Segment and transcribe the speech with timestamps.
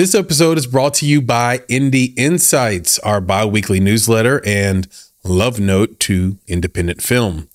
[0.00, 4.88] This episode is brought to you by Indie Insights, our bi weekly newsletter and
[5.24, 7.50] love note to independent film.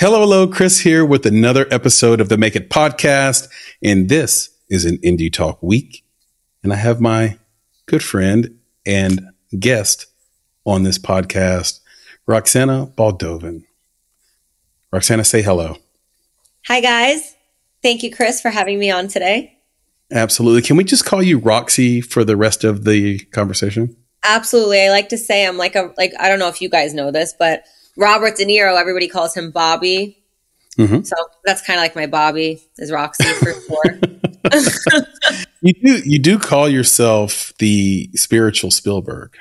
[0.00, 3.48] Hello, hello, Chris here with another episode of the Make It podcast.
[3.82, 6.06] And this is an Indie Talk week.
[6.62, 7.36] And I have my
[7.84, 9.20] good friend and
[9.58, 10.06] guest
[10.64, 11.80] on this podcast,
[12.26, 13.64] Roxana Baldovin.
[14.90, 15.76] Roxana, say hello.
[16.68, 17.36] Hi, guys.
[17.82, 19.58] Thank you, Chris, for having me on today.
[20.10, 20.62] Absolutely.
[20.62, 23.94] Can we just call you Roxy for the rest of the conversation?
[24.24, 24.80] Absolutely.
[24.80, 27.10] I like to say I'm like a like I don't know if you guys know
[27.10, 27.64] this, but
[28.00, 30.16] Robert De Niro, everybody calls him Bobby.
[30.78, 31.02] Mm-hmm.
[31.02, 34.00] So that's kind of like my Bobby is Roxy for sure.
[35.60, 39.36] you do you do call yourself the spiritual Spielberg.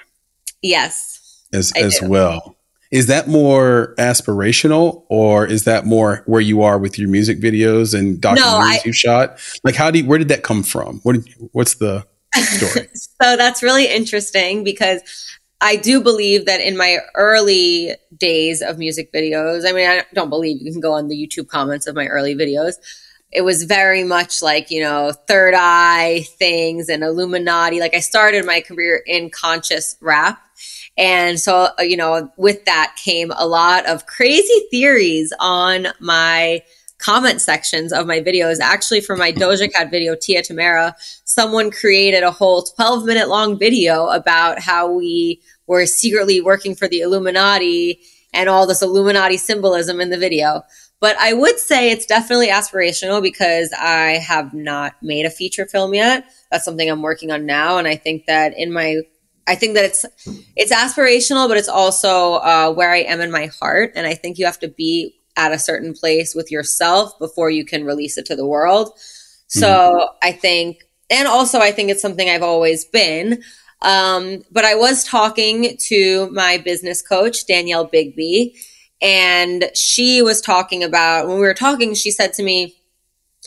[0.61, 1.45] Yes.
[1.53, 2.09] As I as do.
[2.09, 2.57] well.
[2.91, 7.97] Is that more aspirational or is that more where you are with your music videos
[7.97, 9.39] and documentaries no, I, you shot?
[9.63, 10.99] Like how do you, where did that come from?
[11.03, 12.05] What did, what's the
[12.35, 12.89] story?
[12.93, 15.01] so that's really interesting because
[15.61, 20.29] I do believe that in my early days of music videos, I mean, I don't
[20.29, 22.75] believe you can go on the YouTube comments of my early videos.
[23.31, 27.79] It was very much like, you know, third eye things and Illuminati.
[27.79, 30.41] Like I started my career in conscious rap.
[30.97, 36.61] And so, uh, you know, with that came a lot of crazy theories on my
[36.99, 38.59] comment sections of my videos.
[38.59, 40.93] Actually, for my Doja Cat video, Tia Tamera,
[41.23, 46.87] someone created a whole 12 minute long video about how we were secretly working for
[46.87, 48.01] the Illuminati
[48.33, 50.61] and all this Illuminati symbolism in the video.
[50.99, 55.93] But I would say it's definitely aspirational because I have not made a feature film
[55.93, 56.25] yet.
[56.51, 57.77] That's something I'm working on now.
[57.77, 59.01] And I think that in my
[59.47, 60.05] I think that it's
[60.55, 64.37] it's aspirational, but it's also uh, where I am in my heart, and I think
[64.37, 68.25] you have to be at a certain place with yourself before you can release it
[68.25, 68.91] to the world.
[69.47, 70.17] So mm-hmm.
[70.21, 73.41] I think, and also I think it's something I've always been.
[73.81, 78.53] Um, but I was talking to my business coach, Danielle Bigby,
[79.01, 82.75] and she was talking about when we were talking, she said to me,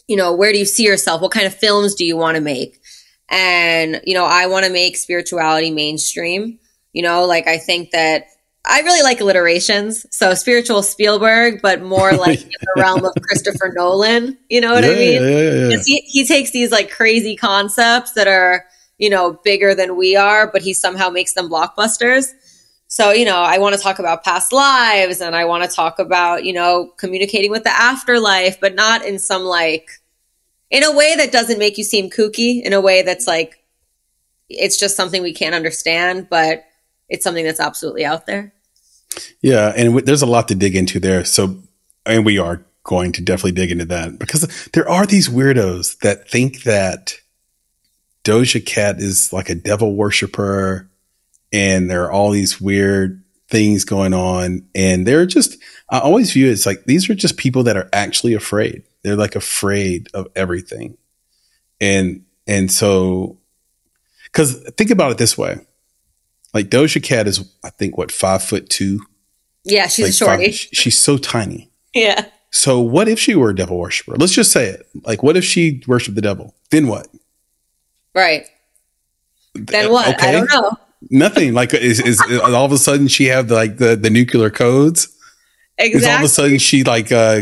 [0.08, 1.20] you know, where do you see yourself?
[1.20, 2.80] What kind of films do you want to make?
[3.28, 6.58] And, you know, I want to make spirituality mainstream.
[6.94, 8.24] You know, like I think that
[8.64, 10.06] I really like alliterations.
[10.14, 14.38] So spiritual Spielberg, but more like in the realm of Christopher Nolan.
[14.48, 15.22] You know what yeah, I mean?
[15.22, 18.64] Yeah, yeah, he, he takes these like crazy concepts that are,
[18.98, 22.28] you know, bigger than we are, but he somehow makes them blockbusters.
[22.86, 25.98] So, you know, I want to talk about past lives and I want to talk
[25.98, 29.88] about, you know, communicating with the afterlife, but not in some like,
[30.70, 33.64] in a way that doesn't make you seem kooky, in a way that's like,
[34.50, 36.64] it's just something we can't understand, but
[37.08, 38.52] it's something that's absolutely out there.
[39.40, 41.24] Yeah, and w- there's a lot to dig into there.
[41.24, 41.62] So,
[42.06, 46.28] and we are going to definitely dig into that because there are these weirdos that
[46.28, 47.14] think that
[48.24, 50.88] Doja Cat is like a devil worshiper
[51.52, 54.66] and there are all these weird things going on.
[54.74, 57.88] And they're just, I always view it as like these are just people that are
[57.92, 58.84] actually afraid.
[59.02, 60.96] They're like afraid of everything.
[61.80, 63.38] And, and so,
[64.32, 65.60] cause think about it this way
[66.54, 69.00] like Doja Cat is, I think, what five foot two.
[69.64, 70.52] Yeah, she's like a shorty.
[70.52, 71.70] Five, she's so tiny.
[71.94, 72.26] Yeah.
[72.50, 74.14] So what if she were a devil worshiper?
[74.16, 74.86] Let's just say it.
[75.04, 76.54] Like, what if she worshipped the devil?
[76.70, 77.08] Then what?
[78.14, 78.46] Right.
[79.54, 80.22] Then what?
[80.22, 80.72] I don't know.
[81.10, 81.54] Nothing.
[81.54, 85.08] Like, is, is, all of a sudden she have like the the nuclear codes?
[85.78, 86.00] Exactly.
[86.00, 87.40] Is all of a sudden she like uh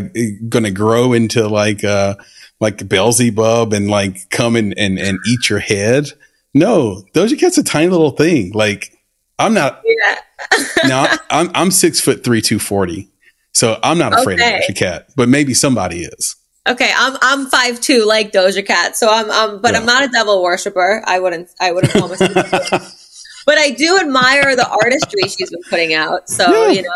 [0.49, 2.15] going to grow into like uh
[2.61, 6.13] like Beelzebub and like come and and, and eat your head?
[6.55, 8.53] No, Doja Cat's a tiny little thing.
[8.53, 8.97] Like,
[9.41, 9.83] I'm not.
[9.85, 10.17] Yeah.
[10.87, 13.09] now I'm I'm six foot three, two forty.
[13.53, 14.59] So I'm not afraid Okay.
[14.59, 16.37] of Doja Cat, but maybe somebody is.
[16.69, 20.09] Okay, I'm I'm five two like Doja Cat, so I'm um, but I'm not a
[20.09, 21.03] devil worshiper.
[21.07, 22.33] I wouldn't I wouldn't call myself,
[23.47, 26.29] but I do admire the artistry she's been putting out.
[26.29, 26.71] So Yeah.
[26.73, 26.89] you know,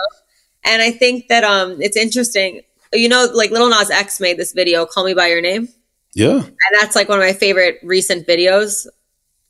[0.64, 2.60] and I think that um, it's interesting.
[2.92, 5.68] You know, like Lil Nas X made this video, "Call Me by Your Name,"
[6.14, 6.36] Yeah.
[6.36, 8.86] and that's like one of my favorite recent videos.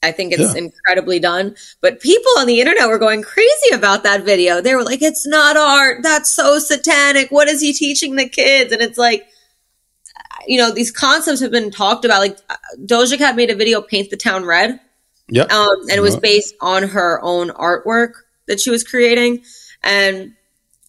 [0.04, 0.64] I think it's Yeah.
[0.64, 1.56] incredibly done.
[1.80, 4.60] But people on the internet were going crazy about that video.
[4.60, 6.02] They were like, it's not art.
[6.02, 7.30] That's so satanic.
[7.30, 8.72] What is he teaching the kids?
[8.72, 9.26] And it's like,
[10.46, 12.20] you know, these concepts have been talked about.
[12.20, 12.38] Like
[12.84, 14.78] Doja Cat made a video, Paint the Town Red.
[15.28, 15.50] Yep.
[15.50, 18.12] Um, and it was based on her own artwork
[18.46, 19.42] that she was creating.
[19.82, 20.34] And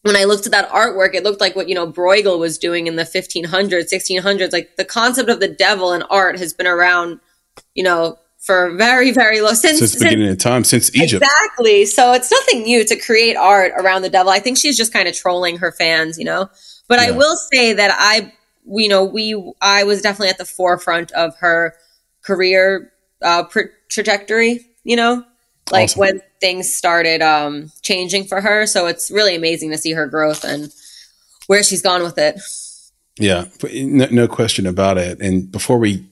[0.01, 2.87] when I looked at that artwork, it looked like what, you know, Bruegel was doing
[2.87, 4.51] in the 1500s, 1600s.
[4.51, 7.21] Like the concept of the devil in art has been around,
[7.75, 11.23] you know, for very, very low since, Since the beginning of time, since Egypt.
[11.23, 11.85] Exactly.
[11.85, 14.31] So it's nothing new to create art around the devil.
[14.31, 16.49] I think she's just kind of trolling her fans, you know.
[16.87, 18.31] But I will say that I,
[18.67, 21.75] you know, we, I was definitely at the forefront of her
[22.21, 22.93] career
[23.23, 25.23] uh, pr- trajectory, you know,
[25.71, 25.99] like Awesome.
[25.99, 28.67] when things started um, changing for her.
[28.67, 30.71] So it's really amazing to see her growth and
[31.47, 32.39] where she's gone with it.
[33.17, 35.19] Yeah, no, no question about it.
[35.19, 36.07] And before we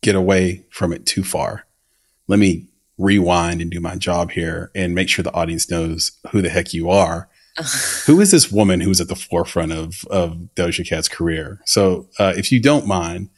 [0.00, 1.66] get away from it too far,
[2.26, 2.66] let me
[2.98, 6.72] rewind and do my job here and make sure the audience knows who the heck
[6.72, 7.28] you are.
[8.06, 11.60] who is this woman who's at the forefront of, of Doja Cat's career?
[11.64, 13.30] So, uh, if you don't mind,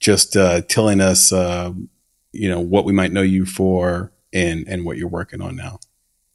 [0.00, 1.72] just uh, telling us, uh,
[2.32, 5.78] you know, what we might know you for and and what you're working on now.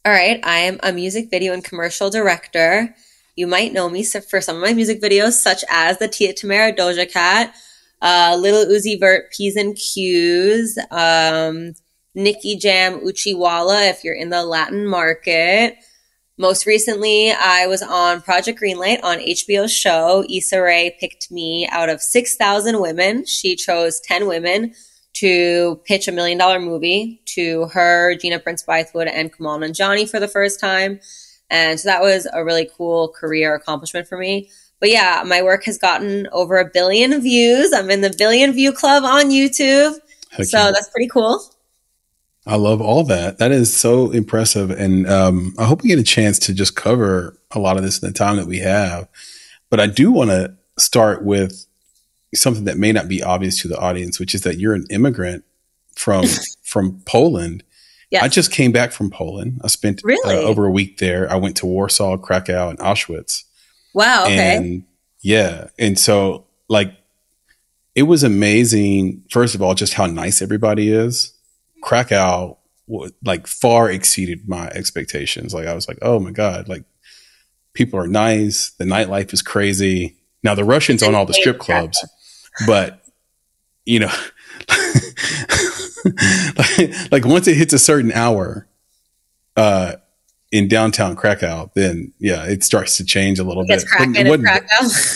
[0.06, 2.96] All right, I am a music video and commercial director.
[3.36, 6.76] You might know me for some of my music videos, such as the Tia Tamera
[6.76, 7.54] Doja Cat,
[8.02, 11.74] uh, Lil Uzi Vert P's and Q's, um,
[12.20, 15.78] Nicky Jam Uchiwala if you're in the Latin market.
[16.38, 20.26] Most recently, I was on Project Greenlight on HBO's show.
[20.30, 23.26] Issa Rae picked me out of 6,000 women.
[23.26, 24.74] She chose 10 women
[25.14, 30.20] to pitch a million dollar movie to her, Gina Prince Bythewood, and Kumail Nanjiani for
[30.20, 31.00] the first time.
[31.50, 34.50] And so that was a really cool career accomplishment for me.
[34.80, 37.74] But yeah, my work has gotten over a billion views.
[37.74, 39.96] I'm in the billion view club on YouTube.
[40.32, 41.44] Heck so that's pretty cool.
[42.46, 43.38] I love all that.
[43.38, 44.72] That is so impressive.
[44.72, 48.02] And um, I hope we get a chance to just cover a lot of this
[48.02, 49.08] in the time that we have.
[49.70, 51.66] But I do want to start with
[52.34, 55.44] something that may not be obvious to the audience, which is that you're an immigrant
[55.96, 56.26] from
[56.64, 57.64] from Poland.
[58.10, 58.24] Yes.
[58.24, 59.62] I just came back from Poland.
[59.64, 60.36] I spent Really?
[60.36, 61.32] uh, over a week there.
[61.32, 63.44] I went to Warsaw, Krakow, and Auschwitz.
[63.94, 64.24] Wow.
[64.24, 64.58] Okay.
[64.58, 64.84] And
[65.22, 65.68] yeah.
[65.78, 66.94] And so like
[67.94, 71.34] it was amazing, first of all, just how nice everybody is.
[71.82, 72.58] Krakow
[73.24, 75.54] like far exceeded my expectations.
[75.54, 76.84] Like I was like, oh my God, like
[77.74, 78.72] people are nice.
[78.72, 80.18] The nightlife is crazy.
[80.44, 82.04] Now the Russians own all the strip clubs,
[82.66, 83.04] but
[83.86, 84.12] you know,
[86.58, 88.68] like, like once it hits a certain hour,
[89.56, 89.94] uh,
[90.52, 93.90] in downtown Krakow, then yeah, it starts to change a little bit.
[94.16, 94.46] It wasn't-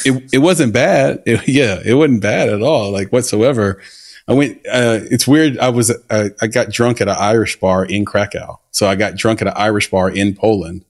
[0.06, 1.24] it, it wasn't bad.
[1.26, 3.82] It- yeah, it wasn't bad at all, like whatsoever.
[4.28, 4.58] I went.
[4.66, 5.58] Uh, it's weird.
[5.60, 5.92] I was.
[6.10, 8.60] Uh, I got drunk at an Irish bar in Krakow.
[8.72, 10.86] So I got drunk at an Irish bar in Poland,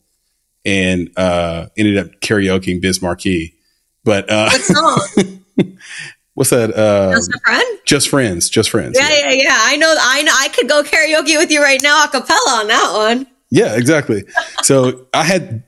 [0.66, 3.56] and uh, ended up karaokeing Biz Markie.
[4.04, 5.42] But uh, What song?
[6.36, 6.76] what's that?
[6.76, 7.80] Uh, Just a friend?
[7.86, 8.50] just friends.
[8.50, 8.98] Just friends.
[9.00, 9.58] Yeah, yeah, yeah.
[9.62, 9.96] I know.
[10.00, 10.34] I know.
[10.38, 13.28] I could go karaoke with you right now, a cappella on that one.
[13.50, 14.24] Yeah, exactly.
[14.64, 15.64] So I had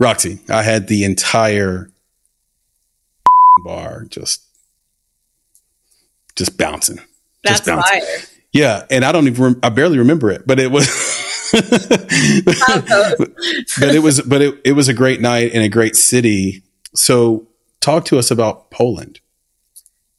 [0.00, 0.38] Roxy.
[0.48, 1.90] I had the entire
[3.64, 4.45] bar just
[6.36, 6.98] just bouncing.
[7.42, 8.00] That's just bouncing.
[8.00, 8.18] fire.
[8.52, 10.86] Yeah, and I don't even rem- I barely remember it, but it was
[11.52, 11.64] but
[13.94, 16.62] it was but it, it was a great night in a great city.
[16.94, 17.46] So
[17.80, 19.20] talk to us about Poland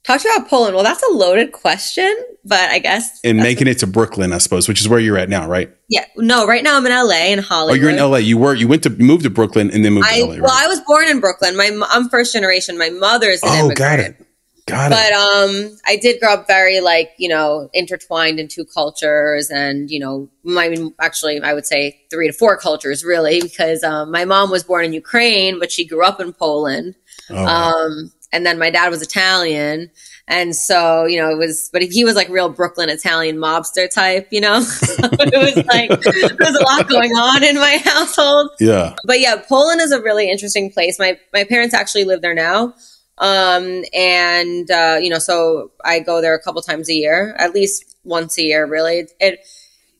[0.08, 0.74] Talk to you about Poland.
[0.74, 3.20] Well, that's a loaded question, but I guess.
[3.24, 5.70] and making it to Brooklyn, I suppose, which is where you're at now, right?
[5.90, 6.06] Yeah.
[6.16, 7.78] No, right now I'm in LA in Hollywood.
[7.78, 8.16] Oh, you're in LA.
[8.16, 10.40] You were you went to move to Brooklyn and then moved I, to LA, well,
[10.44, 10.64] right?
[10.64, 11.58] I was born in Brooklyn.
[11.58, 12.78] My I'm first generation.
[12.78, 13.78] My mother's an Oh, immigrant.
[13.78, 14.26] got it.
[14.68, 15.12] Got but it.
[15.12, 19.98] um i did grow up very like you know intertwined in two cultures and you
[19.98, 24.50] know my, actually i would say three to four cultures really because um, my mom
[24.50, 26.94] was born in ukraine but she grew up in poland
[27.30, 29.90] Oh, um and then my dad was italian
[30.28, 34.28] and so you know it was but he was like real brooklyn italian mobster type
[34.30, 38.94] you know it was like there was a lot going on in my household yeah.
[39.04, 40.98] but yeah, Poland is a really interesting place.
[40.98, 42.74] My my parents actually live there now,
[43.18, 47.54] um, and uh, you know, so I go there a couple times a year, at
[47.54, 48.66] least once a year.
[48.66, 49.40] Really, it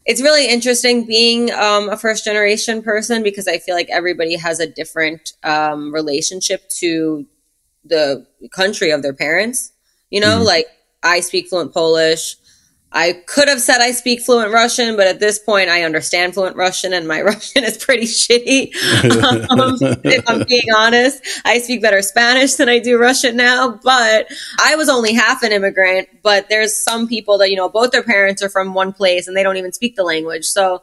[0.06, 4.60] it's really interesting being um, a first generation person because I feel like everybody has
[4.60, 7.26] a different um, relationship to
[7.84, 9.72] the country of their parents.
[10.10, 10.46] You know, Mhm.
[10.46, 10.68] like
[11.02, 12.37] I speak fluent Polish.
[12.90, 16.57] I could have said I speak fluent Russian, but at this point, I understand fluent
[16.57, 18.75] Russian, and my Russian is pretty shitty.
[19.50, 23.78] um, if I'm being honest, I speak better Spanish than I do Russian now.
[23.83, 24.28] But
[24.59, 26.09] I was only half an immigrant.
[26.23, 29.37] But there's some people that you know both their parents are from one place and
[29.37, 30.47] they don't even speak the language.
[30.47, 30.83] So,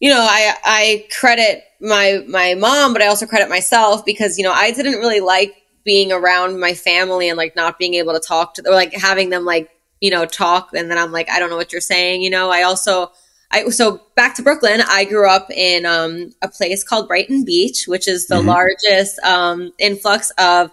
[0.00, 4.44] you know, I I credit my my mom, but I also credit myself because you
[4.44, 8.18] know I didn't really like being around my family and like not being able to
[8.18, 11.38] talk to or like having them like you know talk and then I'm like I
[11.38, 12.22] don't know what you're saying.
[12.22, 13.12] You know, I also
[13.50, 14.80] I so back to Brooklyn.
[14.88, 18.46] I grew up in um, a place called Brighton Beach, which is the Mhm.
[18.46, 20.70] largest um, influx of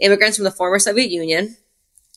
[0.00, 1.56] immigrants from the former Soviet Union.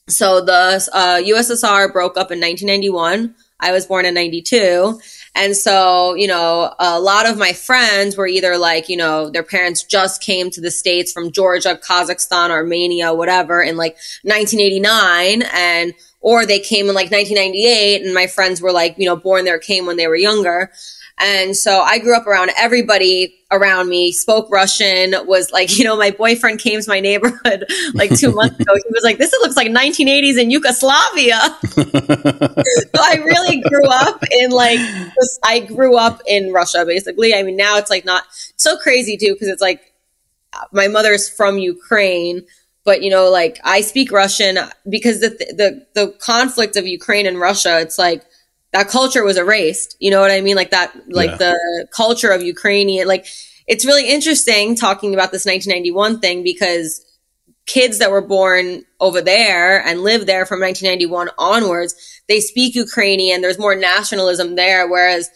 [0.07, 3.35] So the uh, USSR broke up in 1991.
[3.59, 4.99] I was born in 92.
[5.35, 9.43] And so, you know, a lot of my friends were either like, you know, their
[9.43, 15.43] parents just came to the States from Georgia, Kazakhstan, Armenia, whatever, in like 1989.
[15.53, 19.45] And, or they came in like 1998 and my friends were like, you know, born
[19.45, 20.71] there, came when they were younger.
[21.21, 25.97] And so I grew up around everybody around me, spoke Russian, was like, you know,
[25.97, 28.73] my boyfriend came to my neighborhood like two months ago.
[28.75, 31.39] He was like, this looks like 1980s in Yugoslavia.
[31.65, 34.79] so I really grew up in like,
[35.43, 37.33] I grew up in Russia basically.
[37.33, 38.23] I mean, now it's like not
[38.55, 39.93] so crazy too, because it's like
[40.71, 42.45] my mother's from Ukraine.
[42.85, 47.25] But you know, like I speak Russian uh, because the the the conflict of Ukraine
[47.27, 48.23] and Russia, it's like
[48.71, 49.95] that culture was erased.
[49.99, 50.55] You know what I mean?
[50.55, 51.37] Like that, like Yeah.
[51.37, 53.25] the culture of Ukrainian, like
[53.67, 57.05] it's really interesting talking about this 1991 thing because
[57.65, 61.93] kids that were born over there and lived there from 1991 onwards,
[62.27, 63.41] they speak Ukrainian.
[63.41, 64.87] There's more nationalism there.
[64.87, 65.29] Whereas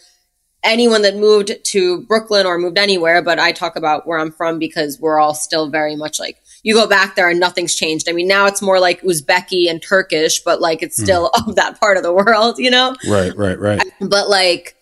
[0.64, 4.58] anyone that moved to Brooklyn or moved anywhere, but I talk about where I'm from
[4.58, 8.08] because we're all still very much like, you go back there and nothing's changed.
[8.08, 11.78] I mean, now it's more like Uzbeki and Turkish, but like it's still of that
[11.78, 12.96] part of the world, you know?
[13.08, 13.82] right, right, right.
[14.00, 14.74] but like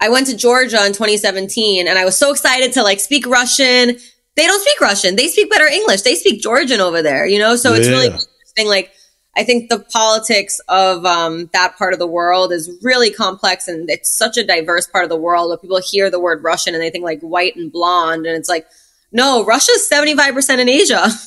[0.00, 3.96] I went to Georgia in 2017 and I was so excited to like speak Russian.
[4.36, 5.16] They don't speak Russian.
[5.16, 6.02] They speak better English.
[6.02, 7.54] They speak Georgian over there, you know?
[7.54, 8.66] So it's really interesting.
[8.66, 8.90] Like
[9.36, 13.88] I think the politics of um, that part of the world is really complex and
[13.88, 16.82] it's such a diverse part of the world where people hear the word Russian and
[16.82, 18.66] they think like white and blonde and it's like,
[19.12, 21.08] no, Russia's 75% in Asia.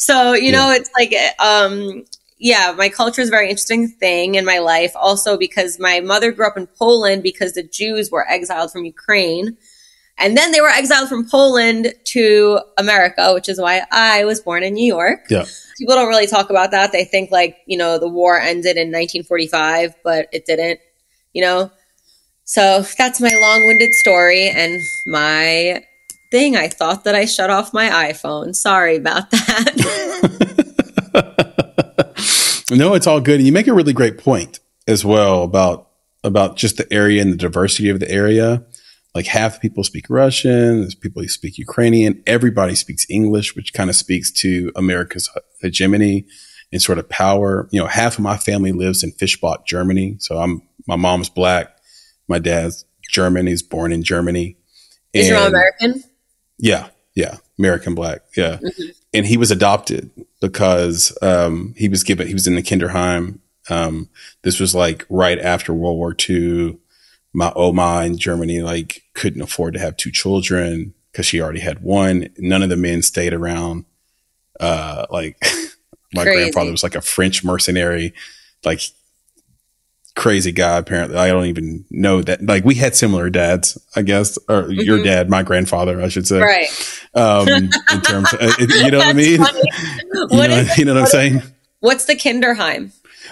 [0.00, 2.06] So, you know, it's like, um,
[2.38, 4.92] yeah, my culture is a very interesting thing in my life.
[4.96, 9.58] Also, because my mother grew up in Poland because the Jews were exiled from Ukraine.
[10.16, 14.62] And then they were exiled from Poland to America, which is why I was born
[14.62, 15.26] in New York.
[15.28, 15.44] Yeah.
[15.78, 16.92] People don't really talk about that.
[16.92, 20.80] They think like, you know, the war ended in 1945, but it didn't,
[21.34, 21.70] you know?
[22.44, 25.84] So that's my long winded story and my
[26.30, 26.56] thing.
[26.56, 28.54] I thought that I shut off my iPhone.
[28.54, 29.76] Sorry about that.
[32.70, 33.36] no, it's all good.
[33.36, 35.88] And you make a really great point as well about
[36.22, 38.64] about just the area and the diversity of the area.
[39.14, 43.72] Like half the people speak Russian, there's people who speak Ukrainian, everybody speaks English, which
[43.72, 45.28] kind of speaks to America's
[45.60, 46.26] hegemony
[46.70, 47.68] and sort of power.
[47.72, 50.16] You know, half of my family lives in Fischbach, Germany.
[50.20, 51.76] So I'm my mom's black,
[52.28, 54.56] my dad's German, he's born in Germany.
[55.12, 56.04] Is your mom American?
[56.60, 58.58] Yeah, yeah, American black, yeah.
[58.62, 58.94] Mhm.
[59.12, 63.38] And he was adopted because um, he was given he was in the Kinderheim.
[63.68, 64.08] Um,
[64.42, 66.78] this was like right after World War II.
[67.32, 71.82] My Oma in Germany like couldn't afford to have two children because she already had
[71.82, 72.28] one.
[72.38, 73.84] None of the men stayed around.
[74.58, 75.36] Uh, like
[76.14, 76.38] my Crazy.
[76.38, 78.12] grandfather was like a French mercenary,
[78.64, 78.80] like
[80.20, 80.76] crazy guy.
[80.76, 82.44] Apparently, I don't even know that.
[82.44, 85.04] Like we had similar dads, I guess, or your Mhm.
[85.04, 86.68] dad, my grandfather, I should say Right.
[87.14, 87.70] um, in
[88.04, 89.40] terms of, you know what I mean?
[89.40, 91.42] You know, is- you know what I'm saying?
[91.80, 92.90] What's the Kinderheim?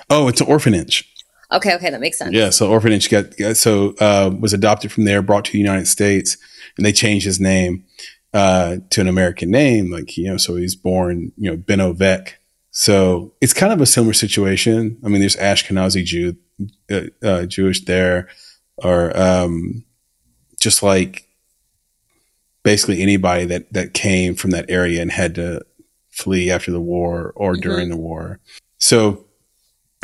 [0.08, 1.04] Oh, it's an orphanage.
[1.52, 2.34] Okay, okay, that makes sense.
[2.34, 2.50] Yeah.
[2.50, 6.36] So orphanage got, got so, uh, was adopted from there, brought to the United States
[6.76, 7.84] and they changed his name,
[8.32, 9.90] uh, to an American name.
[9.90, 12.38] Like, you know, so he's born, you know, Benno Vec
[12.70, 14.98] So it's kind of a similar situation.
[15.04, 16.36] I mean, there's Ashkenazi Jew,
[16.90, 18.28] uh, uh, Jewish there,
[18.76, 19.84] or um,
[20.60, 21.26] just like
[22.62, 25.64] basically anybody that that came from that area and had to
[26.10, 27.62] flee after the war or mm-hmm.
[27.62, 28.40] during the war.
[28.78, 29.24] So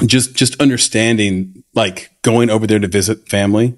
[0.06, 3.76] just just understanding like going over there to visit family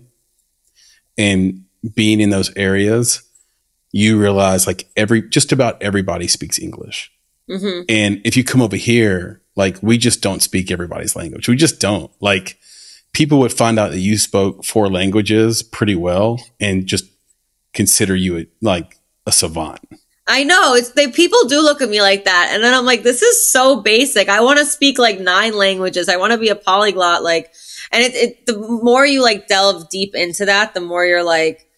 [1.19, 1.65] and
[1.95, 3.23] being in those areas,
[3.93, 7.11] you realize like every just about everybody speaks English.
[7.51, 7.83] Mm-hmm.
[7.89, 11.49] And if you come over here, like we just don't speak everybody's language.
[11.49, 12.11] We just don't.
[12.21, 12.59] Like
[13.13, 17.07] people would find out that you spoke four languages pretty well and just
[17.73, 19.81] consider you a, like a savant.
[20.29, 23.05] I know it's they people do look at me like that, and then I'm like,
[23.05, 24.29] this is so basic.
[24.29, 26.09] I want to speak like nine languages.
[26.09, 27.23] I want to be a polyglot.
[27.23, 27.55] Like,
[27.93, 31.69] and it, it the more you like delve deep into that, the more you're like,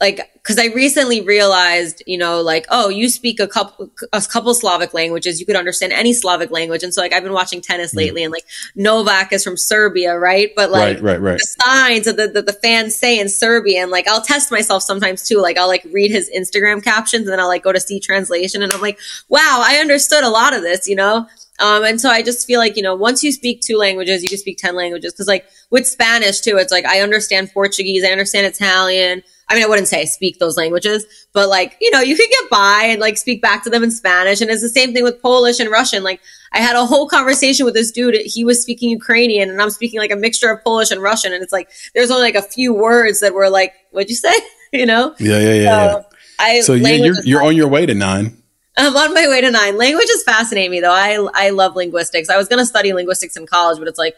[0.00, 4.54] like because I recently realized, you know, like oh, you speak a couple a couple
[4.54, 7.92] Slavic languages, you could understand any Slavic language, and so like I've been watching tennis
[7.92, 8.44] mm lately, and like
[8.76, 10.52] Novak is from Serbia, right?
[10.54, 11.38] But like right, right, right.
[11.38, 15.26] the signs that the, the, the fans say in Serbian, like I'll test myself sometimes
[15.26, 15.38] too.
[15.38, 18.62] Like I'll like read his Instagram captions, and then I'll like go to see translation,
[18.62, 21.26] and I'm like, wow, I understood a lot of this, you know.
[21.58, 24.28] Um, and so I just feel like, you know, once you speak two languages, you
[24.28, 25.12] can speak 10 languages.
[25.12, 29.64] Cause like with Spanish too, it's like I understand Portuguese, I understand Italian, I mean,
[29.64, 32.84] I wouldn't say I speak those languages, but like, you know, you could get by
[32.90, 34.42] and like speak back to them in Spanish.
[34.42, 36.02] And it's the same thing with Polish and Russian.
[36.02, 36.20] Like,
[36.52, 38.16] I had a whole conversation with this dude.
[38.26, 41.32] He was speaking Ukrainian and I'm speaking like a mixture of Polish and Russian.
[41.32, 44.34] And it's like, there's only like a few words that were like, what'd you say?
[44.72, 45.14] you know?
[45.18, 45.90] Yeah, yeah, yeah.
[45.92, 46.02] So, yeah.
[46.40, 48.42] I, so yeah, you're, you're on your way to nine.
[48.76, 49.76] I'm on my way to nine.
[49.76, 50.92] Languages fascinate me though.
[50.92, 52.28] I, I love linguistics.
[52.28, 54.14] I was going to study linguistics in college, but it's like,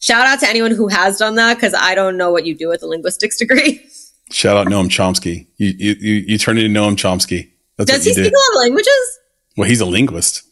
[0.00, 2.68] shout out to anyone who has done that because I don't know what you do
[2.68, 3.88] with a linguistics degree.
[4.30, 5.46] Shout out Noam Chomsky.
[5.56, 7.50] You you you, you turn into Noam Chomsky.
[7.76, 9.18] That's Does he speak a lot of languages?
[9.56, 10.42] Well, he's a linguist.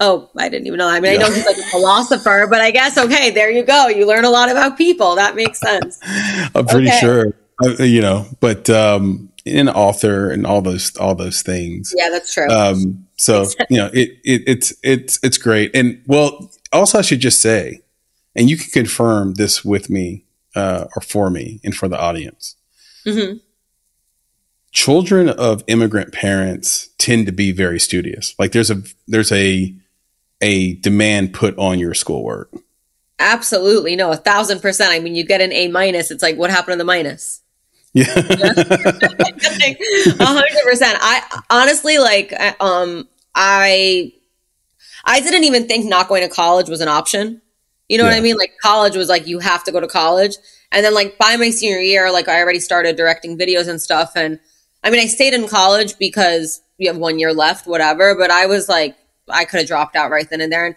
[0.00, 0.88] Oh, I didn't even know.
[0.88, 1.18] I mean, yeah.
[1.18, 3.88] I know he's like a philosopher, but I guess okay, there you go.
[3.88, 5.14] You learn a lot about people.
[5.16, 5.98] That makes sense.
[6.54, 7.00] I'm pretty okay.
[7.00, 7.34] sure,
[7.64, 11.94] uh, you know, but um, an author and all those all those things.
[11.96, 12.48] Yeah, that's true.
[12.48, 15.74] Um, so you know, it, it it's it's it's great.
[15.74, 17.82] And well, also I should just say,
[18.34, 22.56] and you can confirm this with me uh, or for me and for the audience.
[23.06, 23.38] Mm-hmm.
[24.72, 28.34] Children of immigrant parents tend to be very studious.
[28.38, 29.74] Like there's a there's a
[30.40, 32.50] a demand put on your schoolwork.
[33.18, 34.92] Absolutely, no, a thousand percent.
[34.92, 36.10] I mean, you get an A minus.
[36.10, 37.40] It's like, what happened to the minus?
[37.92, 38.24] Yeah, a
[40.24, 40.98] hundred percent.
[41.00, 44.12] I honestly like, um, I,
[45.04, 47.40] I didn't even think not going to college was an option.
[47.88, 48.10] You know yeah.
[48.10, 48.36] what I mean?
[48.36, 50.36] Like college was like you have to go to college.
[50.74, 54.12] And then like by my senior year, like I already started directing videos and stuff.
[54.16, 54.40] And
[54.82, 58.16] I mean, I stayed in college because we have one year left, whatever.
[58.16, 58.96] But I was like,
[59.28, 60.66] I could have dropped out right then and there.
[60.66, 60.74] And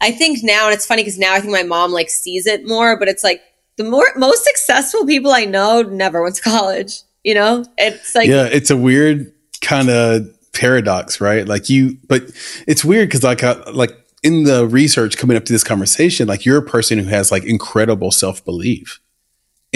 [0.00, 2.66] I think now, and it's funny because now I think my mom like sees it
[2.68, 3.42] more, but it's like
[3.76, 7.02] the more most successful people I know never went to college.
[7.24, 11.46] You know, it's like yeah, it's a weird kind of paradox, right?
[11.46, 12.22] Like you, but
[12.68, 13.90] it's weird because like uh, like
[14.22, 17.42] in the research coming up to this conversation, like you're a person who has like
[17.42, 19.00] incredible self belief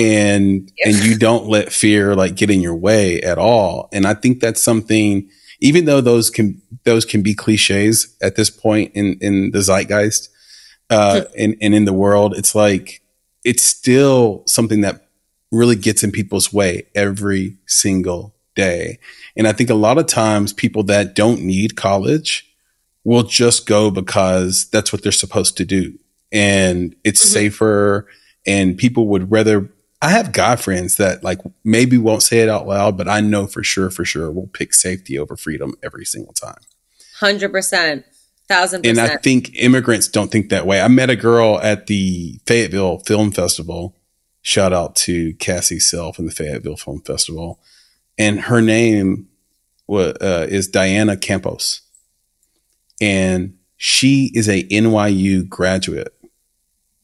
[0.00, 3.88] and and you don't let fear like get in your way at all.
[3.92, 5.28] And i think that's something
[5.60, 10.28] even though those can those can be cliches at this point in in the zeitgeist
[10.88, 13.02] uh and, and in the world it's like
[13.44, 15.08] it's still something that
[15.52, 18.98] really gets in people's way every single day.
[19.36, 22.46] And i think a lot of times people that don't need college
[23.04, 25.98] will just go because that's what they're supposed to do.
[26.32, 27.32] And it's mm-hmm.
[27.32, 28.06] safer
[28.46, 29.70] and people would rather
[30.02, 33.46] I have guy friends that like maybe won't say it out loud, but I know
[33.46, 36.60] for sure, for sure, will pick safety over freedom every single time.
[37.18, 38.06] Hundred percent,
[38.48, 38.86] thousand.
[38.86, 40.80] And I think immigrants don't think that way.
[40.80, 43.94] I met a girl at the Fayetteville Film Festival.
[44.42, 47.60] Shout out to Cassie Self and the Fayetteville Film Festival,
[48.16, 49.28] and her name
[49.86, 51.82] was, uh, is Diana Campos,
[53.02, 56.14] and she is a NYU graduate,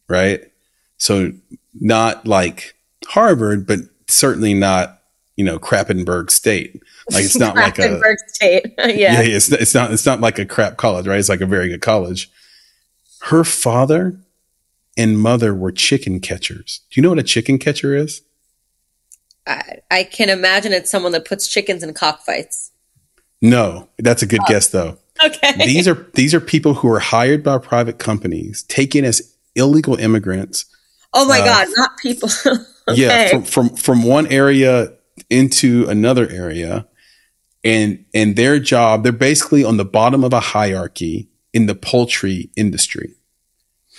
[0.08, 0.50] right?
[0.96, 1.32] So
[1.74, 2.75] not like
[3.06, 5.00] Harvard, but certainly not,
[5.36, 6.82] you know, Krappenberg State.
[7.10, 8.74] Like it's not like a State.
[8.78, 8.94] yeah.
[8.94, 9.20] yeah.
[9.20, 11.18] It's, it's not, it's not like a crap college, right?
[11.18, 12.30] It's like a very good college.
[13.22, 14.18] Her father
[14.96, 16.80] and mother were chicken catchers.
[16.90, 18.22] Do you know what a chicken catcher is?
[19.46, 22.72] I, I can imagine it's someone that puts chickens in cockfights.
[23.40, 24.48] No, that's a good oh.
[24.48, 24.98] guess though.
[25.24, 25.52] Okay.
[25.64, 30.66] These are these are people who are hired by private companies, taken as illegal immigrants.
[31.12, 32.28] Oh my uh, God, not people.
[32.88, 33.02] Okay.
[33.02, 34.92] Yeah, from, from from one area
[35.28, 36.86] into another area,
[37.64, 42.50] and and their job, they're basically on the bottom of a hierarchy in the poultry
[42.56, 43.14] industry.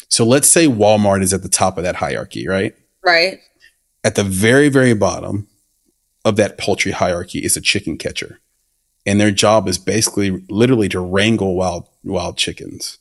[0.09, 2.75] So let's say Walmart is at the top of that hierarchy, right?
[3.03, 3.39] Right.
[4.03, 5.47] At the very, very bottom
[6.23, 8.39] of that poultry hierarchy is a chicken catcher.
[9.05, 12.99] And their job is basically literally to wrangle wild wild chickens.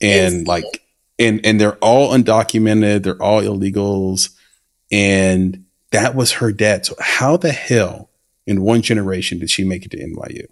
[0.00, 0.82] And like
[1.18, 4.33] and and they're all undocumented, they're all illegals.
[4.94, 6.86] And that was her dad.
[6.86, 8.10] So how the hell
[8.46, 10.46] in one generation did she make it to NYU?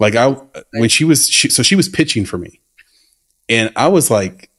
[0.00, 0.30] Like I
[0.72, 2.60] when she was she, so she was pitching for me.
[3.48, 4.50] And I was like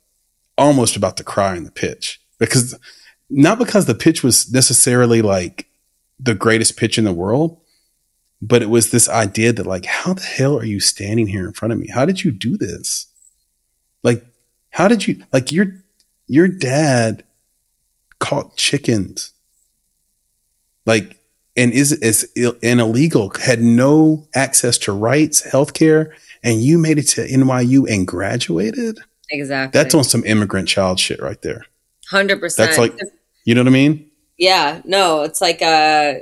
[0.57, 2.73] almost about to cry in the pitch because
[3.29, 5.67] not because the pitch was necessarily like
[6.17, 7.59] the greatest pitch in the world,
[8.41, 11.51] but it was this idea that like how the hell are you standing here in
[11.51, 11.89] front of me?
[11.89, 13.07] How did you do this?
[14.03, 14.25] Like
[14.69, 15.83] how did you like your
[16.27, 17.25] your dad
[18.19, 19.33] caught chickens?
[20.85, 21.19] Like
[21.55, 22.29] and is is
[22.63, 28.07] and illegal, had no access to rights, healthcare, and you made it to NYU and
[28.07, 28.99] graduated?
[29.29, 29.77] Exactly.
[29.77, 31.65] That's on some immigrant child shit right there.
[32.11, 32.55] 100%.
[32.55, 32.97] That's like
[33.43, 34.09] you know what I mean?
[34.37, 36.15] Yeah, no, it's like uh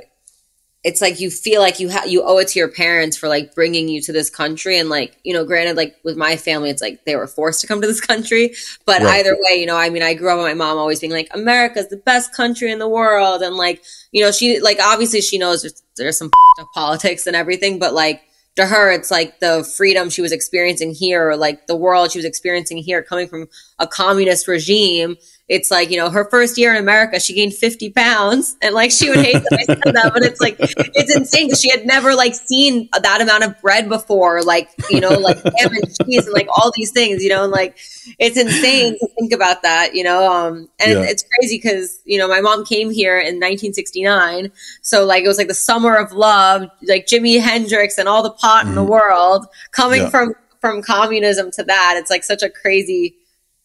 [0.88, 3.54] it's like you feel like you ha- you owe it to your parents for like
[3.54, 4.78] bringing you to this country.
[4.78, 7.66] And like you know granted like with my family it's like they were forced to
[7.66, 8.54] come to this country.
[8.86, 9.20] But right.
[9.20, 11.28] either way you know i mean i grew up with my mom always being like
[11.34, 13.42] america's the best country in the world.
[13.42, 16.30] And like you know she like obviously she knows there's, there's some
[16.74, 17.78] politics and everything.
[17.78, 18.22] But like
[18.56, 22.18] to her it's like the freedom she was experiencing here or like the world she
[22.18, 23.46] was experiencing here coming from
[23.78, 25.16] a communist regime
[25.48, 28.90] it's like, you know, her first year in America, she gained 50 pounds and like
[28.90, 31.86] she would hate that I said that, but it's like, it's insane because she had
[31.86, 36.26] never like seen that amount of bread before, like, you know, like ham and cheese
[36.26, 37.78] and like all these things, you know, and like
[38.18, 40.30] it's insane to think about that, you know.
[40.30, 41.02] Um, and yeah.
[41.04, 44.52] it's crazy because, you know, my mom came here in 1969.
[44.82, 48.30] So like it was like the summer of love, like Jimi Hendrix and all the
[48.30, 48.68] pot mm-hmm.
[48.68, 48.90] in the mm-hmm.
[48.90, 50.10] world coming yeah.
[50.10, 51.94] from from communism to that.
[51.96, 53.14] It's like such a crazy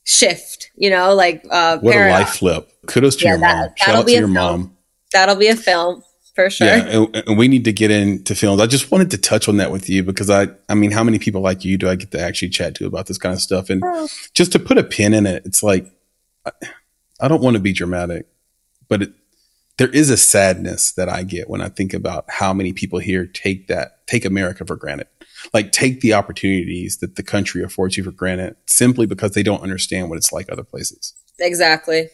[0.04, 2.20] shift, you know, like uh what paradox.
[2.20, 2.70] a life flip.
[2.88, 3.74] Kudos to yeah, your that, mom.
[3.78, 4.34] Shout out to your film.
[4.34, 4.78] mom.
[5.12, 6.04] That'll be a film
[6.36, 6.68] for sure.
[6.68, 8.62] Yeah, and, and, we need to get into films.
[8.62, 11.20] I just wanted to touch on that with you because I, I mean, how many
[11.20, 13.70] people like you do I get to actually chat to about this kind of stuff?
[13.70, 14.08] And oh.
[14.34, 15.86] just to put a pin in it, it's like
[16.46, 16.52] I,
[17.22, 18.26] I don't want to be dramatic,
[18.88, 19.14] but it,
[19.78, 23.26] there is a sadness that I get when I think about how many people here
[23.26, 25.08] take that take America for granted
[25.54, 29.62] like take the opportunities that the country affords you for granted simply because they don't
[29.62, 31.14] understand what it's like other places.
[31.40, 32.10] Exactly.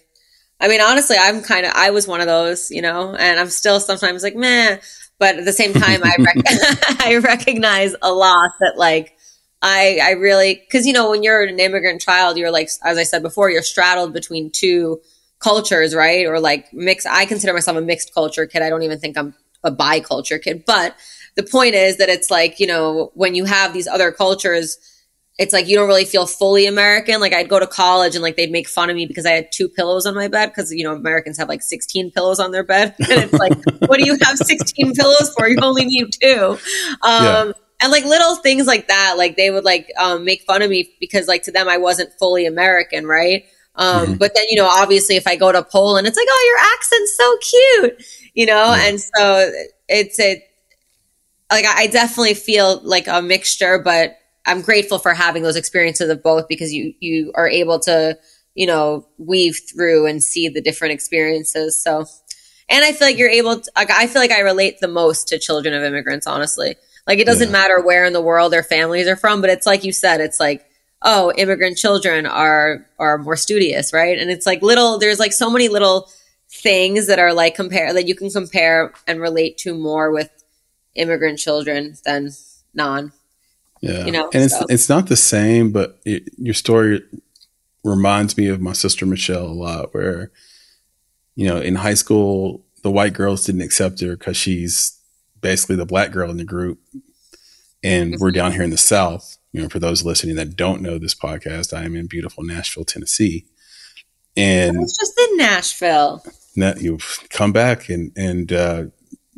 [0.62, 3.50] I mean, honestly, I'm kind of, I was one of those, you know, and I'm
[3.50, 4.78] still sometimes like, meh.
[5.18, 6.46] But at the same time, I, rec-
[7.06, 9.16] I recognize a lot that like,
[9.62, 13.04] I, I really, cause you know, when you're an immigrant child, you're like, as I
[13.04, 15.02] said before, you're straddled between two
[15.40, 16.26] cultures, right?
[16.26, 17.06] Or like mix.
[17.06, 18.62] I consider myself a mixed culture kid.
[18.62, 20.96] I don't even think I'm a biculture kid, but
[21.40, 24.78] the point is that it's like, you know, when you have these other cultures,
[25.38, 27.22] it's like you don't really feel fully American.
[27.22, 29.54] Like I'd go to college and like they'd make fun of me because I had
[29.54, 32.64] two pillows on my bed because you know Americans have like 16 pillows on their
[32.64, 33.54] bed, and it's like,
[33.88, 35.48] what do you have 16 pillows for?
[35.48, 36.58] You only need two.
[37.04, 37.52] Um, yeah.
[37.82, 40.94] And like little things like that, like they would like um, make fun of me
[41.00, 43.46] because like to them I wasn't fully American, right?
[43.76, 44.14] Um, mm-hmm.
[44.16, 47.16] But then you know, obviously, if I go to Poland, it's like, oh, your accent's
[47.16, 49.50] so cute, you know, and so
[49.88, 50.49] it's it
[51.52, 56.24] like I definitely feel like a mixture, but I'm grateful for having those experiences of
[56.24, 58.18] both because you you are able to
[58.56, 61.82] you know weave through and see the different experiences.
[61.82, 62.06] So,
[62.70, 63.60] and I feel like you're able.
[63.60, 66.28] To, like I feel like I relate the most to children of immigrants.
[66.28, 66.76] Honestly,
[67.08, 67.54] like it doesn't yeah.
[67.54, 70.40] matter where in the world their families are from, but it's like you said, it's
[70.40, 70.66] like
[71.02, 74.18] oh, immigrant children are are more studious, right?
[74.18, 75.00] And it's like little.
[75.00, 76.10] There's like so many little
[76.52, 80.30] things that are like compare that you can compare and relate to more with
[80.96, 82.32] immigrant children than
[82.74, 83.12] non.
[83.82, 84.66] Yeah, you know, and it's so.
[84.70, 87.02] it's not the same, but it, your story
[87.84, 89.94] reminds me of my sister Michelle a lot.
[89.94, 90.32] Where
[91.36, 95.00] you know, in high school, the white girls didn't accept her because she's
[95.40, 96.80] basically the black girl in the group,
[97.82, 98.22] and mm-hmm.
[98.22, 99.38] we're down here in the South.
[99.54, 102.84] You know, for those listening that don't know this podcast, I am in beautiful Nashville,
[102.84, 103.46] Tennessee,
[104.36, 106.24] and I was just in Nashville.
[106.58, 107.00] That you
[107.30, 108.84] come back and and uh,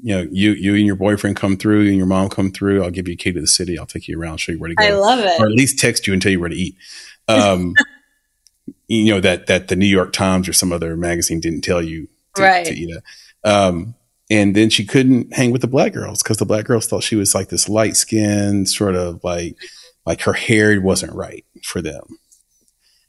[0.04, 2.84] you know, you you and your boyfriend come through and your mom come through.
[2.84, 3.78] I'll give you a key to the city.
[3.78, 4.84] I'll take you around, show you where to go.
[4.84, 5.40] I love it.
[5.40, 6.76] Or at least text you and tell you where to eat.
[7.28, 7.76] Um,
[8.88, 12.08] you know that that the New York Times or some other magazine didn't tell you
[12.36, 12.66] to, right.
[12.66, 13.04] to eat it.
[13.44, 13.96] Um,
[14.30, 17.16] and then she couldn't hang with the black girls because the black girls thought she
[17.16, 19.58] was like this light skinned sort of like
[20.06, 22.04] like her hair wasn't right for them.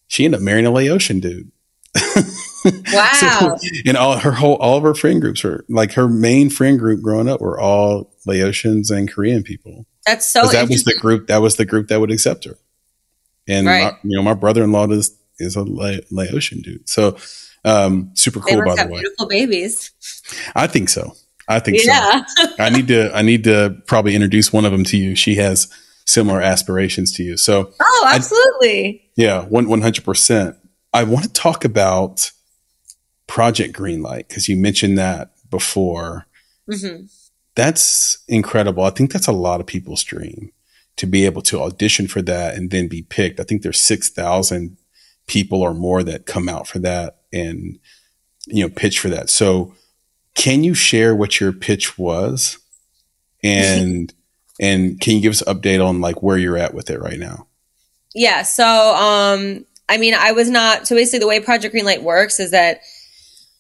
[0.09, 1.50] She ended up marrying a Laotian dude.
[2.92, 3.11] Wow.
[3.14, 6.79] so, and all her whole, all of her friend groups were like her main friend
[6.79, 9.87] group growing up were all Laotians and Korean people.
[10.07, 12.59] That's so that was the group, that was the group that would accept her.
[13.48, 13.92] and Right.
[13.92, 16.88] my, you know my brother-in-law is is a La- Laotian dude.
[16.88, 17.16] So
[17.64, 19.01] um, super cool, by the way.
[19.01, 19.90] beautiful babies.
[20.55, 21.14] I think so.
[21.48, 21.87] I think so.
[21.90, 22.22] Yeah.
[22.59, 25.14] I need to I need to probably introduce one of them to you.
[25.16, 25.68] She has
[26.07, 27.37] similar aspirations to you.
[27.37, 29.03] So Oh, absolutely.
[29.16, 30.57] yeah, one one hundred percent.
[30.92, 32.31] I want to talk about
[33.33, 36.27] Project Greenlight because you mentioned that before.
[36.71, 37.05] hmm
[37.55, 38.85] That's incredible.
[38.85, 40.53] I think that's a lot of people's dream
[40.97, 43.40] to be able to audition for that and then be picked.
[43.40, 44.77] I think there's six thousand
[45.27, 47.79] people or more that come out for that and
[48.49, 49.31] you know pitch for that.
[49.31, 49.75] So
[50.35, 52.59] can you share what your pitch was
[53.42, 54.12] and
[54.61, 57.18] and can you give us an update on like where you're at with it right
[57.18, 57.47] now?
[58.14, 58.42] Yeah.
[58.42, 60.87] So, um, I mean, I was not.
[60.87, 62.83] So basically, the way Project Greenlight works is that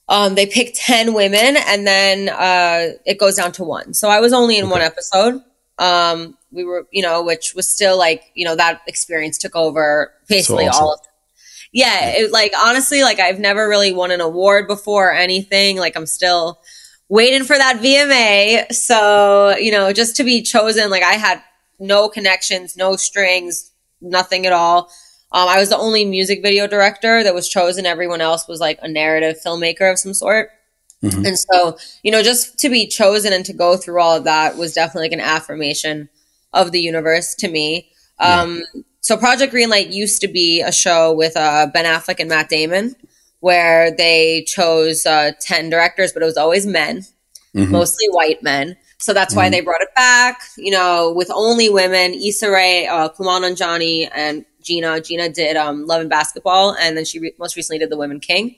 [0.08, 3.94] um, they pick ten women, and then uh, it goes down to one.
[3.94, 5.42] So I was only in one episode.
[5.78, 10.12] Um, we were, you know, which was still like, you know, that experience took over
[10.28, 10.84] basically awesome.
[10.84, 11.00] all of.
[11.72, 15.78] Yeah, it, like honestly, like I've never really won an award before or anything.
[15.78, 16.60] Like I'm still
[17.08, 18.72] waiting for that VMA.
[18.72, 21.42] So, you know, just to be chosen, like I had
[21.78, 24.90] no connections, no strings, nothing at all.
[25.32, 27.86] Um, I was the only music video director that was chosen.
[27.86, 30.50] Everyone else was like a narrative filmmaker of some sort.
[31.02, 31.26] Mhm.
[31.26, 34.56] And so, you know, just to be chosen and to go through all of that
[34.56, 36.08] was definitely like an affirmation
[36.52, 37.88] of the universe to me.
[38.18, 38.62] Um,
[39.04, 42.94] So, Project Greenlight used to be a show with uh, Ben Affleck and Matt Damon
[43.40, 47.04] where they chose uh, 10 directors, but it was always men
[47.56, 47.70] Mhm.
[47.70, 48.76] mostly white men.
[48.98, 49.50] So that's why Mhm.
[49.50, 52.14] they brought it back, you know, with only women.
[52.14, 55.00] Issa Rae, uh, Kumail Nanjiani, and Gina.
[55.00, 58.20] Gina did um, Love and Basketball, and then she re- most recently did The Women
[58.20, 58.56] King.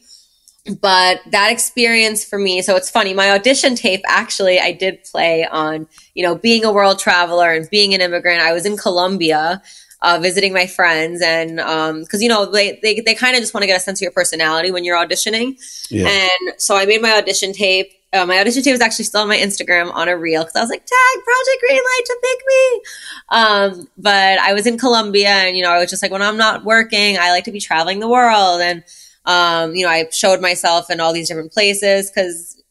[0.81, 3.13] But that experience for me, so it's funny.
[3.13, 7.69] My audition tape, actually, I did play on, you know, being a world traveler and
[7.69, 8.41] being an immigrant.
[8.41, 9.61] I was in Colombia
[10.03, 11.57] uh, visiting my friends, and
[12.01, 14.03] because you know they they, they kind of just want to get a sense of
[14.03, 15.57] your personality when you're auditioning.
[15.91, 16.09] Yeah.
[16.09, 17.93] And so I made my audition tape.
[18.13, 20.61] Uh, my audition tape is actually still on my Instagram on a reel because I
[20.61, 22.81] was like, tag Project Greenlight to pick me.
[23.29, 26.37] Um, but I was in Colombia and, you know, I was just like, when I'm
[26.37, 28.61] not working, I like to be traveling the world.
[28.61, 28.85] And,
[29.25, 32.63] um, you know, I showed myself in all these different places because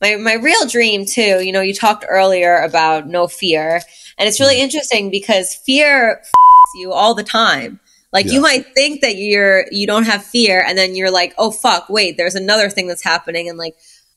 [0.00, 3.80] my, my real dream too, you know, you talked earlier about no fear.
[4.16, 6.22] And it's really interesting because fear
[6.76, 7.80] you all the time.
[8.12, 8.32] Like Yeah.
[8.34, 11.88] you might think that you're you don't have fear, and then you're like, oh fuck,
[11.88, 13.74] wait, there's another thing that's happening, and like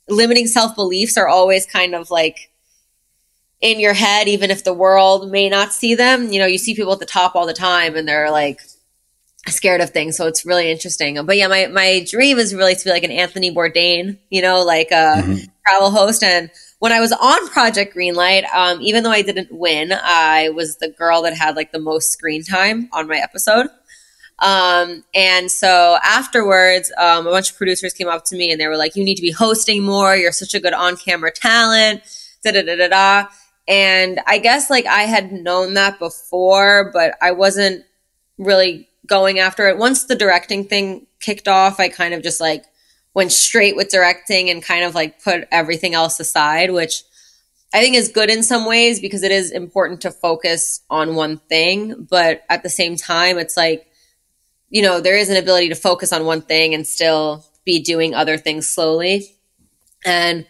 [0.09, 2.49] limiting self beliefs are always kind of like
[3.59, 6.31] in your head, even if the world may not see them.
[6.31, 8.61] You know, you see people at the top all the time, and they're like
[9.47, 10.15] scared of things.
[10.15, 11.23] So it's really interesting.
[11.25, 14.61] But yeah, my my dream is really to be like an Anthony Bourdain, you know,
[14.63, 15.47] like a Mhm.
[15.65, 16.21] travel host.
[16.21, 20.77] And when I was on Project Greenlight, um, even though I didn't win, I was
[20.77, 23.67] the girl that had like the most screen time on my episode.
[24.39, 28.67] Um, and so afterwards, um, a bunch of producers came up to me and they
[28.67, 30.15] were like, "You need to be hosting more.
[30.15, 32.01] You're such a good on-camera talent."
[32.43, 33.27] Da da da da da.
[33.67, 37.83] And I guess like I had known that before, but I wasn't
[38.37, 39.77] really going after it.
[39.77, 42.65] Once the directing thing kicked off, I kind of just like
[43.17, 47.01] went straight with directing and kind of like put everything else aside, which
[47.73, 51.39] I think is good in some ways because it is important to focus on one
[51.39, 52.05] thing.
[52.07, 53.87] But at the same time, it's like,
[54.69, 58.13] you know, there is an ability to focus on one thing and still be doing
[58.13, 59.35] other things slowly.
[60.05, 60.45] And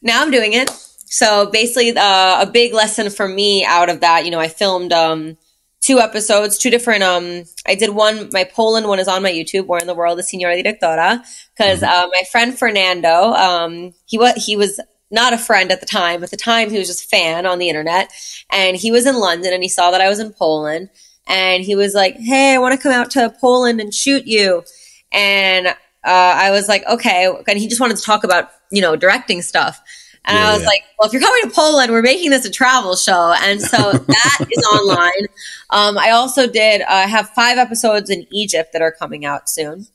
[0.00, 0.70] now I'm doing it.
[0.70, 4.92] So basically, uh, a big lesson for me out of that, you know, I filmed
[4.92, 5.36] um,
[5.84, 7.02] two episodes, two different.
[7.02, 8.30] Um, I did one.
[8.32, 9.66] My Poland one is on my YouTube.
[9.66, 11.22] Where in the world is Signora Directora?
[11.56, 15.86] Because uh, my friend Fernando, um, he was he was not a friend at the
[15.86, 16.24] time.
[16.24, 18.10] At the time, he was just a fan on the internet,
[18.50, 20.88] and he was in London and he saw that I was in Poland,
[21.26, 24.64] and he was like, "Hey, I want to come out to Poland and shoot you,"
[25.12, 28.96] and uh, I was like, "Okay," and he just wanted to talk about you know
[28.96, 29.82] directing stuff.
[30.26, 30.68] And Yeah, I was yeah.
[30.68, 33.34] like, well, if you're coming to Poland, we're making this a travel show.
[33.42, 35.26] And so that is online.
[35.70, 39.48] Um, I also did, uh, I have five episodes in Egypt that are coming out
[39.48, 39.86] soon.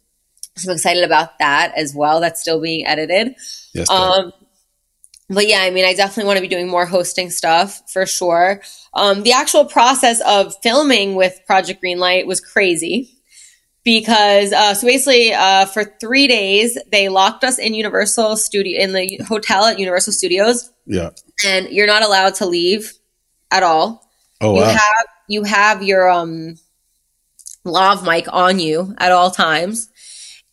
[0.56, 2.20] So I'm excited about that as well.
[2.20, 3.36] That's still being edited.
[3.74, 3.90] Yes.
[3.90, 4.34] Um,
[5.30, 8.62] but yeah, I mean, I definitely want to be doing more hosting stuff for sure.
[8.94, 13.19] Um, the actual process of filming with Project Greenlight was crazy
[13.84, 18.94] because uh, so basically uh, for three days they locked us in Universal Studio in
[18.94, 21.10] the hotel at Universal Studios, yeah.
[21.46, 22.94] and you're not allowed to leave
[23.52, 24.06] at all
[24.42, 24.70] Oh you wow.
[24.70, 26.56] have you have your um
[27.66, 29.90] lav mic on you at all times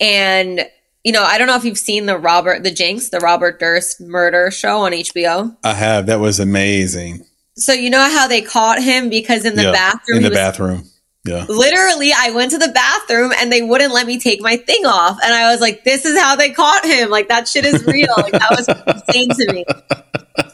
[0.00, 0.66] and
[1.04, 4.00] you know i don't know if you've seen the robert the jinx the robert durst
[4.00, 6.06] murder show on hbo I have.
[6.06, 7.24] That was amazing.
[7.56, 10.84] so you know how they caught him because in the Yeah, bathroom in the bathroom.
[11.26, 11.44] Yeah.
[11.48, 15.18] Literally, I went to the bathroom and they wouldn't let me take my thing off.
[15.24, 17.10] And I was like, this is how they caught him.
[17.10, 18.12] Like, that shit is real.
[18.16, 18.68] Like, that was
[19.08, 19.64] insane to me.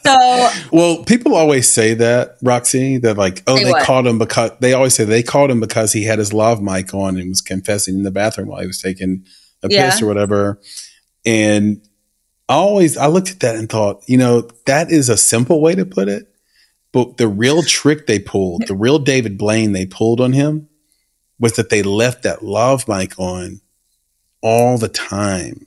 [0.05, 3.85] So, Well, people always say that, Roxy, that like, oh, they what?
[3.85, 6.95] caught him because they always say they caught him because he had his lav mic
[6.95, 9.27] on and was confessing in the bathroom while he was taking
[9.63, 9.91] a Yeah.
[9.91, 10.61] piss or whatever.
[11.25, 11.83] And
[12.49, 15.75] I always I looked at that and thought, you know, that is a simple way
[15.75, 16.32] to put it.
[16.93, 20.69] But the real trick they pulled, the real David Blaine they pulled on him
[21.39, 23.61] was that they left that lav mic on
[24.43, 25.67] all the time.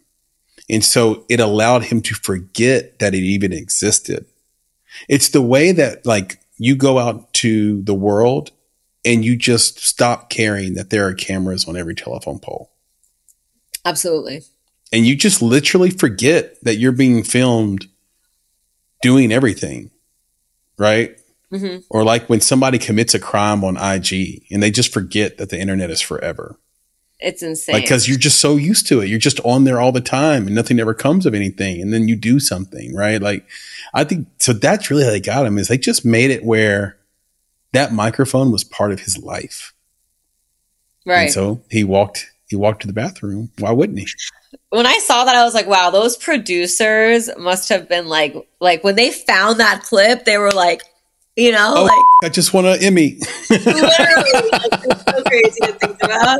[0.69, 4.25] And so it allowed him to forget that it even existed.
[5.09, 8.51] It's the way that like you go out to the world
[9.03, 12.71] and you just stop caring that there are cameras on every telephone pole.
[13.83, 14.43] absolutely.
[14.93, 17.87] And you just literally forget that you're being filmed
[19.01, 19.91] doing everything.
[20.77, 21.17] Right?
[21.51, 25.49] hmm Or like when somebody commits a crime on IG and they just forget that
[25.49, 26.57] the internet is forever.
[27.19, 27.73] It's insane.
[27.73, 29.07] Like, because you're just so used to it.
[29.07, 31.81] You're just on there all the time and nothing ever comes of anything.
[31.81, 33.21] And then you do something, right?
[33.21, 33.47] Like,
[33.93, 34.51] I think so.
[34.51, 36.97] That's really how they got him is they just made it where
[37.71, 39.73] that microphone was part of his life.
[41.05, 41.23] right.
[41.23, 43.49] And so he walked, he walked to the bathroom.
[43.59, 44.07] Why wouldn't he?
[44.69, 48.83] When I saw that, I was like, wow, those producers must have been like, like
[48.83, 50.81] when they found that clip, they were like,
[51.35, 53.19] you know, Oh, like I just want an Emmy.
[53.49, 56.39] literally, like, so crazy to think about.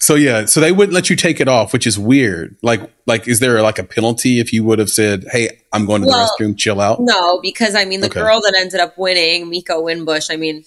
[0.00, 2.56] So yeah, so they wouldn't let you take it off, which is weird.
[2.62, 6.02] Like, like, is there like a penalty if you would have said, "Hey, I'm going
[6.02, 7.00] to the Well, restroom, chill out"?
[7.00, 8.20] No, because I mean, the Okay.
[8.20, 10.64] girl that ended up winning, Meko Winbush, I mean,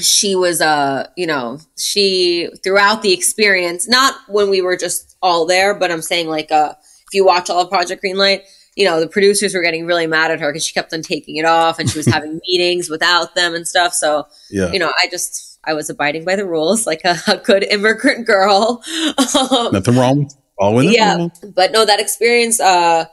[0.00, 5.46] she was, uh, you know, she throughout the experience, not when we were just all
[5.46, 8.42] there, but I'm saying like, uh, if you watch all of Project Greenlight,
[8.76, 11.36] you know, the producers were getting really mad at her because she kept on taking
[11.36, 13.92] it off and she was having meetings without them and stuff.
[13.94, 17.36] So, Yeah, you know, I just, I was abiding by the rules like a, a
[17.38, 18.82] good immigrant girl.
[19.18, 23.04] Um, nothing wrong following the yeah but no that experience uh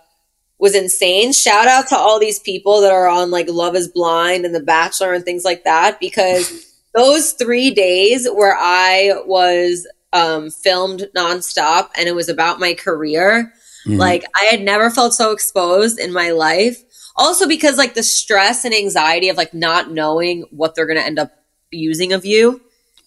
[0.58, 4.46] was insane shout out to all these people that are on like love is blind
[4.46, 10.50] and the bachelor and things like that because those three days where i was um
[10.50, 13.52] filmed nonstop and it was about my career
[13.86, 13.98] Mhm.
[13.98, 16.82] like i had never felt so exposed in my life
[17.16, 21.20] also because like the stress and anxiety of like not knowing what they're gonna end
[21.20, 21.32] up
[21.72, 22.62] using of you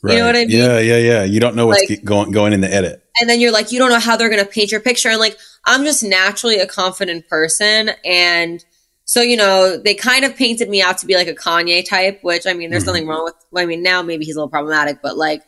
[0.05, 0.51] you know what I mean?
[0.51, 1.25] Yeah, yeah, yeah.
[1.25, 3.03] You don't know what's Like- going going in the edit.
[3.21, 5.19] and then you're like you don't know how they're going to paint your picture and
[5.19, 8.65] like i'm just naturally a confident person and
[9.11, 12.19] so you know they kind of painted me out to be like a kanye type
[12.23, 12.89] which i mean there's Mhm.
[12.89, 15.43] nothing wrong with well, i mean now maybe he's a little problematic but like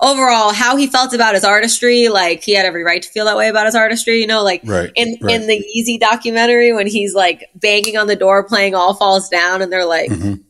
[0.00, 3.36] overall how he felt about his artistry like he had every right to feel that
[3.36, 4.90] way about his artistry you know like Right.
[4.96, 5.34] in right.
[5.34, 9.62] in the Yeezy documentary when he's like banging on the door playing all falls down
[9.62, 10.42] and they're like Mhm.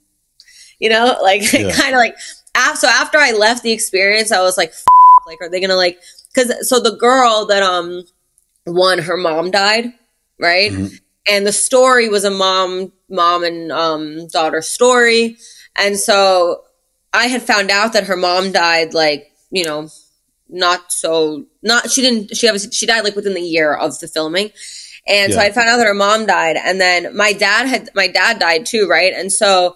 [0.81, 1.71] you know like Yeah.
[1.81, 2.17] kind of like
[2.57, 4.85] af- so after i left the experience i was like F-
[5.27, 5.99] like are they gonna like
[6.35, 8.03] because so the girl that um
[8.67, 9.93] won her mom died
[10.41, 10.99] right Mhm.
[11.27, 15.37] And the story was a mom mom and um daughter story
[15.77, 16.63] and so
[17.13, 19.89] i had found out that her mom died like you know
[20.49, 24.09] not so not she didn't she obviously she died like within the year of the
[24.09, 24.51] filming
[25.07, 28.07] and so i found out that her mom died and then my dad had my
[28.07, 29.75] dad died too right and so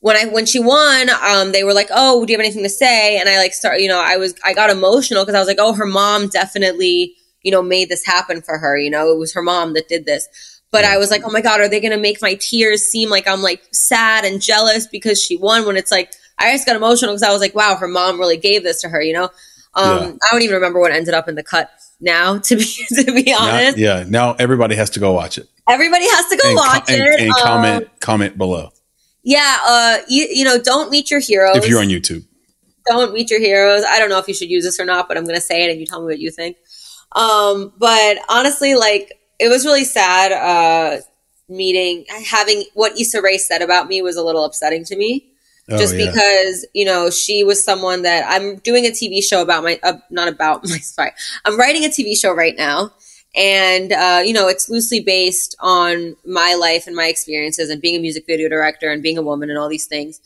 [0.00, 2.68] when I when she won, um, they were like, "Oh, do you have anything to
[2.68, 5.48] say?" And I like start, you know, I was I got emotional because I was
[5.48, 8.78] like, "Oh, her mom definitely, you know, made this happen for her.
[8.78, 10.28] You know, it was her mom that did this."
[10.70, 13.08] But I was like, "Oh my god, are they going to make my tears seem
[13.10, 16.76] like I'm like sad and jealous because she won?" When it's like I just got
[16.76, 19.24] emotional because I was like, "Wow, her mom really gave this to her." You know,
[19.74, 20.12] um, Yeah.
[20.22, 22.38] I don't even remember what ended up in the cut now.
[22.44, 24.04] To be to be Now- honest, yeah.
[24.06, 27.20] Now everybody has to go watch it everybody has to go and, watch and, it
[27.20, 28.70] and Um, comment comment below
[29.22, 31.56] yeah, uh, you, you know, don't meet your heroes.
[31.56, 32.24] if you're on YouTube.
[32.86, 33.84] don't meet your heroes.
[33.86, 35.64] I don't know if you should use this or not, but I'm going to say
[35.64, 36.56] it and you tell me what you think.
[37.14, 40.32] Um, but honestly, like it was really sad.
[40.32, 41.00] Uh,
[41.48, 45.26] meeting having what Issa Rae said about me was a little upsetting to me.
[45.70, 46.06] Oh, just yeah.
[46.06, 49.98] because you know she was someone that I'm doing a TV show about my uh,
[50.10, 51.12] not about my sorry
[51.44, 52.92] I'm writing a TV show right now
[53.34, 57.96] and uh, you know it's loosely based on my life and my experiences and being
[57.96, 60.20] a music video director and being a woman and all these things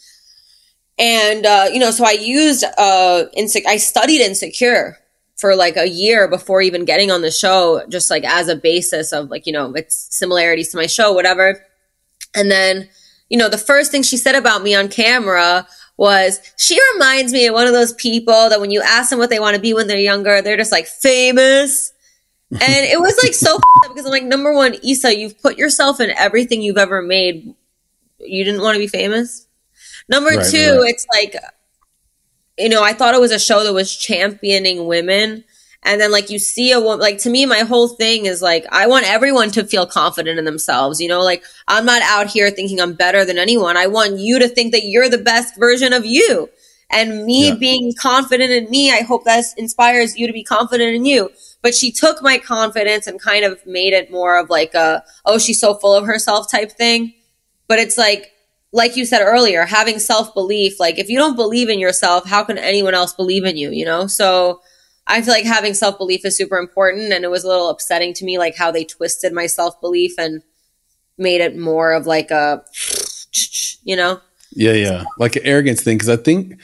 [0.99, 4.99] and uh, you know so I used uh, inse- I studied insecure
[5.43, 9.12] for like a year before even getting on the show just like as a basis
[9.12, 11.62] of like you know its similarities to my show whatever
[12.34, 12.88] and then
[13.32, 15.66] you know, the first thing she said about me on camera
[15.97, 19.30] was she reminds me of one of those people that when you ask them what
[19.30, 21.93] they want to be when they're younger, they're just like famous.
[22.53, 26.11] And it was like so because I'm like, number one, Issa, you've put yourself in
[26.11, 27.55] everything you've ever made.
[28.18, 29.47] You didn't want to be famous.
[30.07, 30.90] Number Right, two, right.
[30.90, 31.34] it's like
[32.59, 35.45] you know, I thought it was a show that was championing women.
[35.85, 38.65] And then like you see a woman, like to me, my whole thing is like,
[38.71, 41.01] I want everyone to feel confident in themselves.
[41.01, 43.77] You know, like I'm not out here thinking I'm better than anyone.
[43.77, 46.49] I want you to think that you're the best version of you.
[46.89, 47.55] And me yeah.
[47.55, 51.31] being confident in me, I hope that inspires you to be confident in you.
[51.63, 55.39] But she took my confidence and kind of made it more of like a, oh,
[55.39, 57.15] she's so full of herself type thing.
[57.67, 58.33] But it's like,
[58.73, 62.43] like you said earlier, having self belief, like if you don't believe in yourself, how
[62.43, 64.07] can anyone else believe in you, you know?
[64.07, 64.62] So
[65.07, 67.12] I feel like having self belief is super important.
[67.12, 70.14] And it was a little upsetting to me, like how they twisted my self belief
[70.18, 70.43] and
[71.18, 72.64] made it more of like a,
[73.85, 74.20] you know?
[74.53, 75.05] Yeah, yeah.
[75.18, 75.99] Like an arrogance thing.
[75.99, 76.59] Cause I think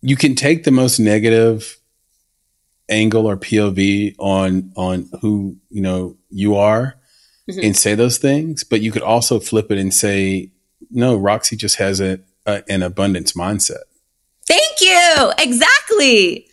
[0.00, 1.78] you can take the most negative
[2.88, 6.96] angle or POV on, on who, you know, you are
[7.50, 7.60] mm-hmm.
[7.62, 10.50] and say those things, but you could also flip it and say,
[10.90, 13.82] no, Roxy just has a, a, an abundance mindset.
[14.46, 15.32] Thank you.
[15.38, 16.48] Exactly.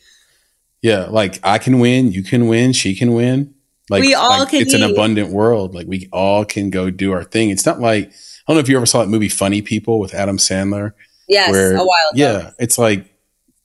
[0.82, 3.54] Yeah, like I can win, you can win, she can win.
[3.90, 4.62] Like we all like can.
[4.62, 4.82] It's eat.
[4.82, 5.76] an abundant world.
[5.76, 7.50] Like we all can go do our thing.
[7.50, 8.12] It's not like I
[8.48, 10.94] don't know if you ever saw that movie Funny People with Adam Sandler.
[11.28, 12.16] Yes, where, a while ago.
[12.16, 13.14] Yeah, it's like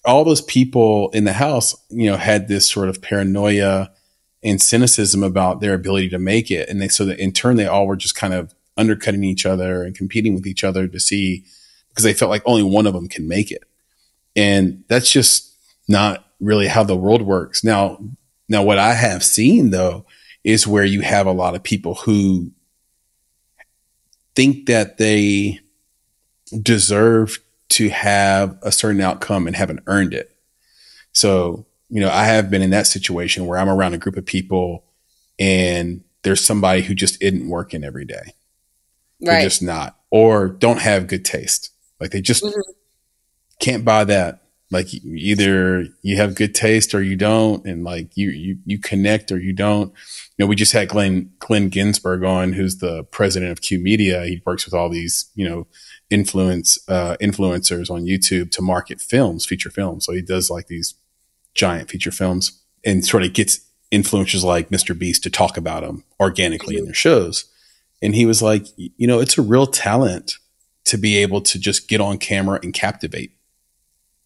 [0.04, 3.90] all those people in the house, you know, had this sort of paranoia
[4.42, 7.66] and cynicism about their ability to make it, and they so that in turn they
[7.66, 11.44] all were just kind of undercutting each other and competing with each other to see
[11.88, 13.64] because they felt like only one of them can make it.
[14.36, 15.52] And that's just
[15.88, 17.64] not really how the world works.
[17.64, 17.98] Now,
[18.48, 20.06] now what I have seen though
[20.44, 22.52] is where you have a lot of people who
[24.34, 25.58] think that they
[26.62, 30.30] deserve to have a certain outcome and haven't earned it.
[31.12, 34.24] So, you know, I have been in that situation where I'm around a group of
[34.24, 34.84] people
[35.38, 38.32] and there's somebody who just isn't working every day.
[39.20, 39.34] Right.
[39.34, 41.70] They're just not, or don't have good taste.
[42.00, 42.60] Like they just mm-hmm.
[43.60, 44.42] can't buy that.
[44.70, 49.32] Like either you have good taste or you don't, and like you you you connect
[49.32, 49.92] or you don't.
[50.36, 54.24] You know, we just had Glenn Glenn Ginsburg on, who's the president of Q Media.
[54.26, 55.66] He works with all these you know
[56.10, 60.04] influence uh, influencers on YouTube to market films, feature films.
[60.04, 60.94] So he does like these
[61.54, 63.60] giant feature films and sort of gets
[63.90, 64.96] influencers like Mr.
[64.96, 66.80] Beast to talk about them organically mm-hmm.
[66.80, 67.46] in their shows.
[68.00, 70.34] And he was like, you know, it's a real talent
[70.84, 73.32] to be able to just get on camera and captivate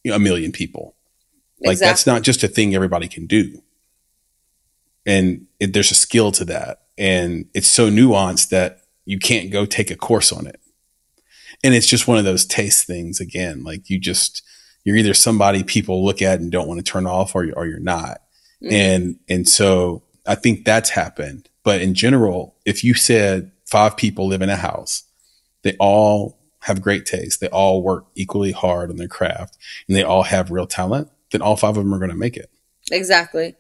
[0.05, 0.95] you know, a million people.
[1.61, 1.91] Like exactly.
[1.91, 3.63] that's not just a thing everybody can do.
[5.07, 6.83] And it, there's a skill to that.
[6.99, 10.61] And it's so nuanced that you can't go take a course on it.
[11.65, 13.63] And it's just one of those taste things again.
[13.63, 14.43] Like you just,
[14.85, 17.79] you're either somebody people look at and don't want to turn off or, or you're
[17.79, 18.23] not.
[18.63, 18.75] Mm-hmm.
[18.75, 21.49] And, and so I think that's happened.
[21.63, 25.05] But in general, if you said five people live in a house.
[25.63, 27.41] They all have great taste.
[27.41, 29.57] They all work equally hard on their craft
[29.89, 31.11] and they all have real talent.
[31.33, 32.51] Then all five of them are going to make it.
[32.91, 33.57] Exactly.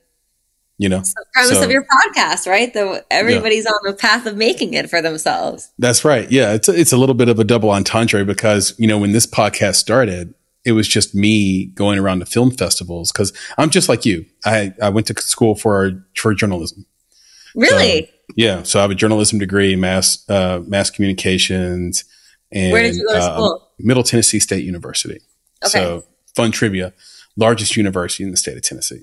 [0.76, 2.72] You know, it's the premise so, of your podcast, right?
[2.74, 3.70] The everybody's yeah.
[3.70, 5.70] on the path of making it for themselves.
[5.78, 6.30] That's right.
[6.30, 9.12] Yeah, it's a, it's a little bit of a double entendre because you know when
[9.12, 10.34] this podcast started,
[10.64, 14.26] it was just me going around to film festivals because I'm just like you.
[14.44, 16.86] I I went to school for for journalism.
[17.54, 18.10] Really?
[18.36, 18.62] Yeah.
[18.62, 22.04] So I have a journalism degree, mass uh, mass communications,
[22.50, 23.68] and where did you go to uh, school?
[23.78, 25.20] Middle Tennessee State University.
[25.64, 25.70] Okay.
[25.70, 26.92] So fun trivia:
[27.36, 29.02] largest university in the state of Tennessee.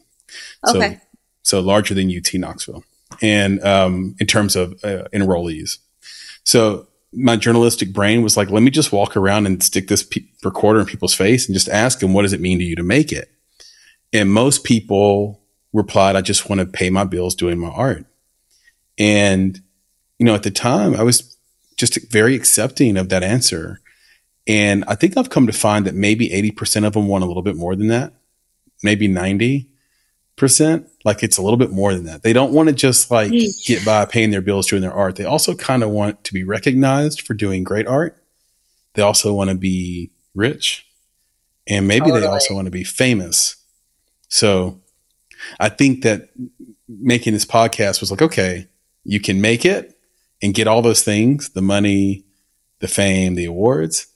[0.67, 0.93] Okay.
[0.93, 0.99] So,
[1.43, 2.83] so larger than UT Knoxville,
[3.21, 5.77] and um, in terms of uh, enrollees.
[6.43, 10.25] So my journalistic brain was like, let me just walk around and stick this pe-
[10.43, 12.83] recorder in people's face and just ask them, what does it mean to you to
[12.83, 13.31] make it?
[14.13, 15.41] And most people
[15.73, 18.05] replied, I just want to pay my bills doing my art.
[18.99, 19.59] And,
[20.19, 21.37] you know, at the time I was
[21.77, 23.79] just very accepting of that answer.
[24.45, 27.43] And I think I've come to find that maybe 80% of them want a little
[27.43, 28.13] bit more than that,
[28.83, 29.67] maybe 90%.
[31.05, 32.23] Like it's a little bit more than that.
[32.23, 33.31] They don't want to just like
[33.65, 35.15] get by paying their bills doing their art.
[35.15, 38.21] They also kind of want to be recognized for doing great art.
[38.95, 40.85] They also want to be rich
[41.67, 42.21] and maybe totally.
[42.21, 43.55] they also want to be famous.
[44.27, 44.81] So
[45.59, 46.29] I think that
[46.87, 48.67] making this podcast was like, okay,
[49.03, 49.97] you can make it
[50.41, 52.25] and get all those things, the money,
[52.79, 54.07] the fame, the awards.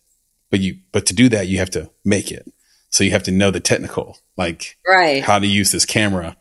[0.49, 2.51] But you, but to do that, you have to make it.
[2.89, 5.23] So you have to know the technical, like right.
[5.23, 6.37] how to use this camera,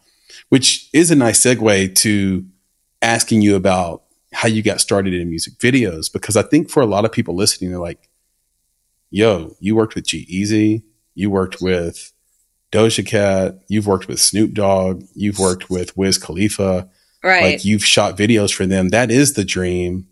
[0.50, 2.44] which is a nice segue to
[3.00, 4.02] asking you about
[4.34, 6.12] how you got started in music videos.
[6.12, 8.10] Because I think for a lot of people listening, they're like,
[9.10, 10.82] yo, you worked with G-Eazy,
[11.14, 12.12] you worked with
[12.70, 16.88] Doja Cat, you've worked with Snoop Dogg, you've worked with Wiz Khalifa.
[17.22, 17.52] Right.
[17.54, 18.88] Like you've shot videos for them.
[18.88, 20.08] That is the dream.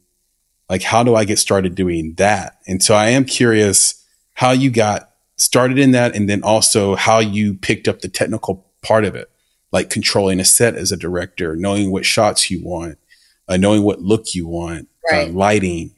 [0.69, 2.59] Like, how do I get started doing that?
[2.67, 4.05] And so I am curious
[4.35, 8.67] how you got started in that and then also how you picked up the technical
[8.83, 9.29] part of it,
[9.73, 12.99] like controlling a set as a director, knowing what shots you want,
[13.49, 15.95] uh, knowing what look you want, uh, lighting,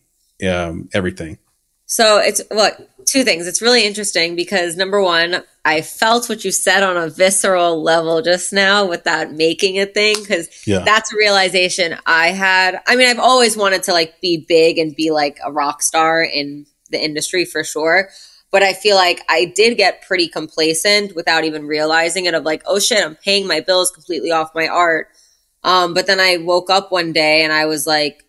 [0.49, 1.39] um, everything.
[1.85, 3.47] So it's look, two things.
[3.47, 8.21] It's really interesting because number one, I felt what you said on a visceral level
[8.21, 10.81] just now with that making a thing because Yeah.
[10.85, 12.81] that's a realization I had.
[12.87, 16.21] I mean, I've always wanted to like be big and be like a rock star
[16.23, 18.09] in the industry for sure.
[18.51, 22.63] But I feel like I did get pretty complacent without even realizing it of like,
[22.67, 25.09] oh shit, I'm paying my bills completely off my art.
[25.65, 28.25] Um, but then I woke up one day and I was like,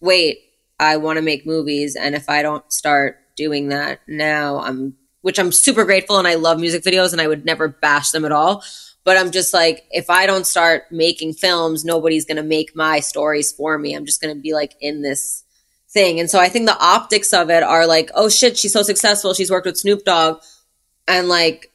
[0.00, 0.38] wait,
[0.78, 1.96] I want to make movies.
[1.96, 6.34] And if I don't start doing that now, I'm, which I'm super grateful and I
[6.34, 8.62] love music videos and I would never bash them at all.
[9.04, 13.00] But I'm just like, if I don't start making films, nobody's going to make my
[13.00, 13.94] stories for me.
[13.94, 15.44] I'm just going to be like in this
[15.88, 16.20] thing.
[16.20, 19.32] And so I think the optics of it are like, oh shit, she's so successful.
[19.34, 20.40] She's worked with Snoop Dogg.
[21.06, 21.72] And like,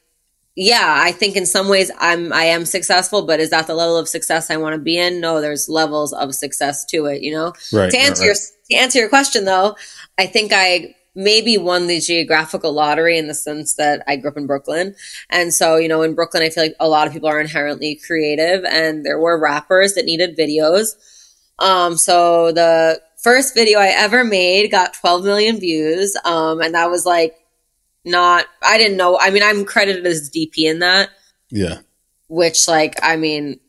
[0.56, 3.96] yeah, I think in some ways I'm I am successful, but is that the level
[3.96, 5.20] of success I want to be in?
[5.20, 7.46] No, there's levels of success to it, you know.
[7.72, 7.90] Right.
[7.90, 8.26] to right, answer right.
[8.26, 8.34] your
[8.70, 9.76] to answer your question though,
[10.16, 14.36] I think I maybe won the geographical lottery in the sense that I grew up
[14.36, 14.94] in Brooklyn.
[15.30, 18.00] And so, you know, in Brooklyn I feel like a lot of people are inherently
[18.04, 20.96] creative and there were rappers that needed videos.
[21.60, 26.90] Um so the first video I ever made got 12 million views um and that
[26.90, 27.34] was like
[28.04, 29.18] not I didn't know.
[29.18, 31.10] I mean, I'm credited as DP in that
[31.50, 31.78] Yeah.
[32.28, 33.60] which like i mean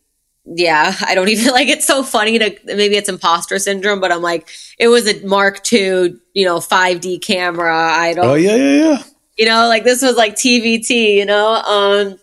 [0.46, 4.22] yeah i don't even like it's so funny to maybe it's imposter syndrome but i'm
[4.22, 7.76] like it was a mark ii you know 5d camera.
[7.76, 9.04] I don't Oh yeah, yeah, yeah.
[9.38, 11.48] you know like this was like tvt you know?
[11.54, 12.20] Um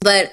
[0.00, 0.32] but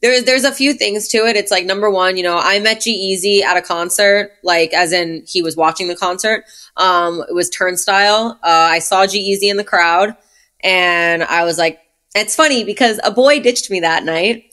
[0.00, 1.34] there's there's a few things to it.
[1.34, 5.24] It's like number one you know i met G-Eazy at a concert like as in
[5.26, 6.44] he was watching the concert.
[6.76, 8.38] Um it was turnstile.
[8.42, 10.14] Uh i saw G-Eazy in the crowd
[10.60, 11.80] and i was like
[12.14, 14.47] it's funny because a boy ditched me that night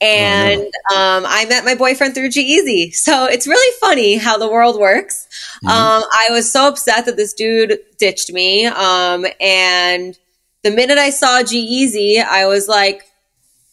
[0.00, 0.60] and
[0.94, 5.26] um, I met my boyfriend through G So it's really funny how the world works.
[5.64, 5.70] Mhm.
[5.70, 8.66] Um, I was so upset that this dude ditched me.
[8.66, 10.18] Um, and
[10.62, 13.04] the minute I saw G I was like,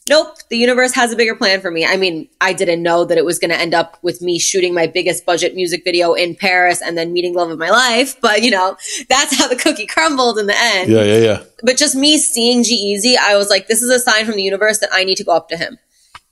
[0.10, 1.86] nope, the universe has a bigger plan for me.
[1.86, 4.74] I mean, I didn't know that it was going to end up with me shooting
[4.74, 8.20] my biggest budget music video in Paris and then meeting love of my life.
[8.22, 8.78] But, you know,
[9.10, 11.44] that's how the cookie crumbled in the end Yeah, yeah, yeah.
[11.64, 14.80] but just me seeing G I was like, this is a sign from the universe
[14.80, 15.80] that I need to go up to him.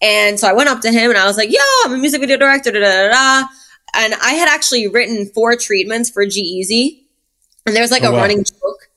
[0.01, 2.21] And so I went up to him and I was like, yo, I'm a music
[2.21, 3.09] video director, da da da
[3.41, 3.47] da.
[3.93, 7.03] And I had actually written four treatments for G-Eazy.
[7.65, 8.17] And there's like Oh, a wow.
[8.19, 8.89] running joke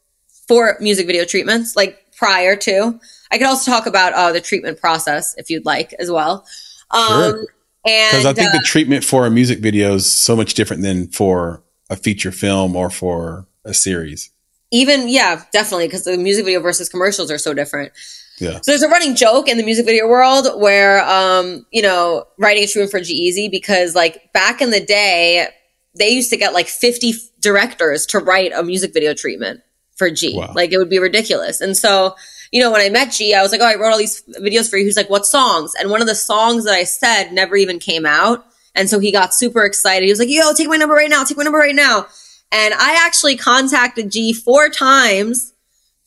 [0.49, 2.99] for music video treatments, like prior to.
[3.31, 6.47] I could also talk about uh, the treatment process if you'd like as well.
[6.91, 7.47] Um, Sure.
[7.87, 10.83] And Because I think uh, the treatment for a music video is so much different
[10.83, 14.31] than for a feature film or for a series.
[14.71, 17.93] even, yeah, definitely, because the music video versus commercials are so different.
[18.39, 18.61] Yeah.
[18.63, 22.65] So there's a running joke in the music video world where, um, you know, writing
[22.65, 25.49] a treatment for G-Eazy because like back in the day,
[25.97, 29.61] they used to get like 50 f- directors to write a music video treatment
[29.97, 30.37] for G.
[30.37, 30.53] Wow.
[30.55, 31.61] Like it would be ridiculous.
[31.61, 32.17] And so,
[32.51, 34.69] you know, when I met G, I was like, oh, I wrote all these videos
[34.69, 34.85] for you.
[34.85, 35.73] He's like, what songs?
[35.79, 38.45] And one of the songs that I said never even came out.
[38.75, 40.05] And so he got super excited.
[40.05, 41.23] He was like, yo, take my number right now.
[41.23, 42.07] Take my number right now.
[42.51, 45.54] And I actually contacted G four times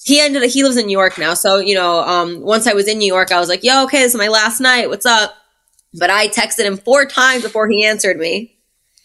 [0.07, 1.33] he ended up, he lives in New York now.
[1.33, 3.99] So, you know, um, once I was in New York, I was like, yo, okay,
[3.99, 4.87] this is my last night.
[4.87, 5.35] What's up?
[5.93, 8.57] But I texted him four times before he answered me.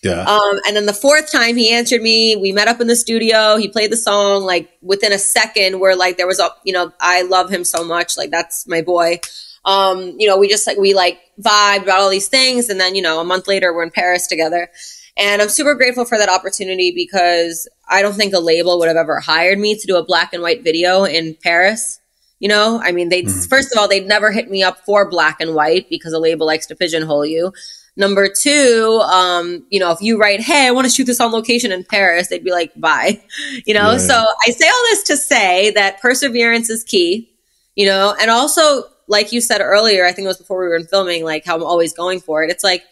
[0.04, 0.22] Yeah.
[0.22, 3.56] Um, and then the fourth time he answered me, we met up in the studio.
[3.56, 6.92] He played the song like within a second where like there was a, you know,
[7.00, 8.16] I love him so much.
[8.16, 9.18] Like that's my boy.
[9.64, 12.68] Um, you know, we just like, we like vibed about all these things.
[12.68, 14.70] And then, you know, a month later we're in Paris together.
[15.16, 18.96] And I'm super grateful for that opportunity because I don't think a label would have
[18.96, 22.00] ever hired me to do a black and white video in Paris.
[22.40, 23.48] You know, I mean, they Mhm.
[23.48, 26.46] first of all, they'd never hit me up for black and white because a label
[26.46, 27.52] likes to pigeonhole you.
[27.94, 31.30] Number two, um, you know, if you write, "Hey, I want to shoot this on
[31.30, 33.20] location in Paris," they'd be like, "Bye,"
[33.66, 33.98] you know.
[33.98, 37.30] So I say all this to say that perseverance is key,
[37.76, 40.76] you know, and also, like you said earlier, I think it was before we were
[40.76, 42.50] in filming, like how I'm always going for it.
[42.50, 42.82] It's like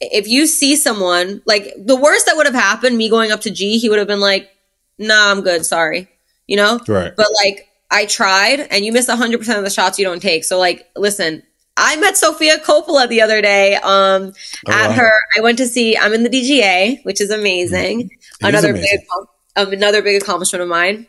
[0.00, 3.50] if you see someone, like the worst that would have happened, me going up to
[3.50, 4.48] G, he would have been like,
[4.98, 6.08] "Nah, I'm good, sorry,"
[6.46, 6.80] you know.
[6.88, 7.12] right.
[7.16, 10.44] But like I tried and you miss 100% of the shots you don't take.
[10.44, 11.42] So like listen,
[11.76, 14.32] I met Sofia Coppola the other day um
[14.68, 14.94] Oh, at wow.
[14.94, 18.10] her I went to see I'm in the DGA, which is amazing.
[18.10, 18.98] Is another amazing.
[19.00, 19.06] big
[19.56, 21.06] um, another big accomplishment of mine.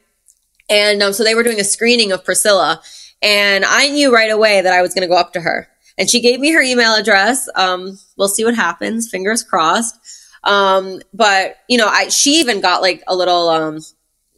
[0.70, 2.82] And um, so they were doing a screening of Priscilla
[3.22, 5.68] and I knew right away that I was going to go up to her.
[6.00, 7.47] And she gave me her email address.
[7.54, 9.10] Um, we'll see what happens.
[9.10, 9.95] Fingers crossed.
[10.43, 13.80] Um, but you know, I she even got like a little um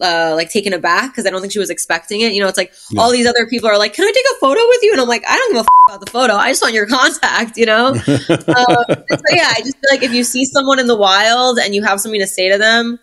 [0.02, 2.34] uh, like taken aback because I don't think she was expecting it.
[2.34, 3.00] You know, it's like yeah.
[3.00, 5.08] all these other people are like, "Can I take a photo with you?" And I'm
[5.08, 6.34] like, "I don't give a f- about the photo.
[6.34, 7.88] I just want your contact." You know.
[7.90, 11.76] um, so yeah, I just feel like if you see someone in the wild and
[11.76, 13.00] you have something to say to them,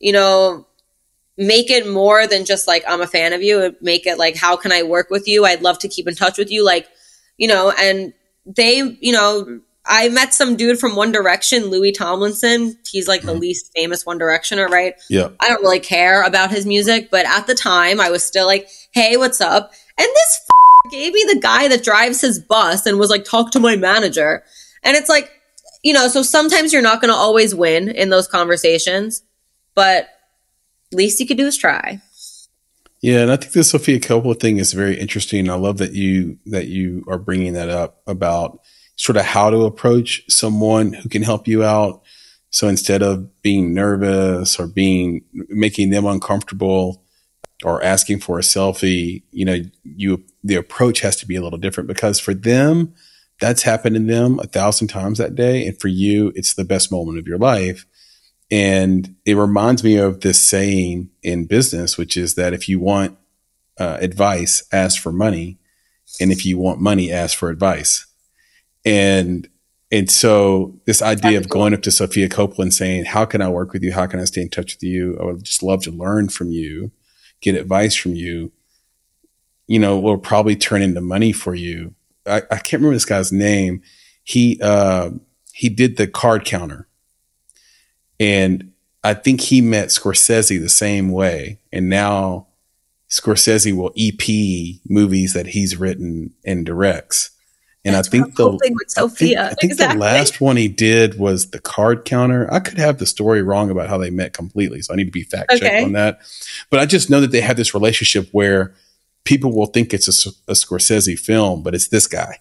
[0.00, 0.66] you know,
[1.36, 3.76] make it more than just like I'm a fan of you.
[3.80, 5.44] Make it like, how can I work with you?
[5.44, 6.64] I'd love to keep in touch with you.
[6.64, 6.88] Like,
[7.40, 8.12] you know, and
[8.44, 12.76] they, you know, I met some dude from One Direction, Louis Tomlinson.
[12.88, 13.40] He's like the mm-hmm.
[13.40, 14.94] least famous One Directioner, right?
[15.08, 15.30] Yeah.
[15.40, 18.68] I don't really care about his music, but at the time I was still like,
[18.92, 19.72] hey, what's up?
[19.98, 23.52] And this f- gave me the guy that drives his bus and was like, talk
[23.52, 24.44] to my manager.
[24.82, 25.30] And it's like,
[25.82, 29.22] you know, so sometimes you're not going to always win in those conversations,
[29.74, 30.10] but
[30.92, 32.02] least you could do is try.
[33.02, 35.48] Yeah, and I think the Sofia Coppola thing is very interesting.
[35.48, 38.60] I love that you that you are bringing that up about
[38.96, 42.02] sort of how to approach someone who can help you out.
[42.50, 47.02] So instead of being nervous or being making them uncomfortable
[47.64, 51.58] or asking for a selfie, you know, you the approach has to be a little
[51.58, 52.94] different because for them,
[53.40, 56.92] that's happened to them a thousand times that day, and for you, it's the best
[56.92, 57.86] moment of your life.
[58.50, 63.16] And it reminds me of this saying in business, which is that if you want
[63.78, 65.58] uh, advice, ask for money,
[66.20, 68.06] and if you want money, ask for advice.
[68.84, 69.48] And
[69.92, 73.48] and so this idea of going up to Sofia Coppola and saying, "How can I
[73.48, 73.92] work with you?
[73.92, 75.18] How can I stay in touch with you?
[75.20, 76.92] I would just love to learn from you,
[77.40, 78.52] get advice from you."
[79.66, 81.94] You know, will probably turn into money for you.
[82.26, 83.82] I, I can't remember this guy's name.
[84.24, 85.10] He uh,
[85.52, 86.88] he did the card counter,
[88.20, 91.58] and I think he met Scorsese the same way.
[91.72, 92.46] And now
[93.08, 97.30] Scorsese will EP movies that he's written and directs.
[97.82, 99.98] And That's I think the thing I think, I think exactly.
[99.98, 102.46] the last one he did was the card counter.
[102.52, 105.10] I could have the story wrong about how they met completely, so I need to
[105.10, 105.82] be fact checked okay.
[105.82, 106.20] on that.
[106.68, 108.74] But I just know that they have this relationship where
[109.24, 112.36] people will think it's a, a, Scorsese film, but it's this guy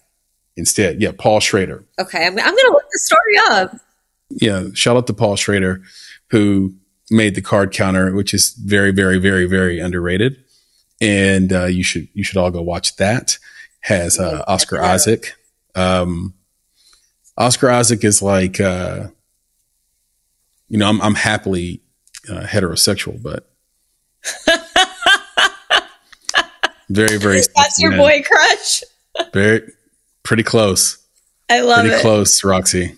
[0.57, 1.01] instead.
[1.01, 1.85] Yeah, Paul Schrader.
[1.97, 3.79] Okay, I'm, I'm going to look the story up.
[4.29, 5.81] Yeah, shout out to Paul Schrader,
[6.29, 6.75] who
[7.09, 10.37] made the card counter, which is very, very, very, very underrated.
[11.01, 13.37] And uh, you should you should all go watch that
[13.81, 15.35] has uh, Oscar Isaac.
[15.75, 16.33] Um,
[17.37, 19.07] Oscar Isaac is like, uh,
[20.67, 21.81] you know, I'm, I'm happily
[22.29, 23.49] uh, heterosexual, but
[26.89, 27.41] very, very.
[27.55, 28.83] That's your boy crush.
[29.33, 29.71] very,
[30.23, 30.97] pretty close.
[31.49, 31.91] I love pretty it.
[31.91, 32.95] Pretty close, Roxy.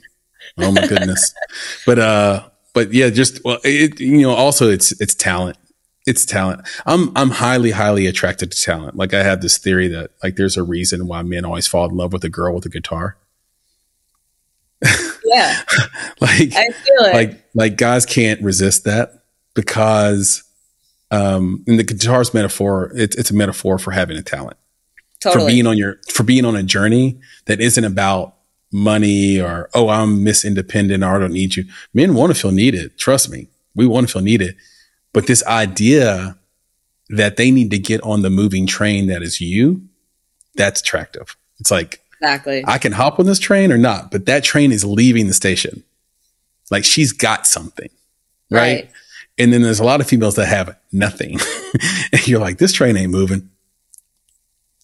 [0.58, 1.34] Oh my goodness,
[1.86, 5.58] but uh, but yeah, just well, it, you know, also it's it's talent
[6.06, 6.68] it's talent.
[6.86, 8.96] I'm I'm highly highly attracted to talent.
[8.96, 11.96] Like I have this theory that like there's a reason why men always fall in
[11.96, 13.18] love with a girl with a guitar.
[15.24, 15.62] Yeah.
[16.20, 19.24] like i feel like like guys can't resist that
[19.54, 20.44] because
[21.10, 24.58] um in the guitar's metaphor it's it's a metaphor for having a talent.
[25.20, 25.44] Totally.
[25.44, 28.36] For being on your for being on a journey that isn't about
[28.72, 31.66] money or oh I'm Miss Independent or I don't need you.
[31.94, 32.98] Men want to feel needed.
[32.98, 33.48] Trust me.
[33.76, 34.56] We want to feel needed
[35.14, 36.38] but this idea
[37.10, 39.84] that they need to get on the moving train that is you,
[40.56, 41.36] that's attractive.
[41.60, 42.64] It's like, exactly.
[42.66, 45.84] I can hop on this train or not, but that train is leaving the station.
[46.70, 47.90] Like she's got something.
[48.50, 48.60] Right.
[48.60, 48.92] right.
[49.38, 51.40] And then there's a lot of females that have nothing.
[52.12, 53.50] and you're like, this train ain't moving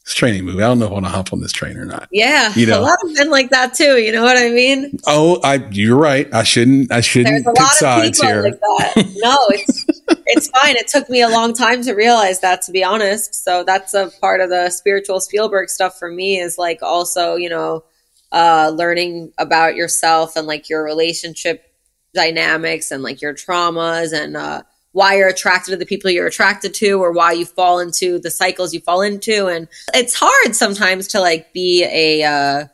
[0.07, 0.63] this training movie.
[0.63, 2.07] I don't know if I want to hop on this train or not.
[2.11, 3.97] Yeah, you know, a lot of men like that too.
[3.97, 4.97] You know what I mean?
[5.05, 6.33] Oh, I you're right.
[6.33, 6.93] I shouldn't.
[6.93, 8.41] I shouldn't There's a pick sides here.
[8.41, 8.57] Like
[8.95, 9.85] no, it's
[10.27, 10.77] it's fine.
[10.77, 13.35] It took me a long time to realize that, to be honest.
[13.35, 16.39] So that's a part of the spiritual Spielberg stuff for me.
[16.39, 17.83] Is like also, you know,
[18.31, 21.65] uh, learning about yourself and like your relationship
[22.13, 24.61] dynamics and like your traumas and uh,
[24.97, 28.31] why you're attracted to the people you're attracted to or why you fall into the
[28.31, 29.45] cycles you fall into.
[29.45, 32.65] And it's hard sometimes to like be a uh,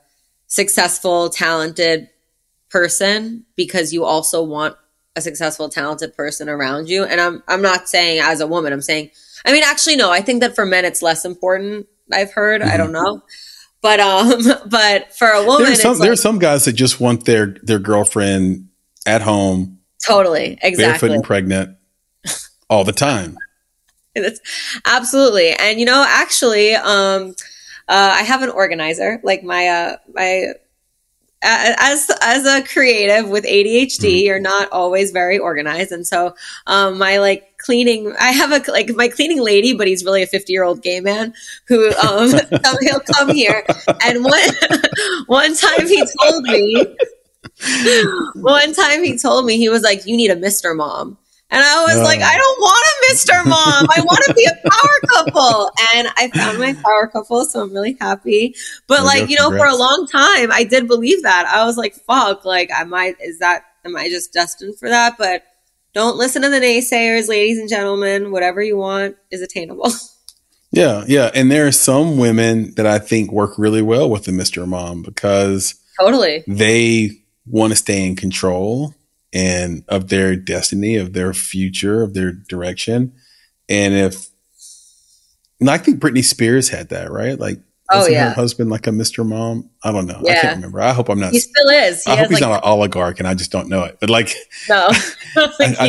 [0.48, 2.08] successful talented
[2.70, 4.78] person because you also want
[5.18, 7.04] a successful talented person around you.
[7.04, 9.12] And i'm i'm not saying as a woman i'm saying
[9.46, 12.62] i mean actually no i think that for men it's less important i've heard.
[12.62, 12.72] Mm-hmm.
[12.72, 13.22] i don't know.
[13.82, 17.26] But um but for a woman there's some, like, there's some guys that just want
[17.26, 18.70] their their girlfriend
[19.06, 19.80] at home.
[20.08, 20.58] Totally.
[20.62, 21.78] Exactly barefoot and pregnant
[22.70, 23.38] all the time.
[24.86, 25.52] Absolutely.
[25.54, 27.36] And you know, actually, um,
[27.88, 30.54] uh, I have an organizer, like my, uh, my,
[31.44, 34.26] as as a creative with ADHD, mm-hmm.
[34.26, 36.36] you're not always very organized, and so
[36.68, 40.28] um, my like cleaning, I have a like my cleaning lady, but he's really a
[40.28, 41.34] 50 year old gay man
[41.68, 42.30] who um,
[42.82, 43.66] he'll come here,
[44.06, 44.50] and one
[45.28, 46.96] one time he told me,
[48.36, 51.18] one time he told me he was like, "You need a Mister Mom,"
[51.54, 53.46] And I was like, I don't want a Mr.
[53.46, 53.86] Mom.
[53.96, 55.70] I want to be a power couple.
[55.96, 58.56] And I found my power couple, so I'm really happy.
[58.88, 61.46] But There like, you know, for a long time, I did believe that.
[61.46, 65.16] I was like, fuck, like, am I is that, am I just destined for that?
[65.20, 65.44] But
[65.94, 68.32] don't listen to the naysayers, ladies and gentlemen.
[68.32, 69.92] Whatever you want is attainable.
[70.76, 71.30] Yeah, yeah.
[71.36, 74.68] And there are some women that I think work really well with the Mr.
[74.68, 76.44] Mom because totally.
[76.48, 77.12] they
[77.46, 78.96] want to stay in control
[79.34, 83.14] and of their destiny, of their future, of their direction.
[83.68, 84.30] And if
[85.60, 87.40] and I think Britney Spears had that, right?
[87.40, 87.60] Like
[87.90, 88.30] Oh, yeah.
[88.30, 89.26] her husband like a Mr.
[89.26, 89.70] Mom?
[89.84, 90.20] I don't know.
[90.24, 90.32] Yeah.
[90.32, 90.82] I can't remember.
[90.82, 92.04] I hope I'm not He still is.
[92.04, 93.98] He I hope he's like, not an oligarch and I just don't know it.
[94.00, 94.34] But like
[94.70, 94.88] no.
[94.90, 95.80] I I, think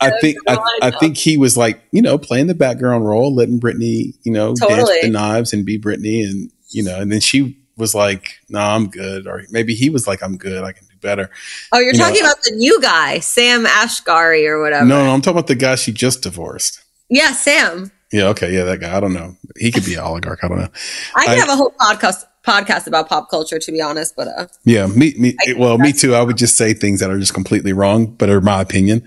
[0.00, 0.10] I.
[0.20, 4.14] Think I, I think he was like you know playing the background role, letting Britney
[4.24, 4.82] you know dance Totally.
[4.82, 8.60] with the knives and be Britney, and you know, and then she was like, "No,
[8.60, 11.30] I'm good," or maybe he was like, "I'm good, I can do better."
[11.70, 14.84] Oh, you're you know, talking about the new guy, Sam Asghari or whatever.
[14.84, 16.82] No, no, I'm talking about the guy she just divorced.
[17.08, 17.92] Yeah, Sam.
[18.12, 18.96] Yeah, okay, yeah, that guy.
[18.96, 19.36] I don't know.
[19.58, 20.40] He could be an oligarch.
[20.42, 20.68] I don't know.
[21.14, 24.14] I could I- have a whole podcast podcast about pop culture, to be honest.
[24.16, 25.34] But uh, Yeah, me, me.
[25.48, 26.14] I- Well, me too.
[26.14, 29.02] I would just say things that are just completely wrong, but are my opinion.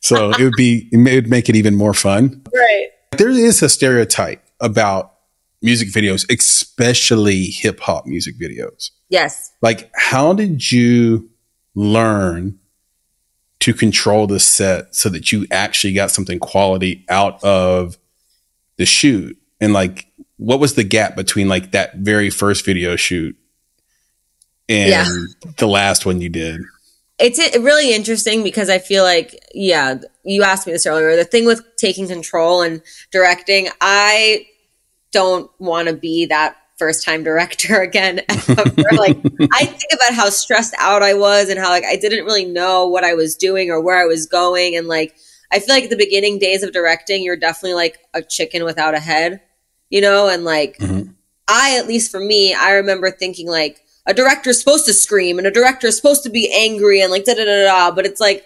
[0.00, 2.42] So it would be, it would make it even more fun.
[2.54, 2.88] right.
[3.18, 5.12] there is a stereotype about
[5.62, 8.90] music videos, especially hip hop music videos.
[9.10, 9.52] Yes.
[9.62, 11.28] Like, how did you
[11.74, 12.58] learn
[13.60, 17.98] to control the set so that you actually got something quality out of
[18.76, 19.36] the shoot?
[19.60, 20.06] And like,
[20.36, 23.36] what was the gap between like that very first video shoot
[24.68, 25.08] and Yeah.
[25.56, 26.60] the last one you did?
[27.18, 31.16] It's really interesting because I feel like, yeah, you asked me this earlier.
[31.16, 34.46] The thing with taking control and directing, I
[35.10, 38.20] don't want to be that first time director again.
[38.28, 38.64] ever.
[38.96, 39.16] like,
[39.52, 42.86] I think about how stressed out I was and how like I didn't really know
[42.86, 44.76] what I was doing or where I was going.
[44.76, 45.14] And like,
[45.52, 49.00] I feel like the beginning days of directing, you're definitely like a chicken without a
[49.00, 49.40] head,
[49.90, 50.28] you know?
[50.28, 51.14] And like, Mhm.
[51.48, 55.38] I, at least for me, I remember thinking like, a director is supposed to scream
[55.38, 57.90] and a director is supposed to be angry and like da da da da.
[57.94, 58.44] But it's like,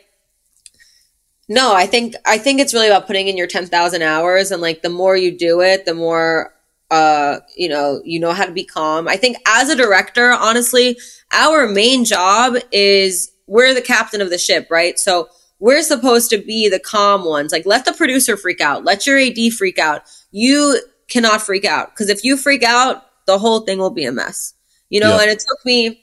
[1.48, 4.62] no, I think I think it's really about putting in your ten thousand hours and
[4.62, 6.52] like the more you do it, the more
[6.92, 9.08] uh you know you know how to be calm.
[9.08, 10.96] I think as a director, honestly,
[11.32, 14.98] our main job is we're the captain of the ship, right?
[14.98, 15.28] So
[15.58, 17.52] we're supposed to be the calm ones.
[17.52, 20.02] Like let the producer freak out, let your AD freak out.
[20.30, 24.12] You cannot freak out because if you freak out, the whole thing will be a
[24.12, 24.54] mess
[24.90, 25.22] you know Yeah.
[25.22, 26.02] and it took me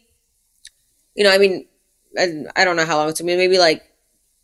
[1.16, 1.68] you know i mean
[2.18, 3.84] I, I don't know how long it took me maybe like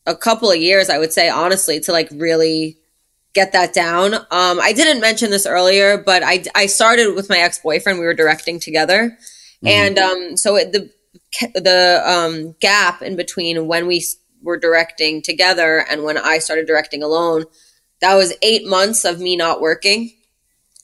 [0.05, 2.77] a couple of years i would say honestly to like really
[3.36, 7.38] get that down um i didn't mention this earlier but i i started with my
[7.38, 9.17] ex-boyfriend we were directing together
[9.63, 9.69] Mhm.
[9.69, 10.89] and um so it, the
[11.53, 14.03] the um gap in between when we
[14.41, 17.45] were directing together and when i started directing alone
[18.01, 20.11] that was eight months of me not working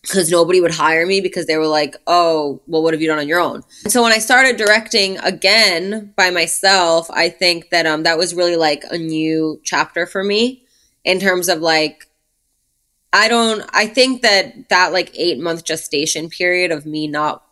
[0.04, 3.20] because nobody would hire me because they were like, oh, well, what have you done
[3.20, 3.62] on your own?
[3.84, 8.34] And so when I started directing again by myself, I think that um that was
[8.34, 10.64] really like a new chapter for me
[11.06, 12.08] in terms of like
[13.14, 17.44] I don't I think that that like 8 month gestation period of me not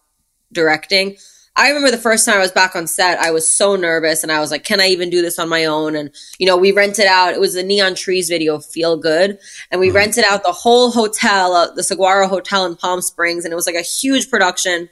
[0.51, 1.18] directing
[1.55, 4.32] I remember the first time I was back on set, I was so nervous and
[4.32, 5.93] I was like, can I even do this on my own?
[5.93, 9.39] And, you know, we rented out, it was the Neon Trees video, Feel Good.
[9.70, 9.95] And we Mhm.
[9.95, 13.43] rented out the whole hotel, uh, the Saguaro Hotel in Palm Springs.
[13.43, 14.88] And it was like a huge production.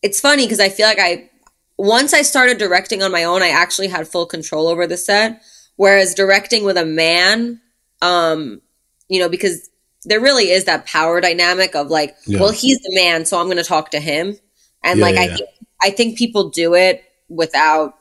[0.00, 1.28] It's funny because I feel like I,
[1.76, 5.42] once I started directing on my own, I actually had full control over the set.
[5.74, 7.60] Whereas directing with a man,
[8.00, 8.60] um,
[9.08, 9.70] you know, because
[10.06, 12.40] there really is that power dynamic of like, Yeah.
[12.40, 14.38] well, he's the man, so I'm going to talk to him.
[14.82, 15.48] And Yeah, like, yeah, I think
[15.82, 17.94] I think people do it without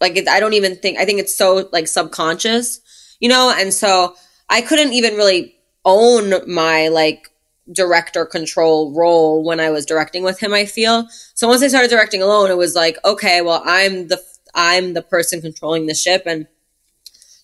[0.00, 2.80] like it, I don't even think I think it's so like subconscious,
[3.20, 4.16] you know, and so
[4.48, 5.54] I couldn't even really
[5.84, 7.28] own my like
[7.72, 11.06] director control role when I was directing with him, I feel.
[11.34, 14.20] So once I started directing alone, it was like, okay, well, I'm the
[14.54, 16.46] I'm the person controlling the ship and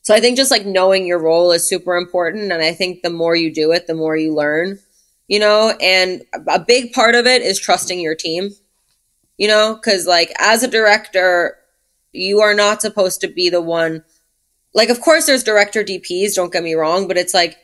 [0.06, 3.10] so I think just like knowing your role is super important and I think the
[3.10, 4.78] more you do it, the more you learn,
[5.26, 8.50] you know, and a big part of it is trusting your team
[9.38, 9.74] you know?
[9.74, 11.56] Because like as a director
[12.12, 14.02] you are not supposed to be the one
[14.72, 17.58] like of course there's director dps don't get me wrong but it's like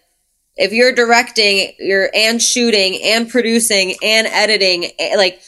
[0.57, 5.41] if you're directing you're and shooting and producing and editing eh, like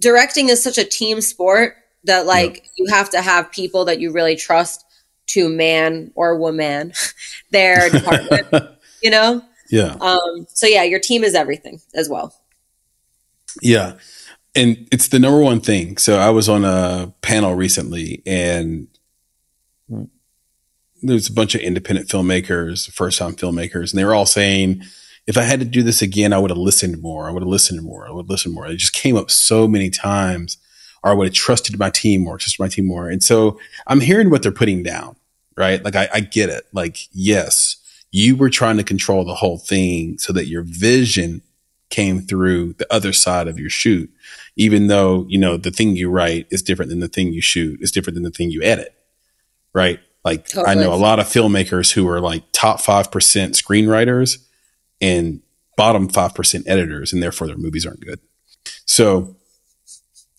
[0.00, 4.10] directing is such a team sport that like you have to have people that you
[4.10, 4.85] really trust
[5.26, 6.92] to man or woman
[7.50, 8.46] their department
[9.02, 9.96] you know yeah.
[10.00, 12.34] um so yeah your team is everything as well
[13.62, 13.94] Yeah.
[14.54, 15.98] And it's the number one thing.
[15.98, 18.88] So I was on a panel recently and
[21.02, 24.82] there's a bunch of independent filmmakers, first time filmmakers, and they were all saying,
[25.26, 27.28] if I had to do this again, I would have listened more.
[27.28, 28.06] I would have listened more.
[28.08, 28.66] I would listen more.
[28.66, 30.56] It just came up so many times,
[31.06, 33.08] or I would have trusted my team more, trusted my team more.
[33.08, 35.14] And so I'm hearing what they're putting down,
[35.56, 35.82] right?
[35.84, 36.66] Like I, I get it.
[36.72, 37.76] Like, yes,
[38.10, 41.42] you were trying to control the whole thing so that your vision
[41.90, 44.10] came through the other side of your shoot,
[44.56, 47.80] even though, you know, the thing you write is different than the thing you shoot,
[47.80, 48.92] is different than the thing you edit,
[49.72, 50.00] right?
[50.24, 50.72] Like totally.
[50.72, 54.44] I know a lot of filmmakers who are like top 5% screenwriters
[55.00, 55.40] and
[55.76, 58.18] bottom 5% editors and therefore their movies aren't good.
[58.86, 59.35] So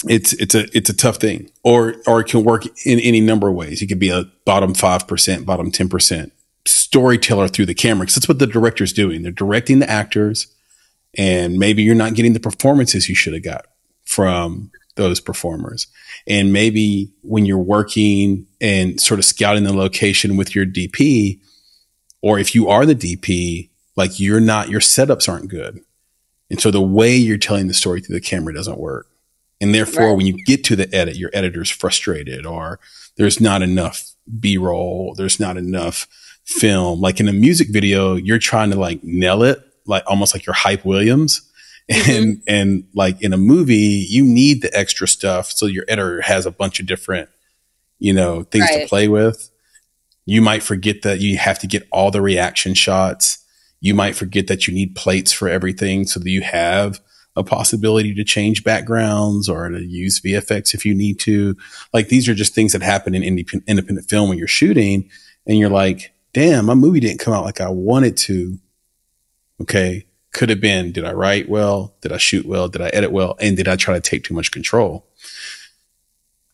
[0.06, 3.48] it's it's a it's a tough thing or or it can work in any number
[3.48, 3.82] of ways.
[3.82, 6.32] You could be a bottom 5%, bottom 10%
[6.66, 9.24] storyteller through the camera because that's what the director's doing.
[9.24, 10.48] They're directing the actors
[11.18, 13.66] and maybe you're not getting the performances you should have got
[14.06, 15.88] from those performers.
[16.28, 21.40] And maybe when you're working and sort of scouting the location with your DP,
[22.22, 25.80] or if you are the DP, like you're not, your setups aren't good.
[26.50, 29.08] And so the way you're telling the story through the camera doesn't work.
[29.60, 30.18] And therefore, right.
[30.18, 32.80] when you get to the edit, your editor's frustrated or
[33.18, 35.16] there's not enough B roll.
[35.16, 36.08] There's not enough
[36.46, 37.02] film.
[37.02, 40.54] Like in a music video, you're trying to like nail it, like almost like you're
[40.54, 41.42] hype Williams.
[41.90, 42.12] Mm-hmm.
[42.12, 45.50] And, and like in a movie, you need the extra stuff.
[45.50, 47.30] So your editor has a bunch of different,
[47.98, 48.82] you know, things right.
[48.82, 49.50] to play with.
[50.26, 53.42] You might forget that you have to get all the reaction shots.
[53.80, 57.00] You might forget that you need plates for everything so that you have
[57.38, 61.56] a possibility to change backgrounds or to use VFX if you need to.
[61.94, 65.10] Like these are just things that happen in independent, independent film when you're shooting
[65.46, 68.58] and you're like, damn, my movie didn't come out like I wanted to.
[69.62, 70.06] Okay.
[70.34, 71.96] Could have been, did I write well?
[72.02, 72.68] Did I shoot well?
[72.68, 73.38] Did I edit well?
[73.40, 75.06] And did I try to take too much control?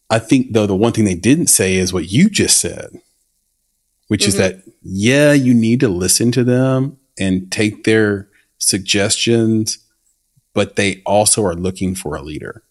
[0.09, 2.89] I think though the one thing they didn't say is what you just said,
[4.09, 4.29] which mm-hmm.
[4.29, 8.27] is that, yeah, you need to listen to them and take their
[8.57, 9.82] suggestions,
[10.54, 12.64] but they also are looking for a leader.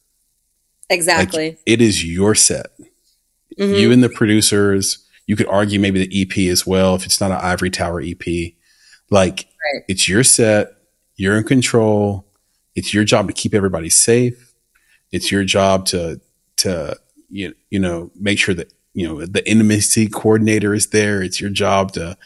[0.88, 1.50] Exactly.
[1.50, 2.66] Like, it is your set.
[3.58, 3.74] Mm-hmm.
[3.74, 7.30] You and the producers, you could argue maybe the EP as well if it's not
[7.30, 8.52] an Ivory Tower EP.
[9.10, 9.84] Like right.
[9.88, 10.72] it's your set,
[11.16, 12.26] you're in control.
[12.74, 14.54] It's your job to keep everybody safe.
[15.10, 16.20] It's your job to
[16.58, 16.96] to
[17.28, 21.22] you, you know make sure that you know the intimacy coordinator is there.
[21.22, 22.16] It's your job to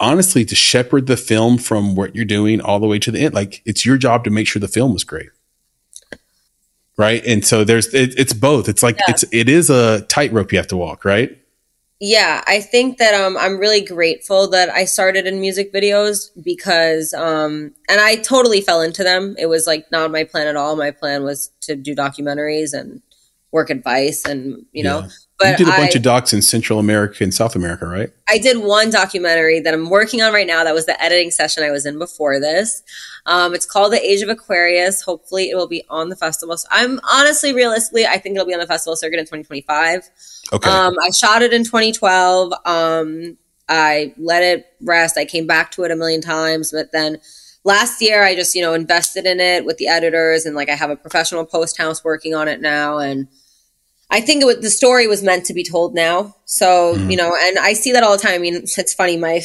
[0.00, 3.34] honestly to shepherd the film from what you're doing all the way to the end.
[3.34, 5.30] Like it's your job to make sure the film is great.
[6.96, 7.24] Right.
[7.24, 8.68] And so there's, it, it's both.
[8.68, 9.04] It's like, yeah.
[9.08, 11.04] it's, it is a tightrope you have to walk.
[11.04, 11.38] Right.
[12.00, 12.42] Yeah.
[12.46, 17.72] I think that, um, I'm really grateful that I started in music videos because, um,
[17.88, 19.36] and I totally fell into them.
[19.38, 20.76] It was like not my plan at all.
[20.76, 23.02] My plan was to do documentaries and
[23.52, 25.08] work advice and, you know, yeah.
[25.38, 28.10] But you did a bunch I, of docs in Central America and South America, right?
[28.28, 30.64] I did one documentary that I'm working on right now.
[30.64, 32.82] That was the editing session I was in before this.
[33.26, 35.00] Um, it's called The Age of Aquarius.
[35.02, 36.56] Hopefully, it will be on the festival.
[36.56, 40.10] So I'm honestly, realistically, I think it'll be on the festival circuit in 2025.
[40.52, 40.70] Okay.
[40.70, 42.52] Um, I shot it in 2012.
[42.64, 45.16] Um, I let it rest.
[45.16, 47.18] I came back to it a million times, but then
[47.62, 50.74] last year I just, you know, invested in it with the editors and like I
[50.74, 53.28] have a professional post house working on it now and
[54.10, 56.34] I think it the story was meant to be told now.
[56.46, 57.10] So, mm.
[57.10, 58.32] you know, and I see that all the time.
[58.32, 59.18] I mean, it's funny.
[59.18, 59.42] My,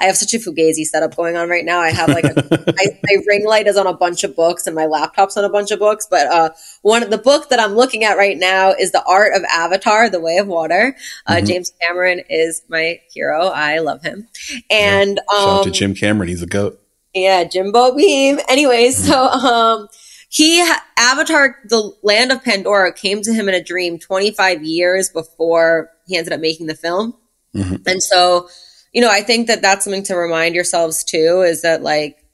[0.00, 1.80] I have such a Fugazi setup going on right now.
[1.80, 4.76] I have like a, I, my ring light is on a bunch of books and
[4.76, 6.06] my laptop's on a bunch of books.
[6.10, 6.50] But, uh,
[6.82, 10.20] one, the book that I'm looking at right now is The Art of Avatar, The
[10.20, 10.94] Way of Water.
[11.24, 11.46] Uh, mm-hmm.
[11.46, 13.46] James Cameron is my hero.
[13.46, 14.28] I love him.
[14.68, 15.38] And, yeah.
[15.38, 16.28] Shout um, out to um, Jim Cameron.
[16.28, 16.78] He's a goat.
[17.14, 17.44] Yeah.
[17.44, 18.40] Jimbo Beam.
[18.46, 19.08] Anyways.
[19.08, 19.10] Mm-hmm.
[19.10, 19.88] So, um,
[20.32, 20.66] he
[20.96, 26.16] Avatar, the land of Pandora, came to him in a dream 25 years before he
[26.16, 27.14] ended up making the film,
[27.54, 27.76] mm-hmm.
[27.86, 28.48] and so
[28.94, 32.24] you know I think that that's something to remind yourselves too is that like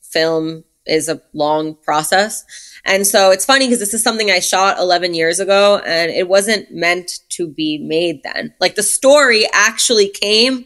[0.00, 2.44] film is a long process.
[2.84, 6.28] And so it's funny because this is something I shot 11 years ago and it
[6.28, 8.54] wasn't meant to be made then.
[8.60, 10.64] Like the story actually came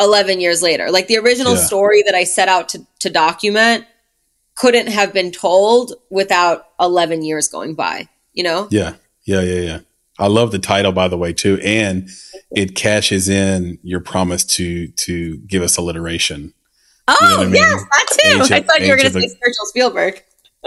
[0.00, 0.90] 11 years later.
[0.90, 1.60] Like the original yeah.
[1.60, 3.86] story that I set out to, to document
[4.56, 8.66] couldn't have been told without 11 years going by, you know?
[8.70, 8.94] Yeah.
[9.24, 9.42] Yeah.
[9.42, 9.60] Yeah.
[9.60, 9.78] Yeah.
[10.18, 11.60] I love the title, by the way, too.
[11.62, 12.08] And
[12.50, 16.54] it cashes in your promise to, to give us alliteration.
[17.06, 17.54] Oh, you know oh, I mean?
[17.54, 18.42] yes, that too.
[18.42, 20.24] Age I thought you were going to say spiritual Spielberg.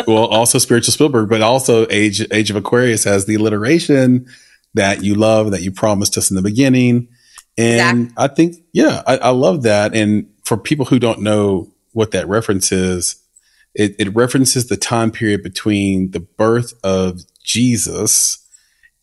[0.07, 4.27] well, also spiritual Spielberg, but also Age, Age of Aquarius has the alliteration
[4.75, 7.07] that you love, that you promised us in the beginning.
[7.57, 8.23] And exactly.
[8.23, 9.95] I think, yeah, I, I love that.
[9.95, 13.18] And for people who don't know what that reference is,
[13.79, 18.45] it, it references the time period between the birth of Jesus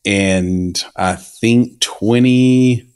[0.04, 2.86] and I think 20,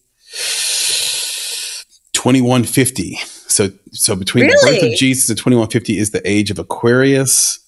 [2.12, 3.14] 2150.
[3.16, 7.58] So so between the birth of Jesus and 2150 is the age of Aquarius,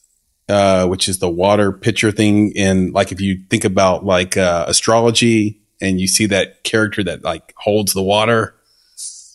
[0.48, 2.52] uh, which is the water pitcher thing.
[2.56, 7.24] And like if you think about like uh, astrology and you see that character that
[7.24, 8.54] like holds the water,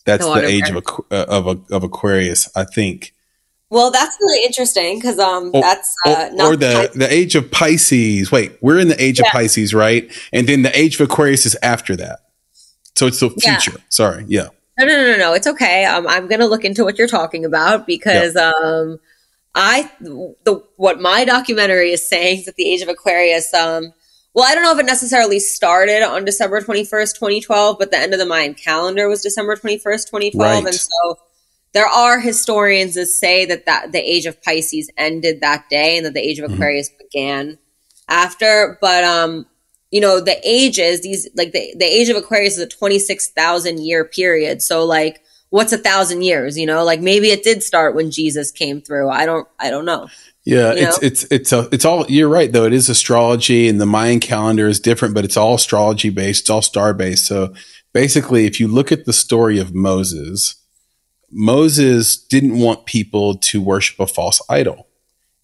[0.06, 0.76] that's The the, age of
[1.10, 3.12] uh, of of Aquarius, I think.
[3.70, 7.34] Well, that's really interesting because um, Or- that's uh, or, not or the the age
[7.34, 8.32] of Pisces.
[8.32, 10.10] Wait, we're in the age of Pisces, right?
[10.32, 12.20] And then the age of Aquarius is after that.
[12.96, 13.58] So it's the Yeah.
[13.58, 13.78] future.
[13.90, 14.48] Sorry, yeah.
[14.78, 15.32] No, no, no, no.
[15.34, 15.84] It's okay.
[15.84, 18.98] Um, I'm gonna look into what you're talking about because um,
[19.54, 23.52] I the what my documentary is saying is that the age of Aquarius.
[23.52, 23.92] Um,
[24.34, 28.12] well, I don't know if it necessarily started on December 21st, 2012, but the end
[28.12, 30.64] of the Mayan calendar was December 21st, 2012, Right.
[30.64, 31.18] and so
[31.78, 36.04] there are historians that say that that the age of Pisces ended that day and
[36.04, 36.54] that the age of Mhm.
[36.54, 37.56] Aquarius began
[38.08, 38.76] after.
[38.80, 39.46] But um,
[39.92, 44.04] you know, the ages, these like the, the age of Aquarius is a 26,000 year
[44.04, 44.60] period.
[44.60, 45.20] So like
[45.50, 46.82] what's a thousand years, you know?
[46.82, 49.08] Like maybe it did start when Jesus came through.
[49.08, 50.08] I don't I don't know.
[50.44, 51.06] Yeah, You it's know?
[51.06, 52.64] it's it's a, it's all you're right though.
[52.64, 56.50] It is astrology and the Mayan calendar is different, but it's all astrology based, it's
[56.50, 57.24] all star based.
[57.26, 57.54] So
[57.92, 60.56] basically if you look at the story of Moses,
[61.30, 64.86] Moses didn't want people to worship a false idol.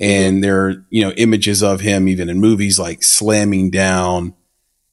[0.01, 4.35] And there are, you know, images of him even in movies like slamming down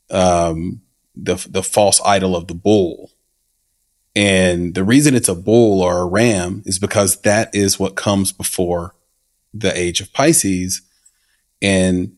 [0.10, 0.82] um
[1.16, 3.12] the the false idol of the bull.
[4.16, 8.32] And the reason it's a bull or a ram is because that is what comes
[8.32, 8.94] before
[9.54, 10.82] the age of Pisces,
[11.62, 12.16] and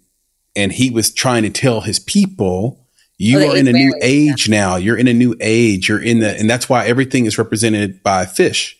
[0.55, 2.82] and he was trying to tell his people,
[3.17, 4.75] you Oh, are in a new age now.
[4.75, 5.87] You're in a new age.
[5.87, 8.77] You're in the, and that's why everything is represented by fish,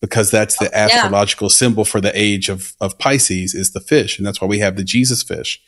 [0.00, 0.86] because that's the Yeah.
[0.86, 4.60] astrological symbol for the age of of Pisces is the fish, and that's why we
[4.60, 5.60] have the Jesus fish.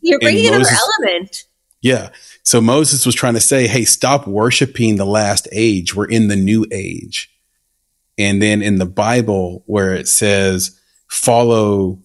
[0.00, 1.44] You're bringing another element.
[1.82, 2.08] Yeah.
[2.42, 5.94] So Moses was trying to say, hey, stop worshiping the last age.
[5.94, 7.30] We're in the new age.
[8.18, 12.00] And then in the Bible, where it says, follow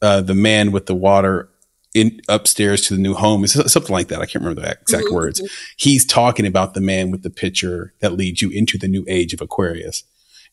[0.00, 1.49] uh, the man with the water
[1.94, 4.20] in upstairs to the new home, it's something like that.
[4.20, 5.12] I can't remember the exact Mhm.
[5.12, 5.42] words.
[5.76, 9.34] He's talking about the man with the pitcher that leads you into the new age
[9.34, 10.04] of Aquarius.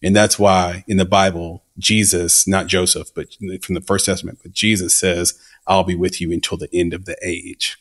[0.02, 3.28] And that's why in the Bible, Jesus, not Joseph, but
[3.62, 5.36] from the First Testament, but Jesus says,
[5.68, 7.78] I'll be with you until the end of the age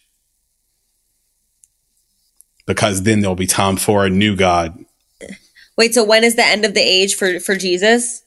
[2.67, 4.85] because then there'll be time for a new God.
[5.79, 8.23] Wait, so when is the end of the age for for Jesus?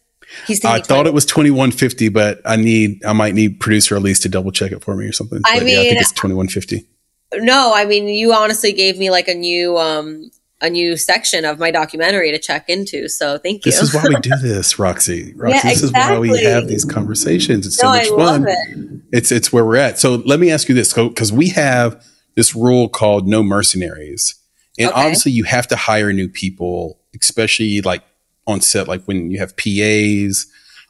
[0.46, 4.30] He's I thought it was 2150, but I need, I might need producer Elise to
[4.30, 5.42] double check it for me or something.
[5.46, 6.88] I But yeah, I think it's 2150.
[7.36, 11.58] No, I mean you honestly gave me like a new um a new section of
[11.58, 13.08] my documentary to check into.
[13.08, 13.72] So thank you.
[13.72, 15.34] This is why we do this, Roxy.
[15.36, 17.66] Roxy Yeah, this is why we have these conversations.
[17.66, 18.46] It's so no, much I fun.
[18.48, 19.02] it.
[19.12, 20.00] It's it's where we're at.
[20.00, 22.04] So let me ask you this, because we have
[22.36, 24.36] this rule called no mercenaries,
[24.78, 25.00] and Okay.
[25.00, 28.04] obviously you have to hire new people, especially like
[28.50, 30.48] on set, like when you have PAs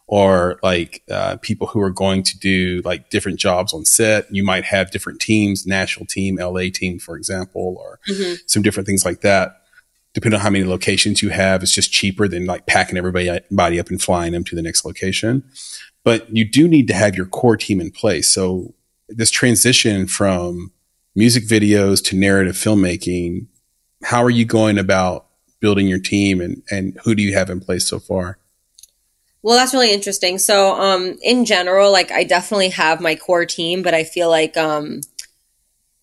[0.08, 4.26] or like uh, people who are going to do like different jobs on set.
[4.34, 8.40] You might have different teams, national team, LA team, for example, or Mhm.
[8.48, 9.62] some different things like that.
[10.16, 13.80] Depending on how many locations you have, it's just cheaper than like packing everybody body
[13.80, 15.44] up and flying them to the next location
[16.06, 18.32] but you do need to have your core team in place.
[18.32, 18.74] So
[19.10, 20.72] this transition from
[21.14, 23.48] music videos to narrative filmmaking,
[24.04, 25.28] how are you going about
[25.60, 28.38] building your team and, and who do you have in place so far?
[29.42, 30.38] Well, that's really interesting.
[30.38, 34.58] So, um, in general, like I definitely have my core team, but I feel like
[34.58, 35.00] um,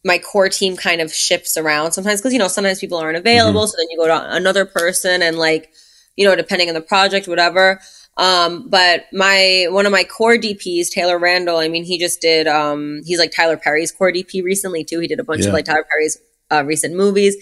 [0.05, 3.67] my core team kind of shifts around sometimes because you know sometimes people aren't available,
[3.67, 5.71] so then you go to another person, and like
[6.17, 7.81] you know depending on the project, whatever.
[8.17, 12.47] Um, but my one of my core DPs, Taylor Randall, I mean, he just did.
[12.47, 15.01] Um, he's like Tyler Perry's core DP recently too.
[15.01, 15.49] He did a bunch Yeah.
[15.49, 16.17] of like Tyler Perry's
[16.53, 17.37] uh, recent movies,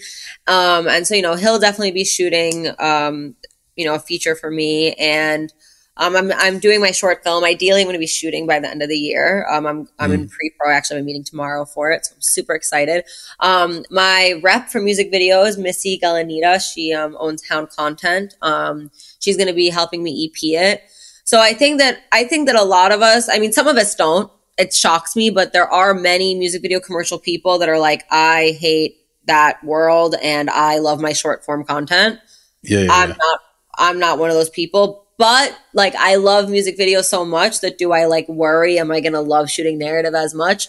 [0.47, 2.69] um, and so you know he'll definitely be shooting.
[2.79, 3.35] Um,
[3.75, 5.53] you know, a feature for me and.
[5.97, 7.45] Um, I'm, I'm doing my short film.
[7.45, 9.47] Ideally, I'm going to be shooting by the end of the year.
[9.49, 10.69] Um, I'm, I'm in pre-pro.
[10.69, 13.05] Actually, I'm meeting tomorrow for it, so I'm super excited.
[13.39, 18.35] Um, my rep for music videos, Missy Galanita, she um, owns Hound Content.
[18.41, 20.83] Um, she's going to be helping me EP it.
[21.23, 23.77] So I think that I think that a lot of us, I mean, some of
[23.77, 24.29] us don't.
[24.57, 28.57] It shocks me, but there are many music video commercial people that are like, I
[28.59, 28.97] hate
[29.27, 32.19] that world and I love my short form content.
[32.63, 33.15] Yeah, yeah, I'm yeah.
[33.17, 33.39] not
[33.77, 35.05] I'm not one of those people.
[35.17, 38.99] But like I love music videos so much that do I like worry am I
[38.99, 40.67] going to love shooting narrative as much?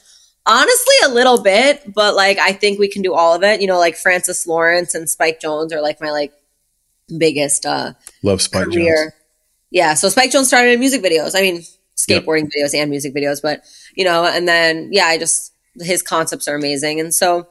[0.48, 3.60] Honestly, a little bit, but like I think we can do all of it.
[3.60, 6.32] You know, like Francis Lawrence and Spike Jonze are like my like
[7.18, 9.06] biggest uh Love Spike career.
[9.08, 9.22] Jonze.
[9.70, 11.36] Yeah, so Spike Jonze started in music videos.
[11.36, 11.62] I mean,
[11.96, 16.48] skateboarding videos and music videos, but you know, and then yeah, I just his concepts
[16.48, 17.00] are amazing.
[17.00, 17.48] And so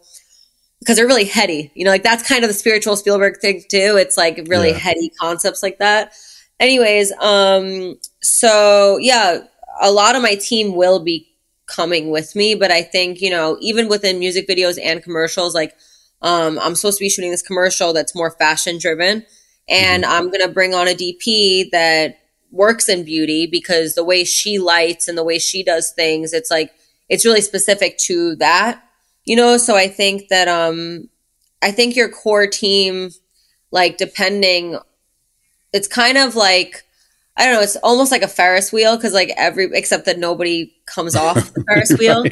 [0.79, 1.71] because they're really heady.
[1.73, 3.95] You know, like that's kind of the spiritual Spielberg thing too.
[3.97, 4.77] It's like really Yeah.
[4.77, 6.13] heady concepts like that.
[6.59, 9.39] Anyways, um, so yeah,
[9.81, 11.27] a lot of my team will be
[11.67, 15.73] coming with me, but I think, you know, even within music videos and commercials, like
[16.21, 19.25] um, I'm supposed to be shooting this commercial that's more fashion driven.
[19.67, 22.19] And I'm going to bring on a DP that
[22.51, 26.51] works in beauty because the way she lights and the way she does things, it's
[26.51, 26.71] like,
[27.09, 28.83] it's really specific to that,
[29.25, 29.57] you know?
[29.57, 31.09] So I think that, um,
[31.61, 33.11] I think your core team,
[33.71, 34.77] like, depending,
[35.73, 36.83] it's kind of like,
[37.37, 40.73] I don't know, it's almost like a Ferris wheel because, like, every, except that nobody
[40.85, 42.25] comes off the Ferris wheel.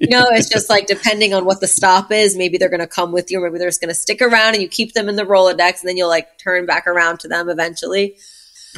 [0.00, 2.86] You know, it's just like depending on what the stop is, maybe they're going to
[2.86, 5.08] come with you, or maybe they're just going to stick around and you keep them
[5.08, 8.16] in the Rolodex and then you'll like turn back around to them eventually.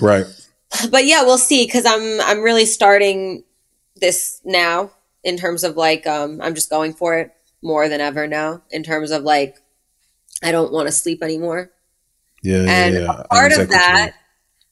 [0.00, 0.26] Right.
[0.90, 3.44] But yeah, we'll see because I'm I'm really starting
[3.96, 4.90] this now
[5.24, 8.82] in terms of like um I'm just going for it more than ever now in
[8.82, 9.56] terms of like
[10.42, 11.70] I don't want to sleep anymore.
[12.42, 12.62] Yeah.
[12.62, 12.70] Yeah.
[12.70, 13.00] And yeah.
[13.00, 14.12] know part exactly of that,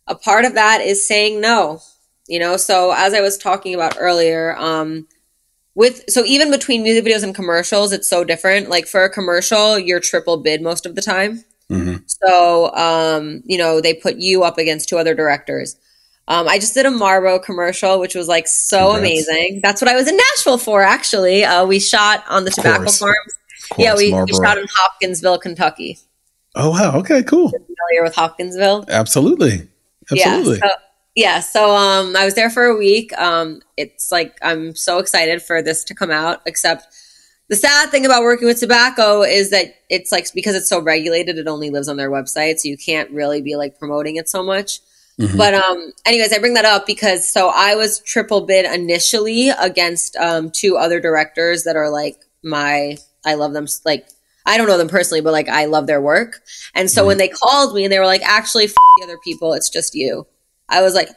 [0.06, 1.80] a part of that is saying no.
[2.28, 5.06] You know, so as I was talking about earlier, um,
[5.76, 8.68] with so even between music videos and commercials, it's so different.
[8.68, 11.44] Like for a commercial, you're triple bid most of the time.
[11.70, 12.02] Mhm.
[12.06, 15.76] So, um, you know, they put you up against two other directors.
[16.28, 19.28] Um, I just did a Marlboro commercial, which was like so Congrats.
[19.28, 19.60] amazing.
[19.62, 21.44] That's what I was in Nashville for, actually.
[21.44, 22.98] Uh, we shot on the tobacco course.
[22.98, 23.34] farms.
[23.70, 25.98] Of yeah, we, we shot in Hopkinsville, Kentucky.
[26.56, 26.96] Oh wow.
[26.98, 27.22] Okay.
[27.22, 27.50] Cool.
[27.52, 28.86] You're Familiar with Hopkinsville?
[28.88, 29.68] Absolutely.
[30.10, 30.58] Absolutely.
[30.58, 30.68] Yeah.
[30.68, 30.74] So,
[31.14, 31.40] yeah.
[31.40, 33.16] So um, I was there for a week.
[33.18, 36.40] Um, it's like I'm so excited for this to come out.
[36.46, 36.86] Except
[37.48, 41.38] the sad thing about working with tobacco is that it's like because it's so regulated,
[41.38, 44.42] it only lives on their website, so you can't really be like promoting it so
[44.42, 44.80] much.
[45.20, 45.36] Mhm.
[45.36, 50.14] But um, anyways, I bring that up because so I was triple bid initially against
[50.16, 54.08] um, two other directors that are like my I love them like
[54.44, 56.40] I don't know them personally, but like I love their work.
[56.74, 59.54] And so when they called me and they were like, actually, f- the other people,
[59.54, 60.26] it's just you.
[60.68, 61.08] I was like,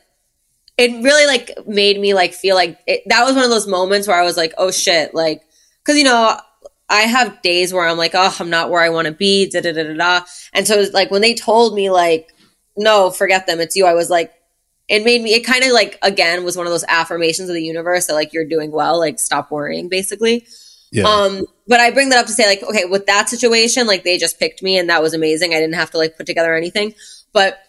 [0.78, 4.08] it really like made me like feel like it, that was one of those moments
[4.08, 5.41] where I was like, oh shit, like
[5.84, 6.38] because you know
[6.89, 9.62] I have days where I'm like, oh, I'm not where I want to be, da
[9.62, 10.26] da da da da.
[10.54, 12.30] And so it was like when they told me like,
[12.80, 13.86] no, forget them, it's you.
[13.86, 14.34] I was like,
[14.88, 15.34] it made me.
[15.36, 18.34] It kind of like again was one of those affirmations of the universe that like
[18.34, 20.47] you're doing well, like stop worrying, basically.
[20.91, 21.03] yeah.
[21.03, 24.17] Um, but I bring that up to say, like, okay, with that situation, like they
[24.17, 25.51] just picked me and that was amazing.
[25.53, 26.95] I didn't have to like put together anything.
[27.34, 27.59] But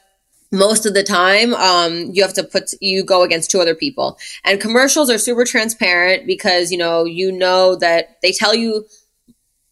[0.53, 4.17] most of the time, um, you have to put you go against two other people.
[4.45, 8.87] And commercials are super transparent because you know you know that they tell you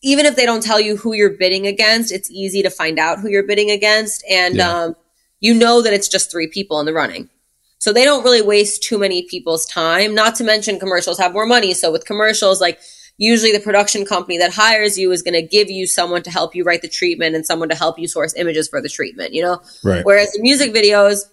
[0.02, 3.18] even if they don't tell you who you're bidding against, it's easy to find out
[3.20, 4.70] who you're bidding against, and Yeah.
[4.82, 4.96] um,
[5.40, 7.30] you know that it's just three people in the running.
[7.78, 10.14] So they don't really waste too many people's time.
[10.14, 11.74] Not to mention commercials have more money.
[11.74, 12.80] So with commercials, like
[13.18, 16.54] usually the production company that hires you is going to give you someone to help
[16.54, 19.42] you write the treatment and someone to help you source images for the treatment, you
[19.42, 19.60] know?
[19.84, 20.04] right.
[20.04, 21.24] Whereas in music videos,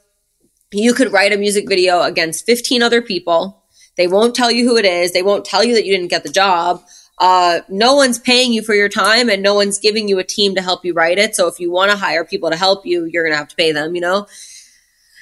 [0.71, 3.63] you could write a music video against 15 other people.
[3.97, 5.13] They won't tell you who it is.
[5.13, 6.83] They won't tell you that you didn't get the job.
[7.17, 10.55] Uh, no one's paying you for your time and no one's giving you a team
[10.55, 11.35] to help you write it.
[11.35, 13.55] So if you want to hire people to help you, you're going to have to
[13.55, 14.27] pay them, you know?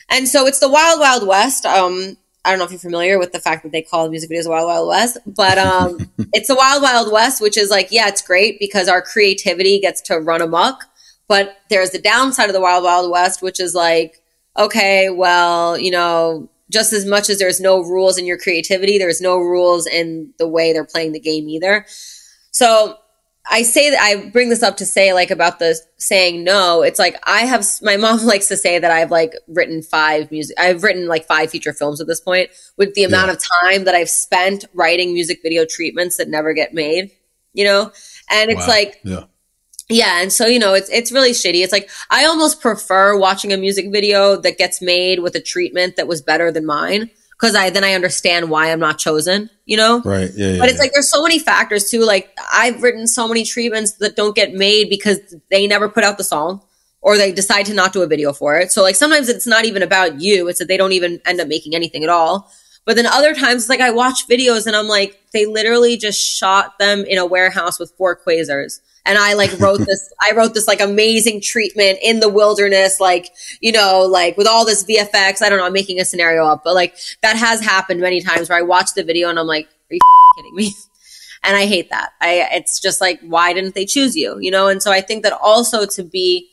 [0.09, 1.65] And so it's the wild, wild west.
[1.65, 4.49] Um, I don't know if you're familiar with the fact that they call music videos
[4.49, 5.97] Wild Wild West, but um,
[6.33, 10.01] it's the Wild Wild West, which is like, yeah, it's great because our creativity gets
[10.01, 10.83] to run amok.
[11.27, 14.21] But there's the downside of the Wild Wild West, which is like,
[14.57, 19.21] okay, well, you know, just as much as there's no rules in your creativity, there's
[19.21, 21.85] no rules in the way they're playing the game either.
[22.51, 22.97] So
[23.49, 26.81] I say that I bring this up to say like about the saying no.
[26.81, 30.55] It's like I have my mom likes to say that I've like written five music.
[30.59, 33.33] I've written like five feature films at this point with the amount Yeah.
[33.33, 33.39] of
[33.71, 37.11] time that I've spent writing music video treatments that never get made.
[37.53, 37.91] You know,
[38.31, 38.73] and it's Wow.
[38.73, 39.23] like yeah.
[39.93, 41.63] Yeah, and so you know, it's it's really shitty.
[41.63, 45.95] It's like I almost prefer watching a music video that gets made with a treatment
[45.95, 49.49] that was better than mine because I then I understand why I'm not chosen.
[49.65, 50.31] You know, Right.
[50.35, 50.53] Yeah.
[50.53, 50.83] yeah but it's yeah.
[50.83, 52.03] like there's so many factors too.
[52.03, 56.17] Like I've written so many treatments that don't get made because they never put out
[56.17, 56.61] the song
[57.01, 58.71] or they decide to not do a video for it.
[58.71, 60.47] So like sometimes it's not even about you.
[60.47, 62.49] It's that they don't even end up making anything at all.
[62.85, 66.19] But then other times it's like I watch videos and I'm like, they literally just
[66.19, 68.79] shot them in a warehouse with four quasars.
[69.05, 73.31] And I like wrote this, I wrote this like amazing treatment in the wilderness, like,
[73.61, 75.41] you know, like with all this VFX.
[75.41, 78.49] I don't know, I'm making a scenario up, but like that has happened many times
[78.49, 79.99] where I watch the video and I'm like, are you
[80.37, 80.73] kidding me?
[81.45, 82.13] And I hate that.
[82.21, 84.39] I, it's just like, why didn't they choose you?
[84.39, 84.69] You know?
[84.69, 86.49] And so I think that also to be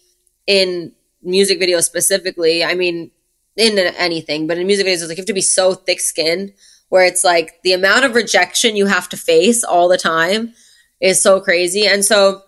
[0.48, 3.12] in music videos specifically, I mean,
[3.56, 6.52] in anything, but in music videos, it's like you have to be so thick skinned
[6.88, 10.54] where it's like the amount of rejection you have to face all the time
[11.00, 11.86] is so crazy.
[11.86, 12.42] And so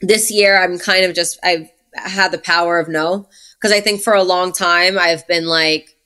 [0.00, 4.02] this year I'm kind of just I've had the power of no because I think
[4.02, 5.96] for a long time I've been like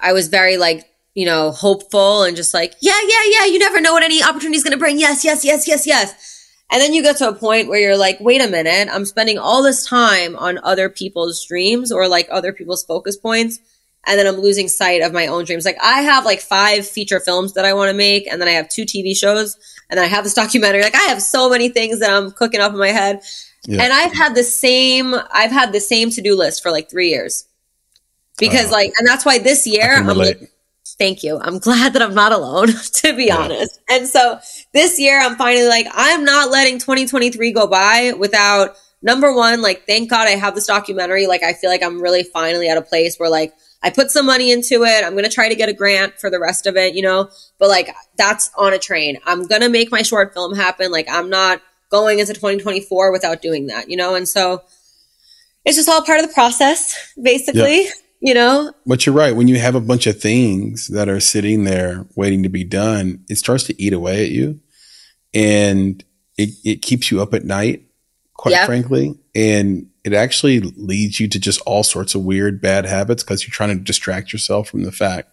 [0.00, 0.84] I was very like
[1.14, 4.56] you know hopeful and just like yeah yeah yeah you never know what any opportunity
[4.56, 4.98] is going to bring.
[4.98, 6.32] Yes yes yes yes yes.
[6.70, 9.38] And then you get to a point where you're like wait a minute I'm spending
[9.38, 13.60] all this time on other people's dreams or like other people's focus points
[14.06, 17.20] and then I'm losing sight of my own dreams like I have like five feature
[17.20, 19.56] films that I want to make and then I have two TV shows
[19.90, 22.60] and then I have this documentary like I have so many things that I'm cooking
[22.60, 23.22] up in my head
[23.66, 23.82] yeah.
[23.82, 27.46] And I've had the same I've had the same to-do list for like 3 years.
[28.38, 30.50] Because uh, like and that's why this year I'm like
[30.98, 31.38] thank you.
[31.40, 33.38] I'm glad that I'm not alone to be yeah.
[33.38, 33.80] honest.
[33.90, 34.38] And so
[34.72, 39.86] this year I'm finally like I'm not letting 2023 go by without number 1 like
[39.86, 42.82] thank God I have this documentary like I feel like I'm really finally at a
[42.82, 45.04] place where like I put some money into it.
[45.04, 47.28] I'm going to try to get a grant for the rest of it, you know,
[47.58, 49.18] but like that's on a train.
[49.26, 50.90] I'm going to make my short film happen.
[50.90, 54.14] Like I'm not going into 2024 without doing that, you know?
[54.14, 54.62] And so
[55.64, 57.90] it's just all part of the process, basically, yeah.
[58.20, 58.72] you know?
[58.86, 59.34] But you're right.
[59.34, 63.24] When you have a bunch of things that are sitting there waiting to be done,
[63.28, 64.60] it starts to eat away at you
[65.34, 66.02] and
[66.36, 67.82] it, it keeps you up at night,
[68.34, 68.66] quite yep.
[68.66, 69.18] frankly.
[69.34, 73.52] And it actually leads you to just all sorts of weird, bad habits because you're
[73.52, 75.30] trying to distract yourself from the fact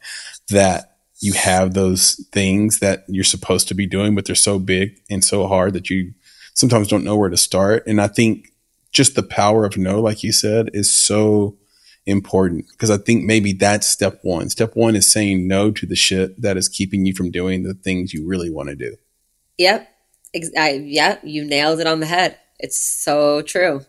[0.50, 5.00] that you have those things that you're supposed to be doing, but they're so big
[5.12, 6.14] and so hard that you
[6.56, 7.86] sometimes don't know where to start.
[7.86, 8.52] And I think
[8.92, 11.56] just the power of no, like you said, is so
[12.08, 14.50] important because I think maybe that's step one.
[14.50, 17.76] Step one is saying no to the shit that is keeping you from doing the
[17.76, 18.96] things you really want to do.
[19.60, 19.88] Yep.
[20.58, 22.40] I, yeah, you nailed it on the head.
[22.60, 23.86] It's so true.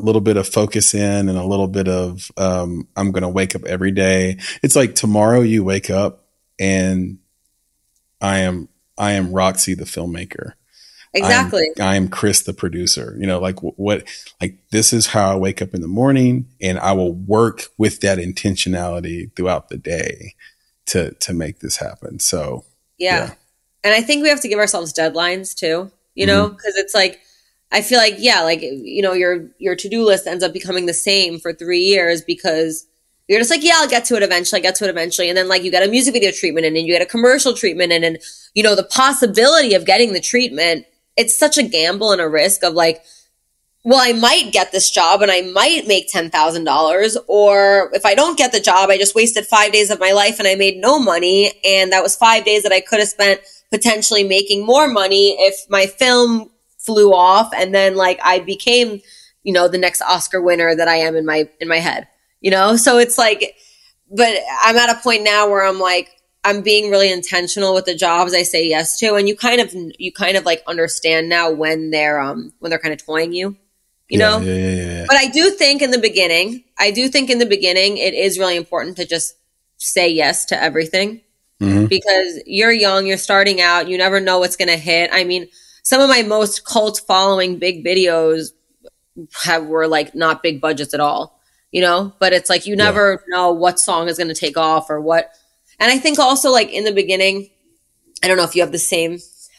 [0.00, 3.28] A little bit of focus in and a little bit of um, I'm going to
[3.28, 4.38] wake up every day.
[4.62, 6.24] It's like tomorrow you wake up
[6.58, 7.18] and
[8.20, 10.52] I am I am Roxy the filmmaker.
[11.12, 11.66] Exactly.
[11.78, 13.16] I'm, I'm, Chris, the producer.
[13.18, 14.04] You know, like what,
[14.40, 18.00] like this is how I wake up in the morning, and I will work with
[18.00, 20.34] that intentionality throughout the day
[20.86, 22.20] to to make this happen.
[22.20, 22.64] So
[22.98, 23.34] yeah, yeah.
[23.82, 25.90] and I think we have to give ourselves deadlines too.
[26.14, 26.84] You know, because mm-hmm.
[26.84, 27.20] it's like
[27.72, 30.86] I feel like yeah, like you know, your your to do list ends up becoming
[30.86, 32.86] the same for three years because
[33.28, 34.60] you're just like, yeah, I'll get to it eventually.
[34.60, 35.28] I get to it eventually.
[35.28, 37.54] And then like you get a music video treatment and then you get a commercial
[37.54, 38.18] treatment and then,
[38.54, 40.84] you know, the possibility of getting the treatment
[41.16, 43.02] it's such a gamble and a risk of like,
[43.84, 47.16] well, I might get this job and I might make $10,000.
[47.28, 50.38] Or if I don't get the job, I just wasted five days of my life
[50.38, 51.52] and I made no money.
[51.64, 53.40] And that was five days that I could have spent
[53.70, 56.50] potentially making more money if my film
[56.90, 59.00] flew off and then like I became,
[59.44, 62.08] you know, the next Oscar winner that I am in my, in my head,
[62.40, 62.74] you know?
[62.76, 63.54] So it's like,
[64.10, 64.34] but
[64.64, 66.10] I'm at a point now where I'm like,
[66.42, 69.74] I'm being really intentional with the jobs I say yes to, and you kind of
[69.98, 73.56] you kind of like understand now when they're um when they're kind of toying you,
[74.08, 74.38] you yeah, know.
[74.38, 77.98] Yeah, yeah, But I do think in the beginning, I do think in the beginning,
[77.98, 79.36] it is really important to just
[79.76, 81.20] say yes to everything
[81.60, 81.86] mm-hmm.
[81.86, 85.10] because you're young, you're starting out, you never know what's going to hit.
[85.12, 85.48] I mean,
[85.90, 88.52] some of my most cult following big videos
[89.42, 91.40] have were like not big budgets at all,
[91.72, 92.12] you know.
[92.20, 95.34] But it's like you never know what song is going to take off or what
[95.80, 97.50] and I think also like in the beginning,
[98.22, 99.18] I don't know if you have the same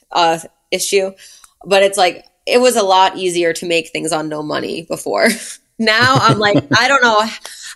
[0.09, 0.39] uh,
[0.71, 1.11] issue,
[1.65, 5.27] but it's like it was a lot easier to make things on no money before.
[5.79, 7.25] now I'm like, I don't know.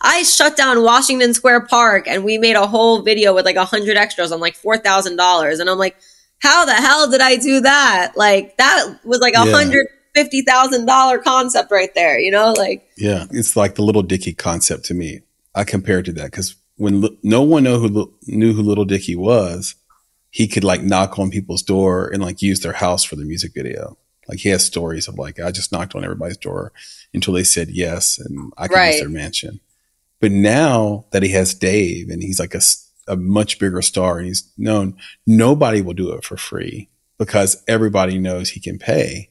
[0.02, 3.66] I shut down Washington Square Park and we made a whole video with like a
[3.66, 5.98] hundred extras on like four thousand dollars, and I'm like,
[6.46, 8.14] how the hell did I do that?
[8.16, 12.20] Like that was like a hundred fifty thousand dollar concept right there.
[12.20, 15.22] You know, like yeah, it's like the Lil Dicky concept to me.
[15.56, 19.16] I compare it to that because when no one know who knew who Lil Dicky
[19.16, 19.76] was,
[20.30, 23.54] he could like knock on people's door and like use their house for the music
[23.56, 23.98] video.
[24.28, 26.74] Like he has stories of like I just knocked on everybody's door
[27.14, 28.92] until they said yes, and I can right.
[28.92, 29.62] use their mansion.
[30.20, 32.62] But now that he has Dave and he's like a,
[33.08, 38.18] a much bigger star and he's known, nobody will do it for free because everybody
[38.18, 39.30] knows he can pay.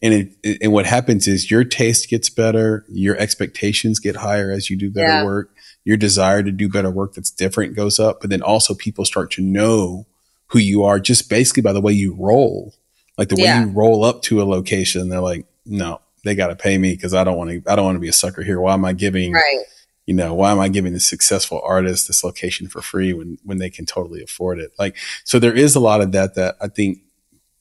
[0.00, 4.68] And it, and what happens is your taste gets better, your expectations get higher as
[4.68, 5.24] you do better yeah.
[5.24, 5.50] work
[5.84, 9.30] your desire to do better work that's different goes up, but then also people start
[9.32, 10.06] to know
[10.48, 12.74] who you are just basically by the way you roll.
[13.18, 13.64] Like the way yeah.
[13.64, 17.14] you roll up to a location, they're like, no, they got to pay me because
[17.14, 17.62] I don't want to.
[17.70, 18.60] I don't want to be a sucker here.
[18.60, 19.32] Why am I giving?
[19.32, 19.64] Right.
[20.06, 23.58] You know, why am I giving the successful artist this location for free when when
[23.58, 24.72] they can totally afford it?
[24.78, 26.98] Like, so there is a lot of that that I think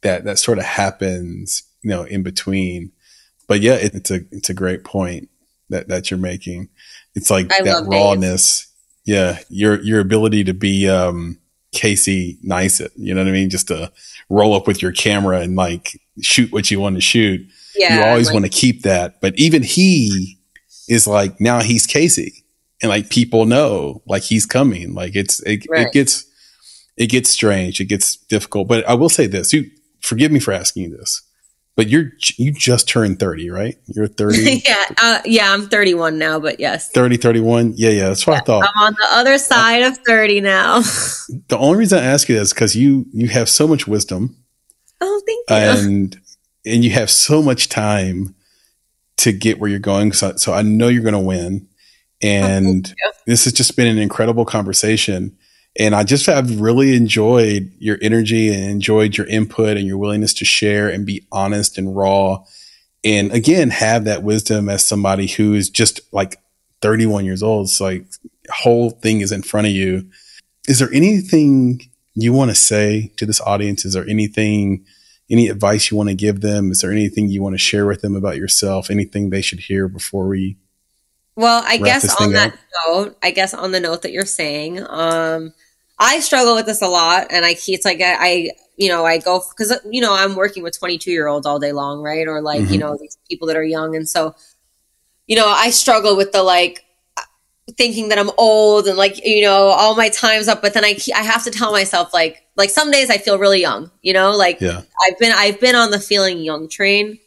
[0.02, 2.92] that that sort of happens, you know, in between.
[3.48, 5.30] But yeah, it, it's a it's a great point
[5.70, 6.70] that that you're making.
[7.16, 8.68] It's like I that rawness.
[9.06, 9.40] Yeah.
[9.50, 11.40] Your, your ability to be, um,
[11.72, 13.50] Casey Neistat, you know what I mean?
[13.50, 13.92] Just to
[14.30, 17.48] roll up with your camera and like shoot what you want to shoot.
[17.76, 19.22] Yeah, you always like- want to keep that.
[19.22, 20.38] But even he
[20.90, 22.44] is like now he's Casey,
[22.82, 24.94] and like people know like he's coming.
[24.94, 25.88] Like it's it, Right.
[25.88, 26.26] it gets
[26.98, 27.80] it gets strange.
[27.80, 28.68] It gets difficult.
[28.68, 29.70] But I will say this: you
[30.02, 31.22] forgive me for asking you this,
[31.76, 33.78] but you're you just turned thirty, right?
[33.88, 35.54] You're 30, yeah, uh, yeah.
[35.54, 37.74] I'm 31 now, but yes, 30 31.
[37.78, 38.08] Yeah, yeah.
[38.10, 38.64] That's what I thought.
[38.76, 40.82] I'm on the other side of 30 now.
[41.48, 44.36] The only reason I ask you this is because you you have so much wisdom
[45.00, 45.90] oh, thank you.
[45.92, 46.20] and
[46.66, 48.36] and you have so much time
[49.22, 50.14] to get where you're going.
[50.14, 51.68] So, so I know you're going to win.
[52.22, 52.94] And
[53.26, 55.38] this has just been an incredible conversation.
[55.80, 60.34] And I just have really enjoyed your energy and enjoyed your input and your willingness
[60.36, 62.44] to share and be honest and raw.
[63.04, 66.38] And again, have that wisdom as somebody who is just like
[66.82, 67.70] 31 years old.
[67.70, 68.06] So like
[68.50, 70.10] whole thing is in front of you.
[70.68, 71.82] Is there anything
[72.16, 73.86] you want to say to this audience?
[73.86, 74.86] Is there anything,
[75.32, 76.72] any advice you want to give them?
[76.72, 78.92] Is there anything you want to share with them about yourself?
[78.92, 80.58] Anything they should hear before we?
[81.36, 82.60] Well, I wrap guess this on that up?
[82.88, 85.54] note, I guess on the note that you're saying, um,
[85.98, 89.20] I struggle with this a lot, and I it's like I, I you know I
[89.20, 92.28] go because you know I'm working with 22 year olds all day long, right?
[92.28, 92.80] Or like you Mhm.
[92.82, 94.36] know these people that are young, and so
[95.28, 96.84] you know I struggle with the like
[97.78, 100.98] thinking that I'm old and like you know all my time's up, but then I
[101.16, 104.36] I have to tell myself like like some days I feel really young, you know,
[104.36, 104.82] like Yeah.
[105.06, 107.20] I've been I've been on the feeling young train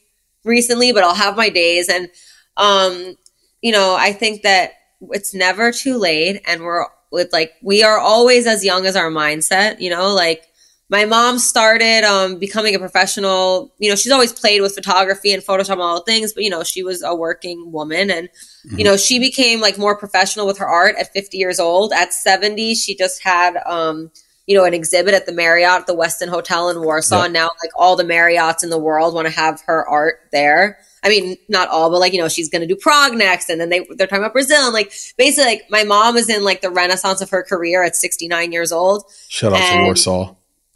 [0.45, 1.89] recently, but I'll have my days.
[1.89, 2.09] And
[2.57, 3.17] um
[3.63, 4.73] you know, I think that
[5.11, 9.11] it's never too late and we're with like we are always as young as our
[9.11, 10.47] mindset, you know, like
[10.95, 15.43] my mom started um becoming a professional, you know, she's always played with photography and
[15.43, 18.29] Photoshop and all the things, but you know, she was a working woman and
[18.77, 21.93] you know, she became like more professional with her art at 50 years old.
[21.93, 24.13] At 70, she just had um
[24.47, 27.17] you know, an exhibit at the Marriott, the Westin Hotel in Warsaw.
[27.17, 27.25] Yep.
[27.25, 30.79] And now, like, all the Marriotts in the world want to have her art there.
[31.03, 33.49] I mean, not all, but like, you know, she's going to do Prague next.
[33.49, 34.67] And then they, they're talking about Brazil.
[34.67, 37.97] And like, basically, like, my mom is in like the renaissance of her career at
[37.97, 39.05] 69 years old.
[39.29, 40.35] Shout out to Warsaw.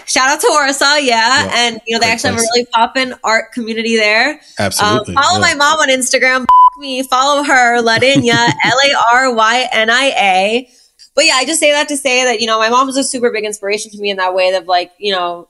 [0.09, 0.97] Shout out to Warsaw.
[0.97, 1.19] Yeah.
[1.19, 4.33] Yeah, and, you know, they actually have a really poppin' art community there.
[4.33, 5.15] Um, Absolutely.
[5.15, 5.41] follow yeah.
[5.41, 6.47] my mom on Instagram.
[6.79, 7.03] me.
[7.03, 10.71] Follow her, Ladinya, L A R Y N I A.
[11.15, 13.03] But yeah, I just say that to say that, you know, my mom was a
[13.03, 15.49] super big inspiration to me in that way of like, you know,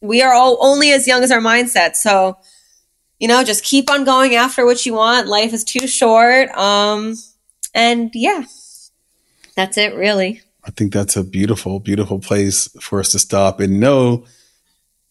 [0.00, 1.94] we are all only as young as our mindset.
[1.96, 2.38] So,
[3.18, 5.26] you know, just keep on going after what you want.
[5.28, 6.48] Life is too short.
[6.50, 7.16] Um,
[7.74, 8.44] and yeah,
[9.54, 10.42] that's it really.
[10.66, 14.24] I think that's a beautiful, beautiful place for us to stop and know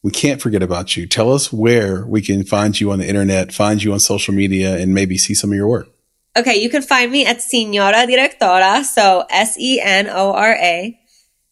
[0.03, 1.07] we can't forget about you.
[1.07, 4.77] Tell us where we can find you on the internet, find you on social media,
[4.77, 5.87] and maybe see some of your work.
[6.37, 10.99] Okay, you can find me at Senora Directora, so S E N O R A,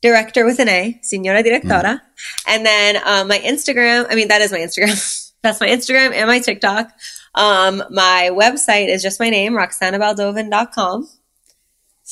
[0.01, 2.01] director with an A, Senora Directora.
[2.45, 5.31] And then um, my Instagram, I mean, that is my Instagram.
[5.41, 6.91] That's my Instagram and my TikTok.
[7.35, 11.09] Um, my website is just my name, roxanabaldovin.com.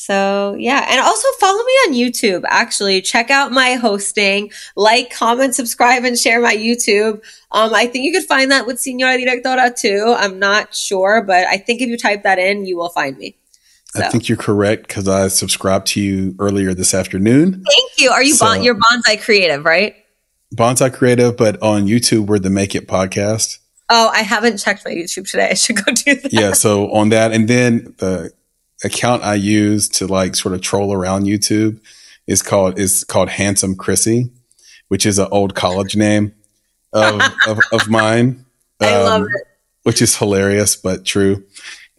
[0.05, 2.43] So yeah, and also follow me on YouTube.
[2.47, 7.21] Actually, check out my hosting, like, comment, subscribe, and share my YouTube.
[7.51, 10.15] Um, I think you could find that with Senora Directora too.
[10.17, 13.35] I'm not sure, but I think if you type that in, you will find me.
[13.93, 17.63] So I think you're correct because I subscribed to you earlier this afternoon.
[17.63, 18.09] thank you.
[18.09, 19.95] Are you So- bon- you're bonsai creative, right?
[20.55, 23.59] Bonsai Creative, but on YouTube, we're the Make It podcast.
[23.89, 25.49] Oh, I haven't checked my YouTube today.
[25.51, 26.33] I should go do that.
[26.33, 26.51] Yeah.
[26.53, 28.31] So on that, and then the
[28.83, 31.79] account I use to like sort of troll around YouTube
[32.27, 34.31] is called is called Handsome Chrissy,
[34.87, 36.33] which is an old college name
[36.93, 38.45] of of, of mine.
[38.79, 39.47] I love um, it.
[39.83, 41.45] which is hilarious but true.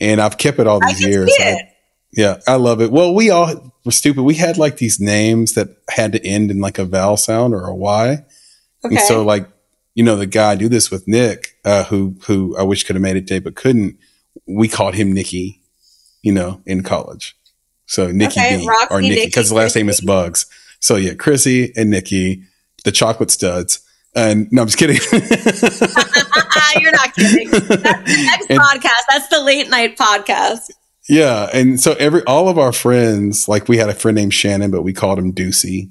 [0.01, 1.33] And I've kept it all these years.
[1.39, 1.69] I-
[2.15, 2.93] yeah, I love it.
[2.93, 4.23] Well, we all were stupid.
[4.23, 7.67] We had like these names that had to end in like a vowel sound or
[7.67, 8.25] a Y.
[8.85, 8.97] Okay.
[8.97, 9.49] And so like,
[9.95, 12.97] you know, the guy I do this with Nick, uh, who who I wish could
[12.97, 13.97] have made it today but couldn't.
[14.47, 15.62] We called him Nicky,
[16.23, 17.37] you know, in college.
[17.87, 20.47] So Nicky Okay, B Roxy, or Nikki, because the last name is Bugs.
[20.81, 22.45] So yeah, Chrissy and Nicky,
[22.85, 23.81] the chocolate studs.
[24.15, 24.97] And no, I'm just kidding.
[26.81, 27.51] You're not kidding.
[27.51, 29.03] That's the next And- podcast.
[29.11, 30.71] That's the late night podcast.
[31.09, 34.71] Yeah, and so every all of our friends, like we had a friend named Shannon,
[34.71, 35.91] but we called him Deucey.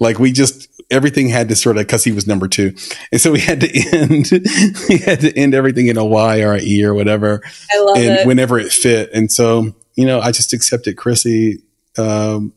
[0.00, 2.74] Like we just everything had to sort of because he was number two,
[3.10, 4.30] and so we had to end
[4.88, 7.42] we had to end everything in a Y or a E or whatever,
[7.72, 8.26] I love and it.
[8.26, 9.10] whenever it fit.
[9.12, 11.62] And so you know, I just accepted Chrissy
[11.98, 12.54] um,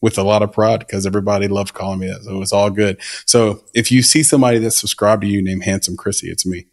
[0.00, 2.70] with a lot of pride because everybody loved calling me that, so it was all
[2.70, 3.00] good.
[3.26, 6.66] So if you see somebody that's subscribed to you named Handsome Chrissy, it's me.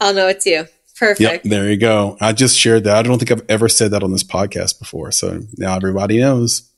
[0.00, 0.66] I'll know it's you.
[0.96, 1.20] Perfect.
[1.20, 2.16] Yep, there you go.
[2.20, 2.96] I just shared that.
[2.96, 5.10] I don't think I've ever said that on this podcast before.
[5.10, 6.70] So now everybody knows.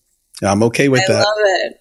[0.43, 1.81] I'm okay with I that.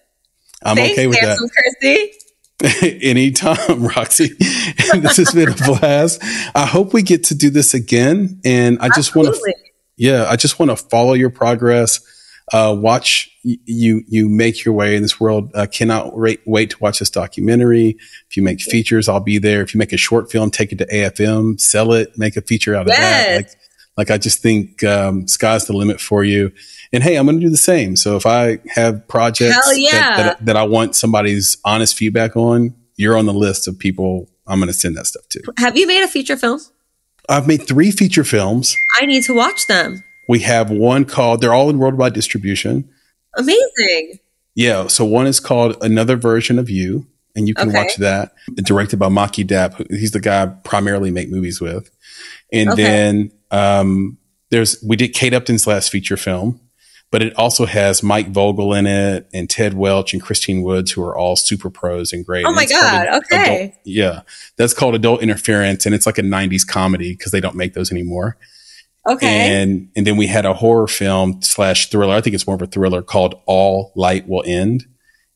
[0.64, 1.38] I'm Thanks, okay with that.
[1.38, 2.12] handsome Chrissy.
[3.02, 4.28] Anytime, Roxy.
[4.38, 6.22] this has been a blast.
[6.54, 8.40] I hope we get to do this again.
[8.44, 9.54] And I just want to,
[9.96, 12.00] yeah, I just want to follow your progress.
[12.52, 15.50] Uh, watch you you make your way in this world.
[15.52, 17.96] Uh, cannot wait, wait to watch this documentary.
[18.30, 19.62] If you make features, I'll be there.
[19.62, 22.74] If you make a short film, take it to AFM, sell it, make a feature
[22.76, 22.98] out of yes.
[22.98, 23.36] that.
[23.36, 23.50] Like,
[23.96, 26.52] like I just think um, sky's the limit for you.
[26.92, 27.96] And hey, I'm going to do the same.
[27.96, 29.90] So if I have projects yeah.
[29.90, 34.28] that, that, that I want somebody's honest feedback on, you're on the list of people
[34.46, 35.42] I'm going to send that stuff to.
[35.58, 36.60] Have you made a feature film?
[37.28, 38.76] I've made three feature films.
[39.00, 40.04] I need to watch them.
[40.28, 42.88] We have one called, they're all in worldwide distribution.
[43.36, 44.18] Amazing.
[44.54, 44.86] Yeah.
[44.86, 47.78] So one is called Another Version of You, and you can okay.
[47.78, 48.32] watch that.
[48.54, 49.74] Directed by Maki Dap.
[49.90, 51.90] He's the guy I primarily make movies with.
[52.52, 52.82] And okay.
[52.82, 54.18] then um,
[54.50, 56.60] there's, we did Kate Upton's last feature film
[57.10, 61.02] but it also has Mike Vogel in it and Ted Welch and Christine Woods, who
[61.02, 62.44] are all super pros and great.
[62.44, 63.08] Oh my God.
[63.08, 63.54] Okay.
[63.54, 64.20] Adult, yeah.
[64.56, 65.86] That's called Adult Interference.
[65.86, 68.36] And it's like a 90s comedy because they don't make those anymore.
[69.06, 69.62] Okay.
[69.62, 72.14] And, and then we had a horror film slash thriller.
[72.14, 74.84] I think it's more of a thriller called All Light Will End.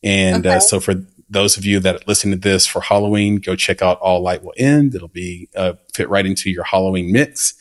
[0.03, 0.57] And uh, okay.
[0.57, 0.95] uh, so for
[1.29, 4.55] those of you that listen to this for Halloween, go check out All Light Will
[4.57, 4.97] End.
[4.97, 7.55] It'll be uh, fit right into your Halloween mix.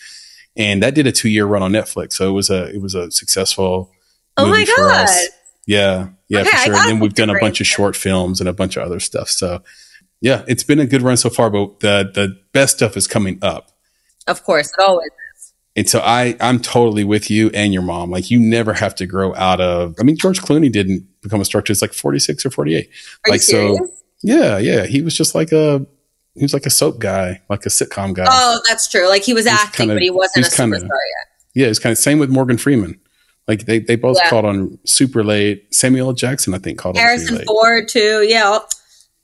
[0.56, 2.14] And that did a two year run on Netflix.
[2.14, 3.92] So it was a, it was a successful
[4.40, 5.08] Oh my god!
[5.66, 6.76] Yeah, yeah, okay, for sure.
[6.76, 9.30] And then we've done a bunch of short films and a bunch of other stuff.
[9.30, 9.62] So
[10.22, 11.50] yeah, it's been a good run so far.
[11.50, 13.72] But the the best stuff is coming up.
[14.28, 15.54] Of course, it always is.
[15.76, 18.12] And so I I'm totally with you and your mom.
[18.12, 19.96] Like you never have to grow out of.
[20.00, 22.90] I mean, George Clooney didn't become a star till he's like 46 or 48.
[23.28, 23.78] Are like so.
[24.22, 24.86] Yeah, yeah.
[24.86, 25.86] He was just like a
[26.36, 28.26] he was like a soap guy, like a sitcom guy.
[28.30, 29.08] Oh, that's true.
[29.10, 31.28] Like he was acting, kinda, but he wasn't he was a kinda, superstar yet.
[31.56, 33.00] Yeah, it's kind of same with Morgan Freeman.
[33.48, 34.30] Like they, they both yeah.
[34.30, 35.74] called on super late.
[35.74, 38.26] Samuel Jackson, I think, called Harrison on Harrison Ford too.
[38.28, 38.60] Yeah,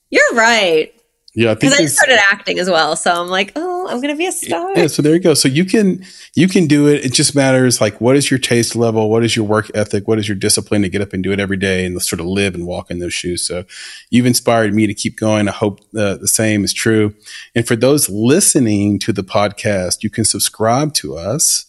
[0.09, 0.91] you're right.
[1.35, 4.25] Yeah, because I, I started acting as well, so I'm like, oh, I'm gonna be
[4.25, 4.71] a star.
[4.73, 5.33] Yeah, so there you go.
[5.33, 7.03] So you can you can do it.
[7.03, 10.17] It just matters like what is your taste level, what is your work ethic, what
[10.17, 12.55] is your discipline to get up and do it every day and sort of live
[12.55, 13.45] and walk in those shoes.
[13.45, 13.65] So
[14.09, 15.49] you've inspired me to keep going.
[15.49, 17.13] I hope uh, the same is true.
[17.53, 21.65] And for those listening to the podcast, you can subscribe to us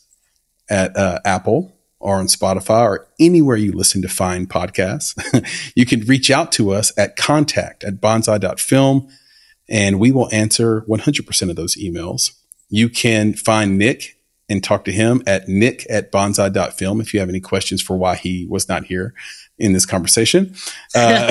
[0.70, 5.16] at uh, Apple or on Spotify or anywhere you listen to fine podcasts.
[5.74, 9.08] you can reach out to us at contact at bonsai.film
[9.68, 12.32] and we will answer 100% of those emails.
[12.68, 14.16] You can find Nick
[14.48, 18.14] and talk to him at nick at bonsai.film if you have any questions for why
[18.14, 19.12] he was not here
[19.58, 20.54] in this conversation.
[20.94, 21.30] Uh,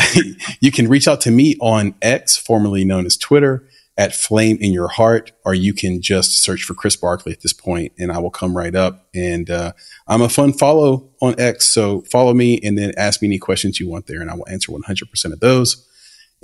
[0.60, 3.68] you can reach out to me on X, formerly known as Twitter,
[3.98, 7.53] at Flame in Your Heart, or you can just search for Chris Barkley at this
[7.53, 9.07] point and I will come right up.
[9.16, 9.72] And uh,
[10.07, 11.68] I'm a fun follow on X.
[11.68, 14.48] So follow me and then ask me any questions you want there, and I will
[14.48, 15.88] answer 100% of those.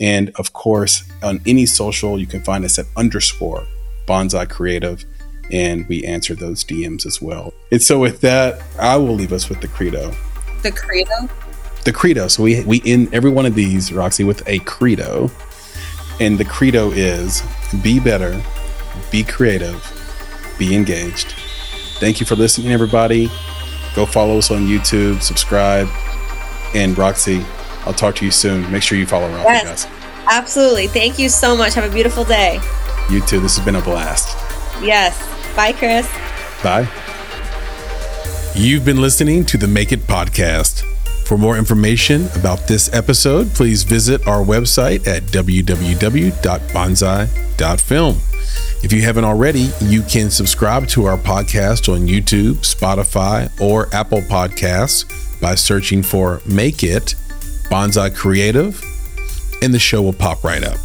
[0.01, 3.65] And of course, on any social, you can find us at underscore
[4.07, 5.05] bonsai creative,
[5.51, 7.53] and we answer those DMs as well.
[7.71, 10.11] And so, with that, I will leave us with the credo.
[10.63, 11.29] The credo?
[11.85, 12.27] The credo.
[12.27, 15.29] So, we, we end every one of these, Roxy, with a credo.
[16.19, 17.43] And the credo is
[17.83, 18.41] be better,
[19.11, 19.85] be creative,
[20.57, 21.33] be engaged.
[21.99, 23.29] Thank you for listening, everybody.
[23.95, 25.87] Go follow us on YouTube, subscribe,
[26.73, 27.45] and Roxy,
[27.85, 28.69] I'll talk to you soon.
[28.71, 30.01] Make sure you follow Roxy, yes, guys.
[30.31, 30.87] Absolutely.
[30.87, 31.73] Thank you so much.
[31.73, 32.59] Have a beautiful day.
[33.09, 33.39] You too.
[33.39, 34.37] This has been a blast.
[34.81, 35.17] Yes.
[35.55, 36.07] Bye, Chris.
[36.63, 36.87] Bye.
[38.55, 40.83] You've been listening to the Make It Podcast.
[41.25, 48.17] For more information about this episode, please visit our website at www.bonsai.film.
[48.83, 54.21] If you haven't already, you can subscribe to our podcast on YouTube, Spotify, or Apple
[54.21, 55.05] Podcasts
[55.39, 57.15] by searching for Make It
[57.71, 58.79] Bonsai Creative,
[59.61, 60.77] and the show will pop right up.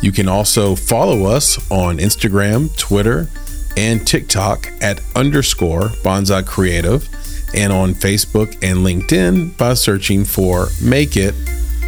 [0.00, 3.28] You can also follow us on Instagram, Twitter,
[3.76, 7.06] and TikTok at underscore Bonsai Creative
[7.54, 11.34] and on Facebook and LinkedIn by searching for Make It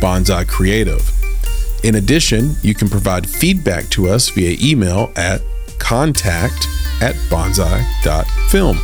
[0.01, 1.03] Bonsai Creative.
[1.83, 5.41] In addition, you can provide feedback to us via email at
[5.79, 6.67] contact
[7.01, 8.79] at bonsai.film.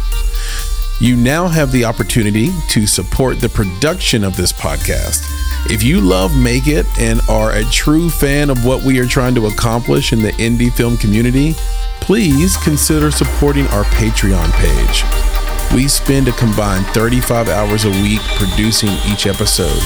[1.00, 5.41] You now have the opportunity to support the production of this podcast.
[5.66, 9.34] If you love Make It and are a true fan of what we are trying
[9.36, 11.54] to accomplish in the indie film community,
[12.00, 15.04] please consider supporting our Patreon page.
[15.72, 19.80] We spend a combined 35 hours a week producing each episode.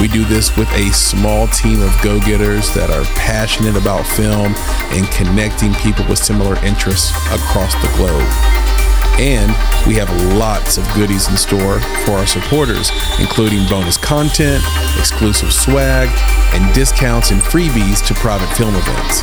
[0.00, 4.52] We do this with a small team of go getters that are passionate about film
[4.90, 8.91] and connecting people with similar interests across the globe.
[9.18, 9.50] And
[9.86, 12.90] we have lots of goodies in store for our supporters,
[13.20, 14.62] including bonus content,
[14.98, 16.08] exclusive swag,
[16.54, 19.22] and discounts and freebies to private film events.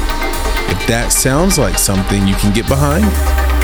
[0.70, 3.06] If that sounds like something you can get behind,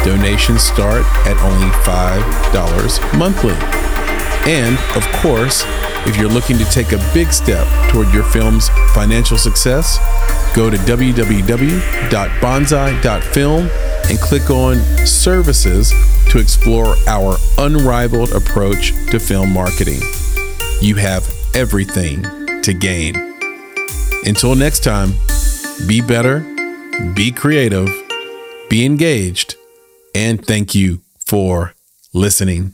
[0.04, 3.56] donations start at only $5 monthly.
[4.50, 5.64] And, of course,
[6.08, 9.98] if you're looking to take a big step toward your film's financial success,
[10.56, 13.70] go to www.bonsai.film
[14.10, 15.94] and click on Services
[16.30, 20.00] to explore our unrivaled approach to film marketing.
[20.82, 22.24] You have everything
[22.62, 23.16] to gain.
[24.26, 25.14] Until next time,
[25.88, 26.40] be better,
[27.14, 27.90] be creative,
[28.70, 29.56] be engaged,
[30.14, 31.74] and thank you for
[32.14, 32.74] listening.